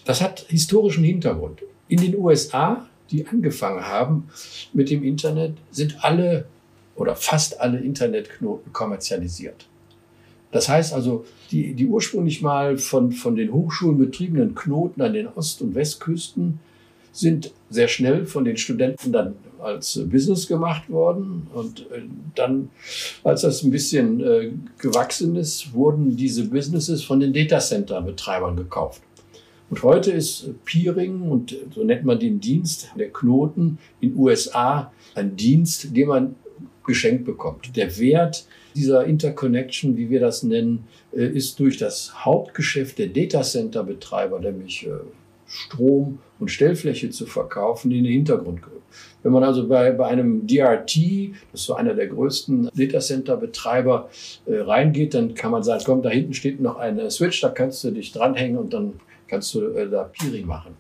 Das 0.04 0.20
hat 0.20 0.46
historischen 0.48 1.04
Hintergrund. 1.04 1.60
In 1.88 2.00
den 2.00 2.16
USA, 2.16 2.86
die 3.10 3.26
angefangen 3.26 3.86
haben 3.86 4.28
mit 4.72 4.90
dem 4.90 5.02
Internet, 5.02 5.54
sind 5.70 6.04
alle 6.04 6.46
oder 6.94 7.14
fast 7.14 7.60
alle 7.60 7.78
Internetknoten 7.78 8.72
kommerzialisiert. 8.72 9.66
Das 10.50 10.68
heißt 10.68 10.94
also, 10.94 11.26
die, 11.50 11.74
die 11.74 11.86
ursprünglich 11.86 12.42
mal 12.42 12.78
von, 12.78 13.12
von 13.12 13.36
den 13.36 13.52
Hochschulen 13.52 13.98
betriebenen 13.98 14.54
Knoten 14.54 15.02
an 15.02 15.12
den 15.12 15.28
Ost- 15.28 15.60
und 15.62 15.74
Westküsten 15.74 16.60
sind 17.12 17.52
sehr 17.68 17.88
schnell 17.88 18.26
von 18.26 18.44
den 18.44 18.56
Studenten 18.56 19.12
dann 19.12 19.34
als 19.58 20.00
Business 20.06 20.46
gemacht 20.46 20.88
worden. 20.88 21.48
Und 21.52 21.80
äh, 21.90 22.02
dann, 22.34 22.70
als 23.24 23.42
das 23.42 23.62
ein 23.62 23.70
bisschen 23.70 24.20
äh, 24.20 24.52
gewachsen 24.78 25.36
ist, 25.36 25.74
wurden 25.74 26.16
diese 26.16 26.44
Businesses 26.44 27.02
von 27.02 27.20
den 27.20 27.32
Datacenter-Betreibern 27.32 28.56
gekauft. 28.56 29.02
Und 29.70 29.82
heute 29.82 30.12
ist 30.12 30.50
Peering, 30.64 31.22
und 31.22 31.54
so 31.74 31.84
nennt 31.84 32.04
man 32.04 32.18
den 32.18 32.40
Dienst, 32.40 32.88
der 32.98 33.10
Knoten 33.10 33.78
in 34.00 34.16
USA, 34.16 34.92
ein 35.14 35.36
Dienst, 35.36 35.94
den 35.94 36.08
man 36.08 36.34
geschenkt 36.86 37.26
bekommt. 37.26 37.76
Der 37.76 37.98
Wert 37.98 38.46
dieser 38.74 39.04
Interconnection, 39.04 39.96
wie 39.96 40.08
wir 40.08 40.20
das 40.20 40.42
nennen, 40.42 40.84
äh, 41.12 41.26
ist 41.26 41.60
durch 41.60 41.76
das 41.76 42.24
Hauptgeschäft 42.24 42.98
der 42.98 43.08
Datacenter-Betreiber, 43.08 44.40
nämlich 44.40 44.86
äh, 44.86 44.90
Strom 45.46 46.18
und 46.38 46.50
Stellfläche 46.50 47.10
zu 47.10 47.26
verkaufen, 47.26 47.90
in 47.90 48.04
den 48.04 48.12
Hintergrund 48.12 48.62
gerückt. 48.62 48.78
Wenn 49.22 49.32
man 49.32 49.44
also 49.44 49.68
bei, 49.68 49.90
bei 49.92 50.06
einem 50.06 50.46
DRT, 50.46 50.96
das 51.52 51.60
ist 51.60 51.66
so 51.66 51.74
einer 51.74 51.94
der 51.94 52.06
größten 52.06 52.70
Datacenter-Betreiber, 52.74 54.08
äh, 54.46 54.60
reingeht, 54.60 55.12
dann 55.12 55.34
kann 55.34 55.50
man 55.50 55.62
sagen, 55.62 55.82
komm, 55.84 56.02
da 56.02 56.08
hinten 56.08 56.32
steht 56.32 56.60
noch 56.60 56.76
ein 56.76 57.10
Switch, 57.10 57.40
da 57.42 57.50
kannst 57.50 57.84
du 57.84 57.90
dich 57.90 58.12
dranhängen 58.12 58.56
und 58.56 58.72
dann 58.72 58.94
kannst 59.28 59.54
du 59.54 59.68
äh, 59.68 59.88
da 59.88 60.04
Peering 60.04 60.46
machen. 60.46 60.74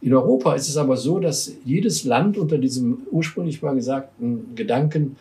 In 0.00 0.14
Europa 0.14 0.54
ist 0.54 0.68
es 0.68 0.76
aber 0.76 0.96
so, 0.96 1.18
dass 1.18 1.52
jedes 1.64 2.04
Land 2.04 2.36
unter 2.36 2.58
diesem 2.58 3.06
ursprünglich 3.10 3.62
mal 3.62 3.74
gesagten 3.74 4.54
Gedanken 4.54 5.16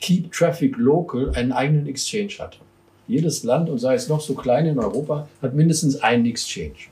Keep 0.00 0.32
Traffic 0.32 0.76
Local 0.76 1.30
einen 1.34 1.52
eigenen 1.52 1.86
Exchange 1.86 2.32
hatte. 2.38 2.58
Jedes 3.06 3.42
Land, 3.42 3.68
und 3.68 3.78
sei 3.78 3.94
es 3.94 4.08
noch 4.08 4.20
so 4.20 4.34
klein 4.34 4.66
in 4.66 4.78
Europa, 4.78 5.28
hat 5.42 5.54
mindestens 5.54 5.96
einen 5.96 6.26
Exchange. 6.26 6.88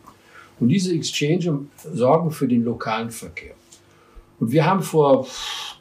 Und 0.59 0.69
diese 0.69 0.93
Exchange 0.95 1.61
sorgen 1.95 2.31
für 2.31 2.49
den 2.49 2.65
lokalen 2.65 3.11
Verkehr. 3.11 3.55
Und 4.41 4.53
wir 4.53 4.67
haben 4.67 4.83
vor 4.83 5.27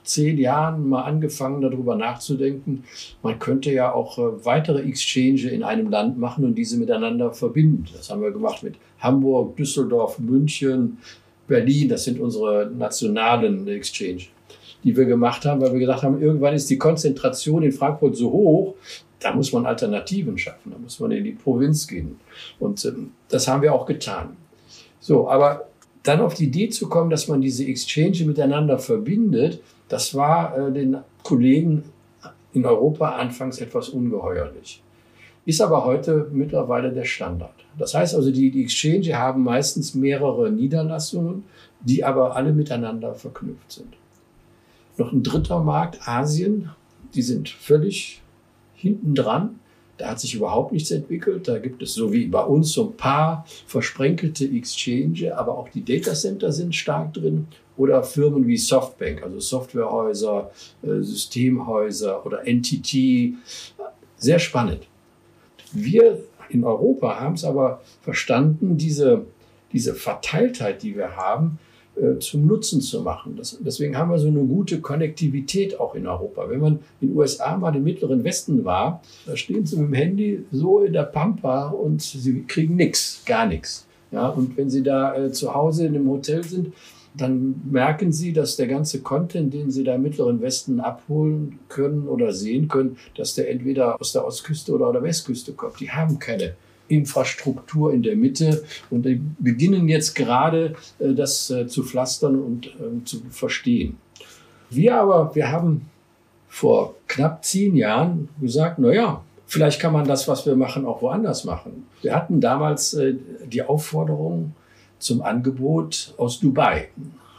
zehn 0.04 0.38
Jahren 0.38 0.88
mal 0.88 1.04
angefangen, 1.04 1.62
darüber 1.62 1.96
nachzudenken, 1.96 2.84
man 3.22 3.38
könnte 3.40 3.72
ja 3.72 3.94
auch 3.94 4.18
äh, 4.18 4.46
weitere 4.46 4.82
Exchange 4.82 5.50
in 5.50 5.64
einem 5.64 5.90
Land 5.90 6.18
machen 6.18 6.46
und 6.46 6.56
diese 6.56 6.78
miteinander 6.78 7.34
verbinden. 7.34 7.86
Das 7.94 8.10
haben 8.10 8.22
wir 8.22 8.32
gemacht 8.32 8.64
mit 8.64 8.76
Hamburg, 9.00 9.58
Düsseldorf, 9.58 10.18
München, 10.20 10.98
Berlin. 11.48 11.90
Das 11.90 12.06
sind 12.06 12.20
unsere 12.20 12.72
nationalen 12.76 13.68
Exchange, 13.68 14.24
die 14.84 14.96
wir 14.96 15.06
gemacht 15.06 15.46
haben, 15.46 15.62
weil 15.62 15.74
wir 15.74 15.80
gedacht 15.80 16.04
haben, 16.04 16.22
irgendwann 16.22 16.54
ist 16.54 16.70
die 16.70 16.78
Konzentration 16.78 17.64
in 17.64 17.72
Frankfurt 17.72 18.16
so 18.16 18.32
hoch, 18.32 18.76
da 19.20 19.34
muss 19.34 19.52
man 19.52 19.66
Alternativen 19.66 20.38
schaffen, 20.38 20.72
da 20.72 20.78
muss 20.78 21.00
man 21.00 21.12
in 21.12 21.24
die 21.24 21.32
Provinz 21.32 21.88
gehen. 21.88 22.20
Und 22.60 22.86
ähm, 22.86 23.12
das 23.30 23.48
haben 23.48 23.62
wir 23.62 23.74
auch 23.74 23.86
getan. 23.86 24.38
So, 25.00 25.30
aber 25.30 25.68
dann 26.08 26.22
auf 26.22 26.36
die 26.36 26.46
Idee 26.46 26.70
zu 26.70 26.90
kommen, 26.90 27.10
dass 27.10 27.28
man 27.28 27.42
diese 27.42 27.66
Exchange 27.66 28.24
miteinander 28.26 28.80
verbindet, 28.80 29.62
das 29.90 30.16
war 30.16 30.58
äh, 30.58 30.72
den 30.72 30.98
Kollegen 31.24 31.84
in 32.54 32.66
Europa 32.66 33.10
anfangs 33.16 33.60
etwas 33.60 33.90
ungeheuerlich. 33.90 34.82
Ist 35.46 35.62
aber 35.62 35.86
heute 35.86 36.30
mittlerweile 36.32 36.92
der 36.92 37.06
Standard. 37.06 37.54
Das 37.78 37.94
heißt 37.94 38.16
also, 38.16 38.32
die, 38.32 38.52
die 38.52 38.64
Exchange 38.64 39.18
haben 39.18 39.44
meistens 39.44 39.94
mehrere 39.94 40.52
Niederlassungen, 40.52 41.44
die 41.82 42.04
aber 42.04 42.36
alle 42.36 42.52
miteinander 42.54 43.14
verknüpft 43.14 43.72
sind. 43.72 43.94
Noch 44.98 45.12
ein 45.12 45.24
dritter 45.24 45.62
Markt, 45.62 46.08
Asien, 46.08 46.72
die 47.14 47.22
sind 47.22 47.50
völlig 47.50 48.22
hinten 48.74 49.14
dran. 49.14 49.60
Da 49.98 50.10
hat 50.10 50.20
sich 50.20 50.36
überhaupt 50.36 50.72
nichts 50.72 50.92
entwickelt. 50.92 51.48
Da 51.48 51.58
gibt 51.58 51.82
es 51.82 51.94
so 51.94 52.14
wie 52.14 52.28
bei 52.28 52.44
uns 52.44 52.74
so 52.74 52.90
ein 52.90 52.98
paar 52.98 53.46
versprenkelte 53.66 54.46
Exchange, 54.46 55.36
aber 55.36 55.58
auch 55.58 55.70
die 55.70 55.84
Datacenter 55.84 56.52
sind 56.52 56.76
stark 56.76 57.14
drin. 57.14 57.48
Oder 57.78 58.04
Firmen 58.04 58.48
wie 58.48 58.58
Softbank, 58.58 59.22
also 59.24 59.40
Softwarehäuser, 59.40 60.52
äh, 60.82 61.02
Systemhäuser 61.02 62.26
oder 62.26 62.44
NTT. 62.48 63.36
Sehr 64.18 64.40
spannend. 64.40 64.88
Wir 65.72 66.24
in 66.50 66.64
Europa 66.64 67.20
haben 67.20 67.36
es 67.36 67.44
aber 67.44 67.82
verstanden, 68.02 68.78
diese, 68.78 69.26
diese 69.74 69.94
Verteiltheit, 69.94 70.82
die 70.82 70.96
wir 70.96 71.16
haben, 71.16 71.60
äh, 72.00 72.20
zum 72.20 72.46
Nutzen 72.46 72.82
zu 72.82 73.02
machen. 73.02 73.36
Das, 73.38 73.58
deswegen 73.60 73.98
haben 73.98 74.12
wir 74.12 74.20
so 74.20 74.28
eine 74.28 74.44
gute 74.44 74.82
Konnektivität 74.82 75.80
auch 75.80 75.96
in 75.96 76.08
Europa. 76.08 76.50
Wenn 76.50 76.60
man 76.60 76.80
in 77.02 77.10
den 77.10 77.18
USA 77.18 77.58
mal 77.58 77.76
im 77.76 77.84
mittleren 77.84 78.24
Westen 78.24 78.64
war, 78.66 79.02
da 79.26 79.36
stehen 79.36 79.66
sie 79.66 79.78
mit 79.78 79.88
dem 79.88 79.94
Handy 79.94 80.46
so 80.52 80.82
in 80.82 80.94
der 80.94 81.04
Pampa 81.04 81.70
und 81.70 82.02
sie 82.02 82.44
kriegen 82.44 82.76
nichts, 82.76 83.24
gar 83.26 83.46
nichts. 83.46 83.88
Ja, 84.12 84.28
und 84.28 84.56
wenn 84.58 84.70
sie 84.70 84.84
da 84.84 85.16
äh, 85.16 85.32
zu 85.32 85.54
Hause 85.54 85.86
in 85.86 85.96
einem 85.96 86.10
Hotel 86.10 86.44
sind, 86.44 86.74
dann 87.16 87.62
merken 87.70 88.12
sie, 88.12 88.32
dass 88.32 88.56
der 88.56 88.68
ganze 88.68 89.02
Content, 89.02 89.54
den 89.54 89.72
sie 89.72 89.84
da 89.84 89.96
im 89.96 90.04
mittleren 90.04 90.42
Westen 90.42 90.80
abholen 90.80 91.60
können 91.68 92.08
oder 92.08 92.32
sehen 92.32 92.68
können, 92.68 92.98
dass 93.16 93.34
der 93.34 93.50
entweder 93.50 94.00
aus 94.00 94.12
der 94.12 94.26
Ostküste 94.26 94.72
oder 94.74 94.92
der 94.94 95.04
Westküste 95.04 95.54
kommt. 95.54 95.80
Die 95.80 95.90
haben 95.90 96.20
keine 96.20 96.56
Infrastruktur 96.88 97.94
in 97.94 98.04
der 98.04 98.16
Mitte 98.16 98.64
und 98.90 99.06
die 99.06 99.22
beginnen 99.40 99.88
jetzt 99.88 100.16
gerade 100.16 100.76
äh, 101.00 101.14
das 101.14 101.50
äh, 101.50 101.68
zu 101.68 101.84
pflastern 101.84 102.40
und 102.40 102.68
ähm, 102.80 103.06
zu 103.06 103.22
verstehen. 103.30 103.98
Wir 104.70 104.96
aber, 104.96 105.34
wir 105.36 105.52
haben 105.52 105.90
vor 106.48 106.96
knapp 107.08 107.44
zehn 107.44 107.76
Jahren 107.76 108.30
gesagt, 108.42 108.80
na 108.80 108.94
ja, 108.94 109.24
vielleicht 109.46 109.80
kann 109.80 109.94
man 109.94 110.08
das, 110.08 110.28
was 110.28 110.46
wir 110.46 110.56
machen, 110.56 110.86
auch 110.86 111.02
woanders 111.02 111.44
machen. 111.44 111.88
Wir 112.02 112.16
hatten 112.16 112.42
damals 112.42 112.94
äh, 112.94 113.16
die 113.46 113.64
Aufforderung 113.64 114.54
zum 115.00 115.22
Angebot 115.22 116.14
aus 116.18 116.40
Dubai. 116.40 116.90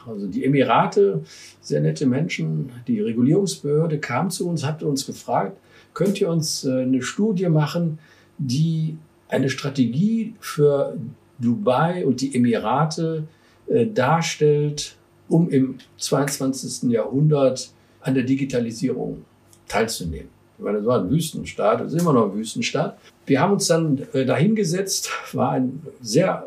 Also 0.07 0.26
die 0.26 0.44
Emirate, 0.44 1.22
sehr 1.61 1.80
nette 1.80 2.07
Menschen, 2.07 2.70
die 2.86 3.01
Regulierungsbehörde 3.01 3.99
kam 3.99 4.30
zu 4.30 4.49
uns, 4.49 4.64
hat 4.64 4.82
uns 4.82 5.05
gefragt, 5.05 5.59
könnt 5.92 6.20
ihr 6.20 6.30
uns 6.30 6.64
eine 6.64 7.03
Studie 7.03 7.49
machen, 7.49 7.99
die 8.38 8.96
eine 9.29 9.51
Strategie 9.51 10.35
für 10.41 10.97
Dubai 11.39 12.05
und 12.05 12.20
die 12.20 12.35
Emirate 12.35 13.24
äh, 13.68 13.87
darstellt, 13.87 14.97
um 15.29 15.49
im 15.51 15.79
22. 15.99 16.91
Jahrhundert 16.91 17.70
an 18.01 18.14
der 18.14 18.24
Digitalisierung 18.24 19.24
teilzunehmen. 19.66 20.29
Ich 20.57 20.64
meine, 20.64 20.79
das 20.79 20.87
war 20.87 21.01
ein 21.01 21.11
Wüstenstaat, 21.11 21.81
das 21.81 21.93
ist 21.93 22.01
immer 22.01 22.12
noch 22.12 22.33
ein 22.33 22.35
Wüstenstaat. 22.35 22.99
Wir 23.26 23.41
haben 23.41 23.53
uns 23.53 23.68
dann 23.68 24.07
äh, 24.12 24.24
dahingesetzt, 24.24 25.11
war 25.33 25.53
ein 25.53 25.83
sehr 26.01 26.47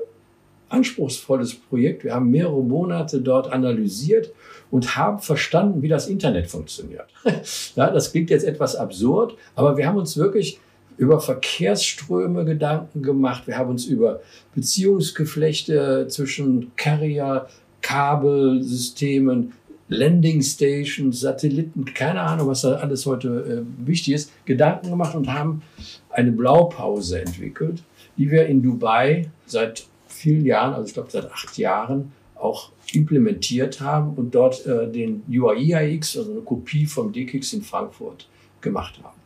anspruchsvolles 0.67 1.55
Projekt. 1.55 2.03
Wir 2.03 2.15
haben 2.15 2.29
mehrere 2.29 2.61
Monate 2.63 3.21
dort 3.21 3.51
analysiert 3.51 4.31
und 4.69 4.95
haben 4.95 5.19
verstanden, 5.19 5.81
wie 5.81 5.87
das 5.87 6.07
Internet 6.07 6.47
funktioniert. 6.47 7.07
ja, 7.75 7.89
das 7.89 8.11
klingt 8.11 8.29
jetzt 8.29 8.43
etwas 8.43 8.75
absurd, 8.75 9.35
aber 9.55 9.77
wir 9.77 9.85
haben 9.85 9.97
uns 9.97 10.17
wirklich 10.17 10.59
über 10.97 11.19
Verkehrsströme 11.19 12.45
Gedanken 12.45 13.01
gemacht. 13.01 13.47
Wir 13.47 13.57
haben 13.57 13.69
uns 13.69 13.85
über 13.85 14.21
Beziehungsgeflechte 14.53 16.07
zwischen 16.09 16.71
Carrier, 16.75 17.47
Kabelsystemen, 17.81 19.53
Landing 19.87 20.41
Stations, 20.41 21.19
Satelliten, 21.19 21.83
keine 21.85 22.21
Ahnung, 22.21 22.47
was 22.47 22.61
da 22.61 22.75
alles 22.75 23.05
heute 23.05 23.65
äh, 23.65 23.87
wichtig 23.87 24.13
ist, 24.13 24.31
Gedanken 24.45 24.89
gemacht 24.89 25.15
und 25.15 25.31
haben 25.31 25.61
eine 26.09 26.31
Blaupause 26.31 27.19
entwickelt, 27.19 27.83
die 28.17 28.31
wir 28.31 28.45
in 28.45 28.61
Dubai 28.61 29.29
seit 29.45 29.85
vielen 30.07 30.45
Jahren, 30.45 30.73
also 30.75 30.87
ich 30.87 30.93
glaube 30.93 31.11
seit 31.11 31.29
acht 31.29 31.57
Jahren, 31.57 32.13
auch 32.35 32.71
implementiert 32.93 33.81
haben 33.81 34.13
und 34.15 34.33
dort 34.33 34.65
äh, 34.65 34.89
den 34.89 35.23
UAIAX, 35.29 36.17
also 36.17 36.31
eine 36.31 36.41
Kopie 36.41 36.85
vom 36.85 37.11
DKIX 37.11 37.53
in 37.53 37.61
Frankfurt, 37.61 38.29
gemacht 38.61 38.99
haben. 39.03 39.19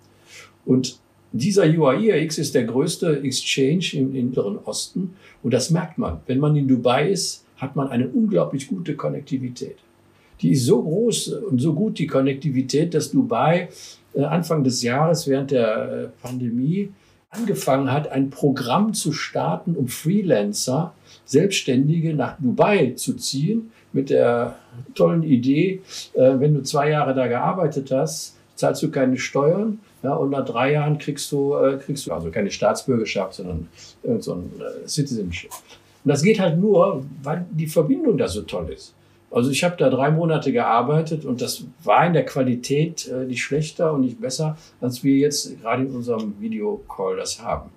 Und 0.66 1.00
Dieser 1.38 1.66
UAIX 1.66 2.38
ist 2.38 2.56
der 2.56 2.64
größte 2.64 3.22
Exchange 3.22 3.90
im 3.92 4.14
Mittleren 4.14 4.58
Osten 4.64 5.16
und 5.44 5.54
das 5.54 5.70
merkt 5.70 5.98
man. 5.98 6.22
Wenn 6.28 6.40
man 6.40 6.56
in 6.56 6.66
Dubai 6.66 7.10
ist, 7.10 7.44
hat 7.58 7.76
man 7.76 7.90
eine 7.90 8.08
unglaublich 8.08 8.70
gute 8.70 8.96
Konnektivität. 8.96 9.76
Die 10.40 10.52
ist 10.52 10.64
so 10.64 10.82
groß 10.82 11.34
und 11.50 11.60
so 11.60 11.74
gut, 11.74 12.00
die 12.00 12.08
Konnektivität, 12.08 12.94
dass 12.94 13.12
Dubai 13.12 13.68
äh, 14.14 14.24
Anfang 14.24 14.64
des 14.64 14.82
Jahres 14.82 15.28
während 15.28 15.52
der 15.52 15.92
äh, 15.92 16.08
Pandemie 16.26 16.94
angefangen 17.32 17.92
hat, 17.92 18.10
ein 18.14 18.30
Programm 18.30 18.94
zu 18.94 19.12
starten, 19.12 19.76
um 19.76 19.90
Freelancer, 19.90 20.94
Selbstständige 21.26 22.14
nach 22.14 22.40
Dubai 22.40 22.94
zu 22.96 23.14
ziehen, 23.14 23.72
mit 23.92 24.10
der 24.10 24.56
tollen 24.94 25.24
Idee, 25.24 25.82
äh, 26.14 26.40
wenn 26.40 26.54
du 26.54 26.64
zwei 26.64 26.92
Jahre 26.92 27.14
da 27.14 27.28
gearbeitet 27.28 27.92
hast, 27.92 28.35
zahlst 28.56 28.82
du 28.84 28.90
keine 28.90 29.18
Steuern 29.18 29.80
ja, 30.04 30.14
und 30.14 30.32
nach 30.32 30.46
drei 30.46 30.74
Jahren 30.74 30.98
kriegst 30.98 31.32
du, 31.32 31.56
kriegst 31.84 32.08
du 32.08 32.14
also 32.14 32.32
keine 32.32 32.52
Staatsbürgerschaft, 32.52 33.36
sondern 33.36 33.68
so 34.20 34.34
ein 34.34 34.52
Citizenship. 34.86 35.52
Und 36.04 36.10
das 36.10 36.22
geht 36.22 36.40
halt 36.40 36.60
nur, 36.60 37.04
weil 37.24 37.46
die 37.52 37.68
Verbindung 37.68 38.18
da 38.18 38.28
so 38.28 38.44
toll 38.44 38.70
ist. 38.72 38.94
Also 39.32 39.50
ich 39.50 39.64
habe 39.64 39.76
da 39.76 39.90
drei 39.90 40.12
Monate 40.12 40.52
gearbeitet 40.54 41.26
und 41.26 41.42
das 41.42 41.66
war 41.84 42.06
in 42.06 42.14
der 42.14 42.26
Qualität 42.26 43.08
äh, 43.10 43.26
nicht 43.26 43.44
schlechter 43.44 43.92
und 43.92 44.02
nicht 44.02 44.22
besser, 44.22 44.56
als 44.80 45.04
wir 45.04 45.16
jetzt 45.16 45.60
gerade 45.62 45.84
in 45.84 45.94
unserem 45.94 46.40
Videocall 46.40 47.18
das 47.18 47.42
haben. 47.42 47.70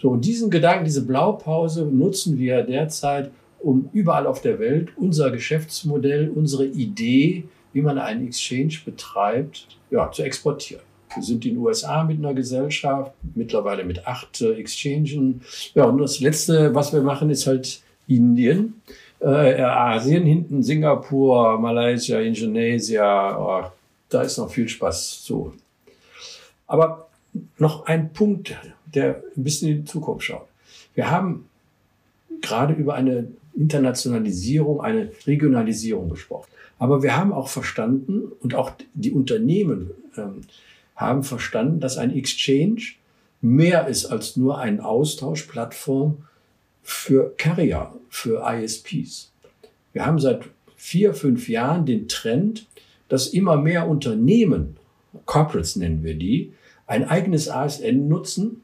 So, 0.00 0.10
und 0.10 0.24
diesen 0.24 0.50
Gedanken, 0.50 0.84
diese 0.84 1.04
Blaupause 1.04 1.86
nutzen 1.86 2.38
wir 2.38 2.62
derzeit, 2.62 3.32
um 3.60 3.88
überall 3.92 4.26
auf 4.26 4.40
der 4.40 4.58
Welt 4.58 4.90
unser 4.96 5.30
Geschäftsmodell, 5.30 6.28
unsere 6.28 6.66
Idee, 6.66 7.44
wie 7.72 7.82
man 7.82 7.98
einen 7.98 8.26
Exchange 8.26 8.74
betreibt, 8.84 9.66
ja, 9.90 10.10
zu 10.10 10.22
exportieren. 10.22 10.82
Wir 11.14 11.22
sind 11.22 11.44
in 11.44 11.54
den 11.54 11.58
USA 11.58 12.04
mit 12.04 12.18
einer 12.18 12.34
Gesellschaft, 12.34 13.12
mittlerweile 13.34 13.84
mit 13.84 14.06
acht 14.06 14.40
äh, 14.40 14.54
Exchangen. 14.54 15.42
Ja, 15.74 15.84
und 15.84 15.98
das 15.98 16.20
Letzte, 16.20 16.74
was 16.74 16.92
wir 16.92 17.02
machen, 17.02 17.28
ist 17.30 17.46
halt 17.46 17.82
Indien 18.06 18.82
äh, 19.22 19.62
Asien 19.62 20.24
hinten, 20.24 20.62
Singapur, 20.62 21.58
Malaysia, 21.58 22.20
Indonesien, 22.20 23.02
oh, 23.02 23.62
da 24.08 24.22
ist 24.22 24.38
noch 24.38 24.50
viel 24.50 24.68
Spaß 24.68 25.22
zu. 25.22 25.54
Aber 26.66 27.08
noch 27.58 27.86
ein 27.86 28.12
Punkt, 28.12 28.56
der 28.86 29.22
ein 29.36 29.44
bisschen 29.44 29.68
in 29.70 29.76
die 29.78 29.84
Zukunft 29.84 30.24
schaut. 30.24 30.48
Wir 30.94 31.10
haben 31.10 31.48
gerade 32.40 32.74
über 32.74 32.94
eine 32.94 33.28
Internationalisierung, 33.54 34.80
eine 34.80 35.10
Regionalisierung 35.26 36.10
gesprochen. 36.10 36.48
Aber 36.82 37.04
wir 37.04 37.16
haben 37.16 37.32
auch 37.32 37.46
verstanden 37.46 38.32
und 38.40 38.56
auch 38.56 38.72
die 38.94 39.12
Unternehmen 39.12 39.92
ähm, 40.16 40.40
haben 40.96 41.22
verstanden, 41.22 41.78
dass 41.78 41.96
ein 41.96 42.12
Exchange 42.12 42.82
mehr 43.40 43.86
ist 43.86 44.06
als 44.06 44.36
nur 44.36 44.58
eine 44.58 44.84
Austauschplattform 44.84 46.24
für 46.82 47.34
Carrier, 47.36 47.92
für 48.08 48.42
ISPs. 48.52 49.30
Wir 49.92 50.04
haben 50.04 50.18
seit 50.18 50.48
vier, 50.74 51.14
fünf 51.14 51.48
Jahren 51.48 51.86
den 51.86 52.08
Trend, 52.08 52.66
dass 53.08 53.28
immer 53.28 53.58
mehr 53.58 53.86
Unternehmen, 53.86 54.76
Corporates 55.24 55.76
nennen 55.76 56.02
wir 56.02 56.16
die, 56.16 56.52
ein 56.88 57.08
eigenes 57.08 57.48
ASN 57.48 58.08
nutzen 58.08 58.62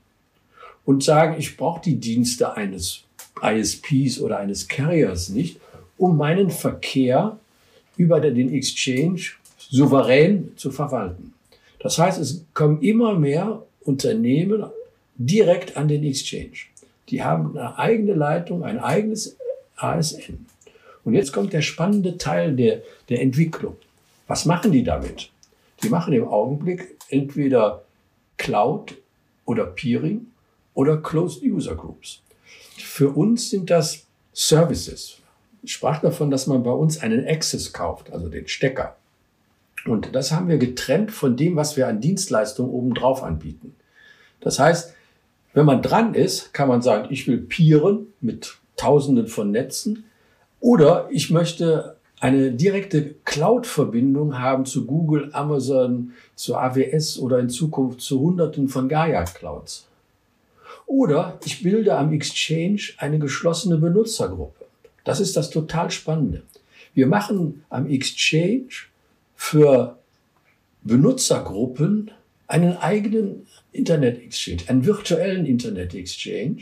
und 0.85 1.05
sagen, 1.05 1.37
ich 1.39 1.57
brauche 1.57 1.83
die 1.83 2.01
Dienste 2.01 2.57
eines 2.57 3.05
ISPs 3.41 4.19
oder 4.19 4.39
eines 4.41 4.67
Carriers 4.67 5.29
nicht, 5.29 5.61
um 5.97 6.17
meinen 6.17 6.51
Verkehr 6.51 7.39
über 7.99 8.21
den 8.21 8.53
Exchange 8.55 9.21
souverän 9.59 10.53
zu 10.57 10.71
verwalten. 10.71 11.35
Das 11.81 11.99
heißt, 11.99 12.19
es 12.19 12.45
kommen 12.55 12.81
immer 12.81 13.19
mehr 13.19 13.63
Unternehmen 13.83 14.65
direkt 15.17 15.77
an 15.77 15.89
den 15.89 16.05
Exchange. 16.05 16.69
Die 17.11 17.23
haben 17.23 17.57
eine 17.57 17.79
eigene 17.79 18.15
Leitung, 18.15 18.65
ein 18.65 18.79
eigenes 18.79 19.37
ASN. 19.77 20.47
Und 21.05 21.15
jetzt 21.15 21.33
kommt 21.33 21.53
der 21.53 21.63
spannende 21.63 22.19
Teil 22.19 22.55
der, 22.55 22.83
der 23.09 23.21
Entwicklung. 23.21 23.77
Was 24.27 24.45
machen 24.45 24.73
die 24.73 24.83
damit? 24.83 25.31
Die 25.83 25.89
machen 25.89 26.13
im 26.13 26.27
Augenblick 26.29 26.97
entweder 27.09 27.85
Cloud 28.37 28.95
oder 29.45 29.65
Peering 29.65 30.27
oder 30.75 30.99
Closed 30.99 31.43
User 31.43 31.75
Groups. 31.75 32.21
Für 32.77 33.11
uns 33.11 33.51
sind 33.51 33.71
das 33.71 34.05
Services. 34.33 35.19
Sprach 35.65 36.01
davon, 36.01 36.31
dass 36.31 36.47
man 36.47 36.63
bei 36.63 36.71
uns 36.71 37.01
einen 37.01 37.27
Access 37.27 37.73
kauft, 37.73 38.13
also 38.13 38.29
den 38.29 38.49
Stecker. 38.49 38.97
Und 39.87 40.15
das 40.15 40.33
haben 40.33 40.49
wir 40.49 40.59
getrennt 40.59 41.11
von 41.11 41.37
dem, 41.37 41.57
was 41.57 41.77
wir 41.77 41.89
an 41.89 42.01
Dienstleistungen 42.01 42.71
obendrauf 42.71 43.23
anbieten. 43.23 43.75
Das 44.41 44.59
heißt, 44.59 44.95
wenn 45.55 45.67
man 45.67 45.83
dran 45.83 46.15
ist, 46.15 46.53
kann 46.53 46.69
man 46.69 46.83
sagen, 46.83 47.09
ich 47.11 47.27
will 47.27 47.39
peeren 47.39 48.09
mit 48.21 48.59
Tausenden 48.77 49.27
von 49.27 49.51
Netzen 49.51 50.05
oder 50.61 51.09
ich 51.11 51.31
möchte 51.31 51.97
eine 52.21 52.53
direkte 52.53 53.15
Cloud-Verbindung 53.25 54.39
haben 54.39 54.65
zu 54.65 54.87
Google, 54.87 55.31
Amazon, 55.33 56.13
zu 56.35 56.57
AWS 56.57 57.19
oder 57.19 57.39
in 57.39 57.49
Zukunft 57.49 58.01
zu 58.01 58.21
Hunderten 58.21 58.69
von 58.69 58.89
Gaia-Clouds. 58.89 59.87
Oder 60.87 61.39
ich 61.45 61.63
bilde 61.63 61.97
am 61.97 62.13
Exchange 62.13 62.81
eine 62.99 63.19
geschlossene 63.19 63.77
Benutzergruppe. 63.77 64.65
Das 65.09 65.21
ist 65.21 65.39
das 65.39 65.49
total 65.49 65.91
Spannende. 65.91 66.43
Wir 66.93 67.07
machen 67.07 67.65
am 67.71 67.89
Exchange 67.89 68.69
für 69.35 69.97
Benutzergruppen 70.83 72.11
einen 72.47 72.77
eigenen 72.77 73.47
Internet 73.73 74.23
Exchange, 74.23 74.65
einen 74.67 74.85
virtuellen 74.85 75.47
Internet 75.47 75.95
Exchange, 75.95 76.61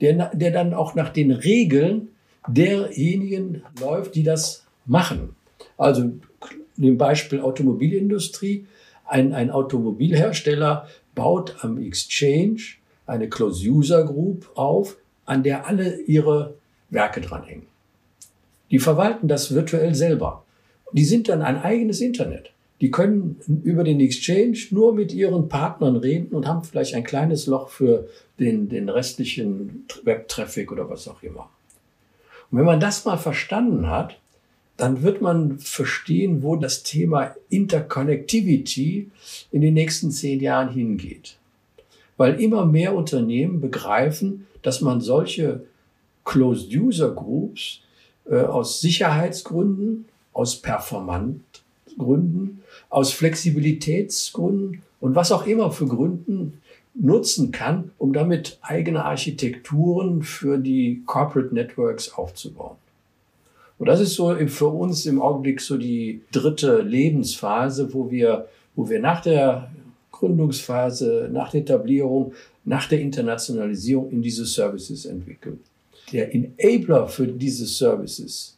der, 0.00 0.34
der 0.34 0.50
dann 0.50 0.74
auch 0.74 0.96
nach 0.96 1.10
den 1.10 1.30
Regeln 1.30 2.08
derjenigen 2.48 3.62
läuft, 3.78 4.16
die 4.16 4.24
das 4.24 4.64
machen. 4.84 5.36
Also 5.78 6.10
im 6.76 6.98
Beispiel 6.98 7.40
Automobilindustrie. 7.40 8.66
Ein, 9.04 9.32
ein 9.32 9.52
Automobilhersteller 9.52 10.88
baut 11.14 11.54
am 11.60 11.80
Exchange 11.80 12.62
eine 13.06 13.28
Closed 13.28 13.64
User 13.64 14.04
Group 14.04 14.50
auf, 14.56 14.96
an 15.24 15.44
der 15.44 15.68
alle 15.68 16.00
ihre 16.00 16.54
Werke 16.90 17.20
dranhängen. 17.20 17.75
Die 18.70 18.78
verwalten 18.78 19.28
das 19.28 19.54
virtuell 19.54 19.94
selber. 19.94 20.44
Die 20.92 21.04
sind 21.04 21.28
dann 21.28 21.42
ein 21.42 21.58
eigenes 21.58 22.00
Internet. 22.00 22.50
Die 22.80 22.90
können 22.90 23.40
über 23.64 23.84
den 23.84 24.00
Exchange 24.00 24.58
nur 24.70 24.94
mit 24.94 25.12
ihren 25.14 25.48
Partnern 25.48 25.96
reden 25.96 26.34
und 26.34 26.46
haben 26.46 26.62
vielleicht 26.62 26.94
ein 26.94 27.04
kleines 27.04 27.46
Loch 27.46 27.70
für 27.70 28.08
den, 28.38 28.68
den 28.68 28.88
restlichen 28.88 29.86
Web-Traffic 30.04 30.70
oder 30.70 30.90
was 30.90 31.08
auch 31.08 31.22
immer. 31.22 31.48
Und 32.50 32.58
wenn 32.58 32.66
man 32.66 32.80
das 32.80 33.04
mal 33.04 33.16
verstanden 33.16 33.88
hat, 33.88 34.18
dann 34.76 35.02
wird 35.02 35.22
man 35.22 35.58
verstehen, 35.58 36.42
wo 36.42 36.56
das 36.56 36.82
Thema 36.82 37.34
Interconnectivity 37.48 39.10
in 39.50 39.62
den 39.62 39.72
nächsten 39.72 40.10
zehn 40.10 40.40
Jahren 40.40 40.68
hingeht. 40.68 41.38
Weil 42.18 42.40
immer 42.40 42.66
mehr 42.66 42.94
Unternehmen 42.94 43.62
begreifen, 43.62 44.46
dass 44.60 44.82
man 44.82 45.00
solche 45.00 45.64
Closed 46.24 46.74
User 46.74 47.14
Groups 47.14 47.80
äh, 48.30 48.40
aus 48.40 48.80
Sicherheitsgründen, 48.80 50.06
aus 50.32 50.56
Performantgründen 50.56 52.62
aus 52.88 53.12
Flexibilitätsgründen 53.12 54.82
und 55.00 55.14
was 55.14 55.32
auch 55.32 55.46
immer 55.46 55.70
für 55.70 55.86
Gründen 55.86 56.60
nutzen 56.94 57.52
kann, 57.52 57.90
um 57.98 58.12
damit 58.12 58.58
eigene 58.62 59.04
Architekturen 59.04 60.22
für 60.22 60.58
die 60.58 61.02
Corporate 61.04 61.54
Networks 61.54 62.12
aufzubauen. 62.12 62.76
Und 63.78 63.86
das 63.86 64.00
ist 64.00 64.14
so 64.14 64.34
für 64.46 64.68
uns 64.68 65.04
im 65.04 65.20
Augenblick 65.20 65.60
so 65.60 65.76
die 65.76 66.22
dritte 66.32 66.80
Lebensphase, 66.80 67.92
wo 67.92 68.10
wir, 68.10 68.48
wo 68.74 68.88
wir 68.88 69.00
nach 69.00 69.20
der 69.20 69.70
Gründungsphase, 70.12 71.28
nach 71.30 71.50
der 71.50 71.60
Etablierung, 71.60 72.32
nach 72.64 72.88
der 72.88 73.00
Internationalisierung 73.00 74.10
in 74.10 74.22
diese 74.22 74.46
Services 74.46 75.04
entwickeln. 75.04 75.60
Der 76.12 76.34
Enabler 76.34 77.08
für 77.08 77.26
diese 77.26 77.66
Services 77.66 78.56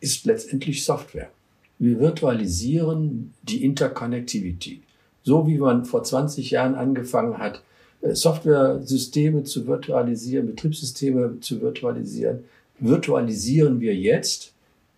ist 0.00 0.24
letztendlich 0.24 0.84
Software. 0.84 1.30
Wir 1.78 2.00
virtualisieren 2.00 3.34
die 3.42 3.64
Interconnectivity. 3.64 4.82
So 5.22 5.46
wie 5.46 5.58
man 5.58 5.84
vor 5.84 6.02
20 6.02 6.50
Jahren 6.50 6.74
angefangen 6.74 7.38
hat, 7.38 7.62
äh, 8.00 8.14
Software-Systeme 8.14 9.44
zu 9.44 9.66
virtualisieren, 9.66 10.46
Betriebssysteme 10.46 11.40
zu 11.40 11.60
virtualisieren, 11.60 12.44
virtualisieren 12.78 13.80
wir 13.80 13.94
jetzt 13.94 14.52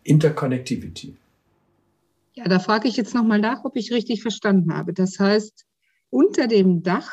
Interconnectivity. 0.05 1.17
Ja, 2.35 2.45
da 2.45 2.59
frage 2.59 2.89
ich 2.89 2.97
jetzt 2.97 3.15
nochmal 3.15 3.41
nach, 3.41 3.65
ob 3.65 3.77
ich 3.77 3.93
richtig 3.93 4.23
verstanden 4.23 4.73
habe. 4.73 4.93
Das 4.93 5.19
heißt, 5.19 5.67
unter 6.11 6.47
dem 6.47 6.83
Dach 6.83 7.11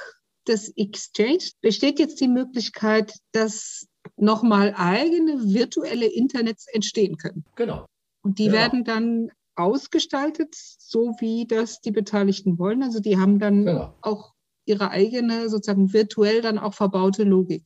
des 0.48 0.70
Exchange 0.78 1.44
besteht 1.62 2.00
jetzt 2.00 2.22
die 2.22 2.28
Möglichkeit, 2.28 3.14
dass 3.32 3.88
nochmal 4.16 4.74
eigene 4.78 5.54
virtuelle 5.54 6.08
Internets 6.08 6.68
entstehen 6.72 7.18
können. 7.18 7.44
Genau. 7.56 7.86
Und 8.24 8.40
die 8.40 8.46
genau. 8.46 8.58
werden 8.58 8.84
dann 8.84 9.32
ausgestaltet, 9.56 10.54
so 10.54 11.16
wie 11.20 11.46
das 11.48 11.82
die 11.82 11.92
Beteiligten 11.92 12.60
wollen. 12.60 12.84
Also 12.84 13.00
die 13.00 13.18
haben 13.18 13.40
dann 13.40 13.66
genau. 13.66 13.94
auch 14.02 14.34
ihre 14.66 14.92
eigene, 14.92 15.50
sozusagen 15.50 15.94
virtuell 15.94 16.42
dann 16.42 16.58
auch 16.60 16.74
verbaute 16.74 17.24
Logik? 17.24 17.64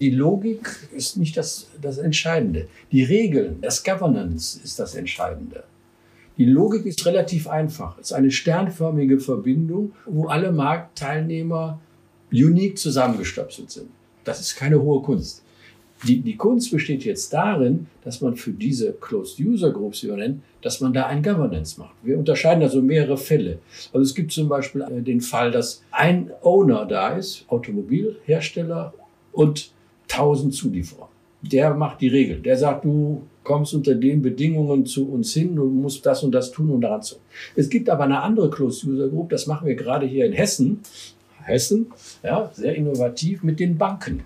Die 0.00 0.10
Logik 0.10 0.88
ist 0.92 1.18
nicht 1.18 1.36
das, 1.36 1.68
das 1.80 1.98
Entscheidende. 1.98 2.68
Die 2.90 3.04
Regeln, 3.04 3.60
das 3.60 3.84
Governance 3.84 4.58
ist 4.64 4.78
das 4.78 4.94
Entscheidende. 4.94 5.64
Die 6.38 6.46
Logik 6.46 6.86
ist 6.86 7.04
relativ 7.04 7.48
einfach. 7.48 7.98
Es 7.98 8.06
ist 8.06 8.12
eine 8.14 8.30
sternförmige 8.30 9.20
Verbindung, 9.20 9.92
wo 10.06 10.28
alle 10.28 10.52
Marktteilnehmer 10.52 11.78
unique 12.32 12.78
zusammengestöpselt 12.78 13.70
sind. 13.70 13.90
Das 14.24 14.40
ist 14.40 14.56
keine 14.56 14.80
hohe 14.80 15.02
Kunst. 15.02 15.42
Die, 16.06 16.20
die 16.20 16.36
Kunst 16.36 16.70
besteht 16.70 17.04
jetzt 17.04 17.32
darin, 17.32 17.86
dass 18.04 18.22
man 18.22 18.34
für 18.34 18.52
diese 18.52 18.92
Closed 18.92 19.38
User 19.38 19.70
Groups, 19.70 20.02
wie 20.02 20.08
man 20.08 20.18
nennt, 20.18 20.42
dass 20.62 20.80
man 20.80 20.94
da 20.94 21.06
ein 21.06 21.22
Governance 21.22 21.78
macht. 21.78 21.94
Wir 22.02 22.18
unterscheiden 22.18 22.62
also 22.62 22.80
mehrere 22.80 23.18
Fälle. 23.18 23.58
Also 23.92 24.00
es 24.00 24.14
gibt 24.14 24.32
zum 24.32 24.48
Beispiel 24.48 24.80
äh, 24.82 25.02
den 25.02 25.20
Fall, 25.20 25.50
dass 25.50 25.82
ein 25.90 26.30
Owner 26.42 26.86
da 26.86 27.16
ist, 27.16 27.44
Automobilhersteller 27.48 28.94
und 29.32 29.72
1000 30.10 30.54
Zulieferer. 30.54 31.08
Der 31.42 31.74
macht 31.74 32.00
die 32.00 32.08
Regel. 32.08 32.40
Der 32.40 32.56
sagt, 32.56 32.84
du 32.84 33.22
kommst 33.44 33.74
unter 33.74 33.94
den 33.94 34.22
Bedingungen 34.22 34.86
zu 34.86 35.10
uns 35.10 35.32
hin, 35.32 35.56
du 35.56 35.64
musst 35.66 36.04
das 36.04 36.22
und 36.22 36.32
das 36.32 36.50
tun 36.50 36.70
und 36.70 36.82
daran 36.82 37.02
zu. 37.02 37.16
Es 37.56 37.68
gibt 37.68 37.88
aber 37.88 38.04
eine 38.04 38.20
andere 38.20 38.50
Closed 38.50 38.88
User 38.88 39.08
Group, 39.08 39.30
das 39.30 39.46
machen 39.46 39.66
wir 39.66 39.74
gerade 39.74 40.06
hier 40.06 40.26
in 40.26 40.32
Hessen. 40.32 40.80
Hessen, 41.42 41.92
ja, 42.22 42.50
sehr 42.54 42.74
innovativ 42.74 43.42
mit 43.42 43.60
den 43.60 43.78
Banken, 43.78 44.24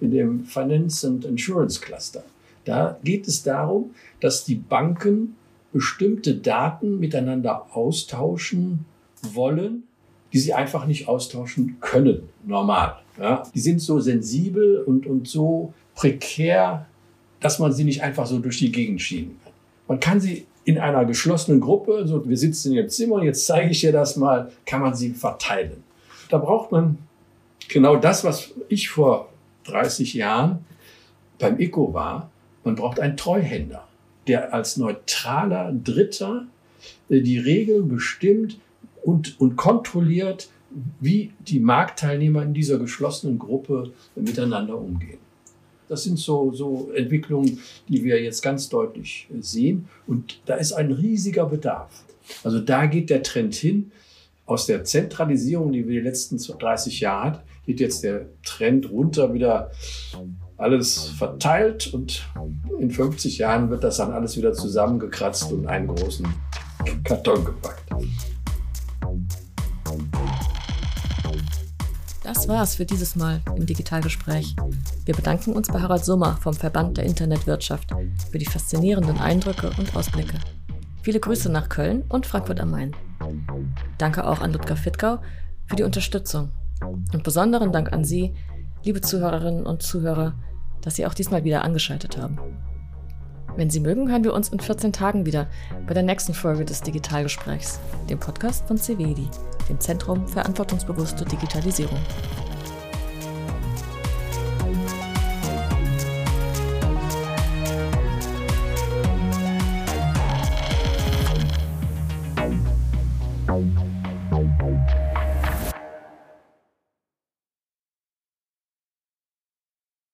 in 0.00 0.10
dem 0.10 0.44
Finance 0.44 1.06
and 1.06 1.24
Insurance 1.24 1.80
Cluster. 1.80 2.24
Da 2.64 2.98
geht 3.02 3.26
es 3.26 3.42
darum, 3.42 3.94
dass 4.20 4.44
die 4.44 4.54
Banken 4.54 5.36
bestimmte 5.72 6.34
Daten 6.34 7.00
miteinander 7.00 7.66
austauschen 7.72 8.84
wollen, 9.22 9.84
die 10.32 10.38
sie 10.38 10.54
einfach 10.54 10.86
nicht 10.86 11.08
austauschen 11.08 11.76
können, 11.80 12.28
normal. 12.46 12.96
Ja, 13.20 13.42
die 13.54 13.60
sind 13.60 13.80
so 13.80 14.00
sensibel 14.00 14.78
und, 14.78 15.06
und 15.06 15.28
so 15.28 15.74
prekär, 15.94 16.86
dass 17.40 17.58
man 17.58 17.72
sie 17.72 17.84
nicht 17.84 18.02
einfach 18.02 18.26
so 18.26 18.38
durch 18.38 18.58
die 18.58 18.72
Gegend 18.72 19.02
schieben 19.02 19.36
kann. 19.44 19.52
Man 19.88 20.00
kann 20.00 20.20
sie 20.20 20.46
in 20.64 20.78
einer 20.78 21.04
geschlossenen 21.04 21.60
Gruppe, 21.60 22.06
so 22.06 22.26
wir 22.26 22.36
sitzen 22.36 22.68
in 22.70 22.78
ihrem 22.78 22.88
Zimmer, 22.88 23.22
jetzt 23.22 23.46
zeige 23.46 23.70
ich 23.70 23.80
dir 23.80 23.92
das 23.92 24.16
mal, 24.16 24.50
kann 24.64 24.80
man 24.80 24.94
sie 24.94 25.10
verteilen. 25.10 25.82
Da 26.32 26.38
braucht 26.38 26.72
man 26.72 26.96
genau 27.68 27.96
das, 27.96 28.24
was 28.24 28.54
ich 28.70 28.88
vor 28.88 29.28
30 29.64 30.14
Jahren 30.14 30.64
beim 31.38 31.60
ICO 31.60 31.92
war. 31.92 32.30
Man 32.64 32.74
braucht 32.74 32.98
einen 33.00 33.18
Treuhänder, 33.18 33.86
der 34.26 34.54
als 34.54 34.78
neutraler 34.78 35.74
Dritter 35.74 36.46
äh, 37.10 37.20
die 37.20 37.38
Regeln 37.38 37.86
bestimmt 37.86 38.58
und, 39.02 39.38
und 39.42 39.56
kontrolliert, 39.56 40.48
wie 41.00 41.32
die 41.40 41.60
Marktteilnehmer 41.60 42.44
in 42.44 42.54
dieser 42.54 42.78
geschlossenen 42.78 43.38
Gruppe 43.38 43.92
miteinander 44.14 44.78
umgehen. 44.78 45.18
Das 45.90 46.04
sind 46.04 46.18
so, 46.18 46.50
so 46.54 46.90
Entwicklungen, 46.94 47.60
die 47.88 48.04
wir 48.04 48.22
jetzt 48.22 48.40
ganz 48.40 48.70
deutlich 48.70 49.28
äh, 49.30 49.42
sehen. 49.42 49.86
Und 50.06 50.40
da 50.46 50.54
ist 50.54 50.72
ein 50.72 50.92
riesiger 50.92 51.44
Bedarf. 51.44 52.04
Also 52.42 52.58
da 52.58 52.86
geht 52.86 53.10
der 53.10 53.22
Trend 53.22 53.54
hin. 53.54 53.92
Aus 54.44 54.66
der 54.66 54.84
Zentralisierung, 54.84 55.72
die 55.72 55.86
wir 55.86 56.00
die 56.00 56.06
letzten 56.06 56.36
30 56.36 57.00
Jahre 57.00 57.24
hatten, 57.24 57.42
geht 57.64 57.80
jetzt 57.80 58.02
der 58.02 58.26
Trend 58.44 58.90
runter, 58.90 59.32
wieder 59.32 59.70
alles 60.56 61.08
verteilt 61.10 61.92
und 61.94 62.28
in 62.78 62.90
50 62.90 63.38
Jahren 63.38 63.70
wird 63.70 63.84
das 63.84 63.98
dann 63.98 64.12
alles 64.12 64.36
wieder 64.36 64.52
zusammengekratzt 64.52 65.52
und 65.52 65.62
in 65.62 65.68
einen 65.68 65.86
großen 65.88 66.26
Karton 67.04 67.44
gepackt. 67.44 67.90
Das 72.24 72.48
war's 72.48 72.76
für 72.76 72.84
dieses 72.84 73.14
Mal 73.16 73.40
im 73.56 73.66
Digitalgespräch. 73.66 74.56
Wir 75.04 75.14
bedanken 75.14 75.52
uns 75.52 75.68
bei 75.68 75.80
Harald 75.80 76.04
Summer 76.04 76.38
vom 76.40 76.54
Verband 76.54 76.96
der 76.96 77.04
Internetwirtschaft 77.04 77.90
für 78.30 78.38
die 78.38 78.46
faszinierenden 78.46 79.18
Eindrücke 79.18 79.70
und 79.78 79.94
Ausblicke. 79.94 80.38
Viele 81.02 81.20
Grüße 81.20 81.50
nach 81.50 81.68
Köln 81.68 82.04
und 82.08 82.26
Frankfurt 82.26 82.60
am 82.60 82.70
Main. 82.70 82.94
Danke 83.98 84.26
auch 84.26 84.40
an 84.40 84.52
Ludger 84.52 84.76
Fittgau 84.76 85.18
für 85.66 85.76
die 85.76 85.82
Unterstützung. 85.82 86.50
Und 87.12 87.22
besonderen 87.22 87.72
Dank 87.72 87.92
an 87.92 88.04
Sie, 88.04 88.34
liebe 88.84 89.00
Zuhörerinnen 89.00 89.66
und 89.66 89.82
Zuhörer, 89.82 90.34
dass 90.80 90.96
Sie 90.96 91.06
auch 91.06 91.14
diesmal 91.14 91.44
wieder 91.44 91.62
angeschaltet 91.62 92.16
haben. 92.16 92.38
Wenn 93.56 93.70
Sie 93.70 93.80
mögen, 93.80 94.10
hören 94.10 94.24
wir 94.24 94.32
uns 94.32 94.48
in 94.48 94.60
14 94.60 94.92
Tagen 94.92 95.26
wieder 95.26 95.48
bei 95.86 95.94
der 95.94 96.02
nächsten 96.02 96.34
Folge 96.34 96.64
des 96.64 96.80
Digitalgesprächs, 96.80 97.80
dem 98.08 98.18
Podcast 98.18 98.66
von 98.66 98.78
CVEDI 98.78 99.28
dem 99.68 99.80
Zentrum 99.80 100.26
Verantwortungsbewusste 100.28 101.24
Digitalisierung. 101.24 101.98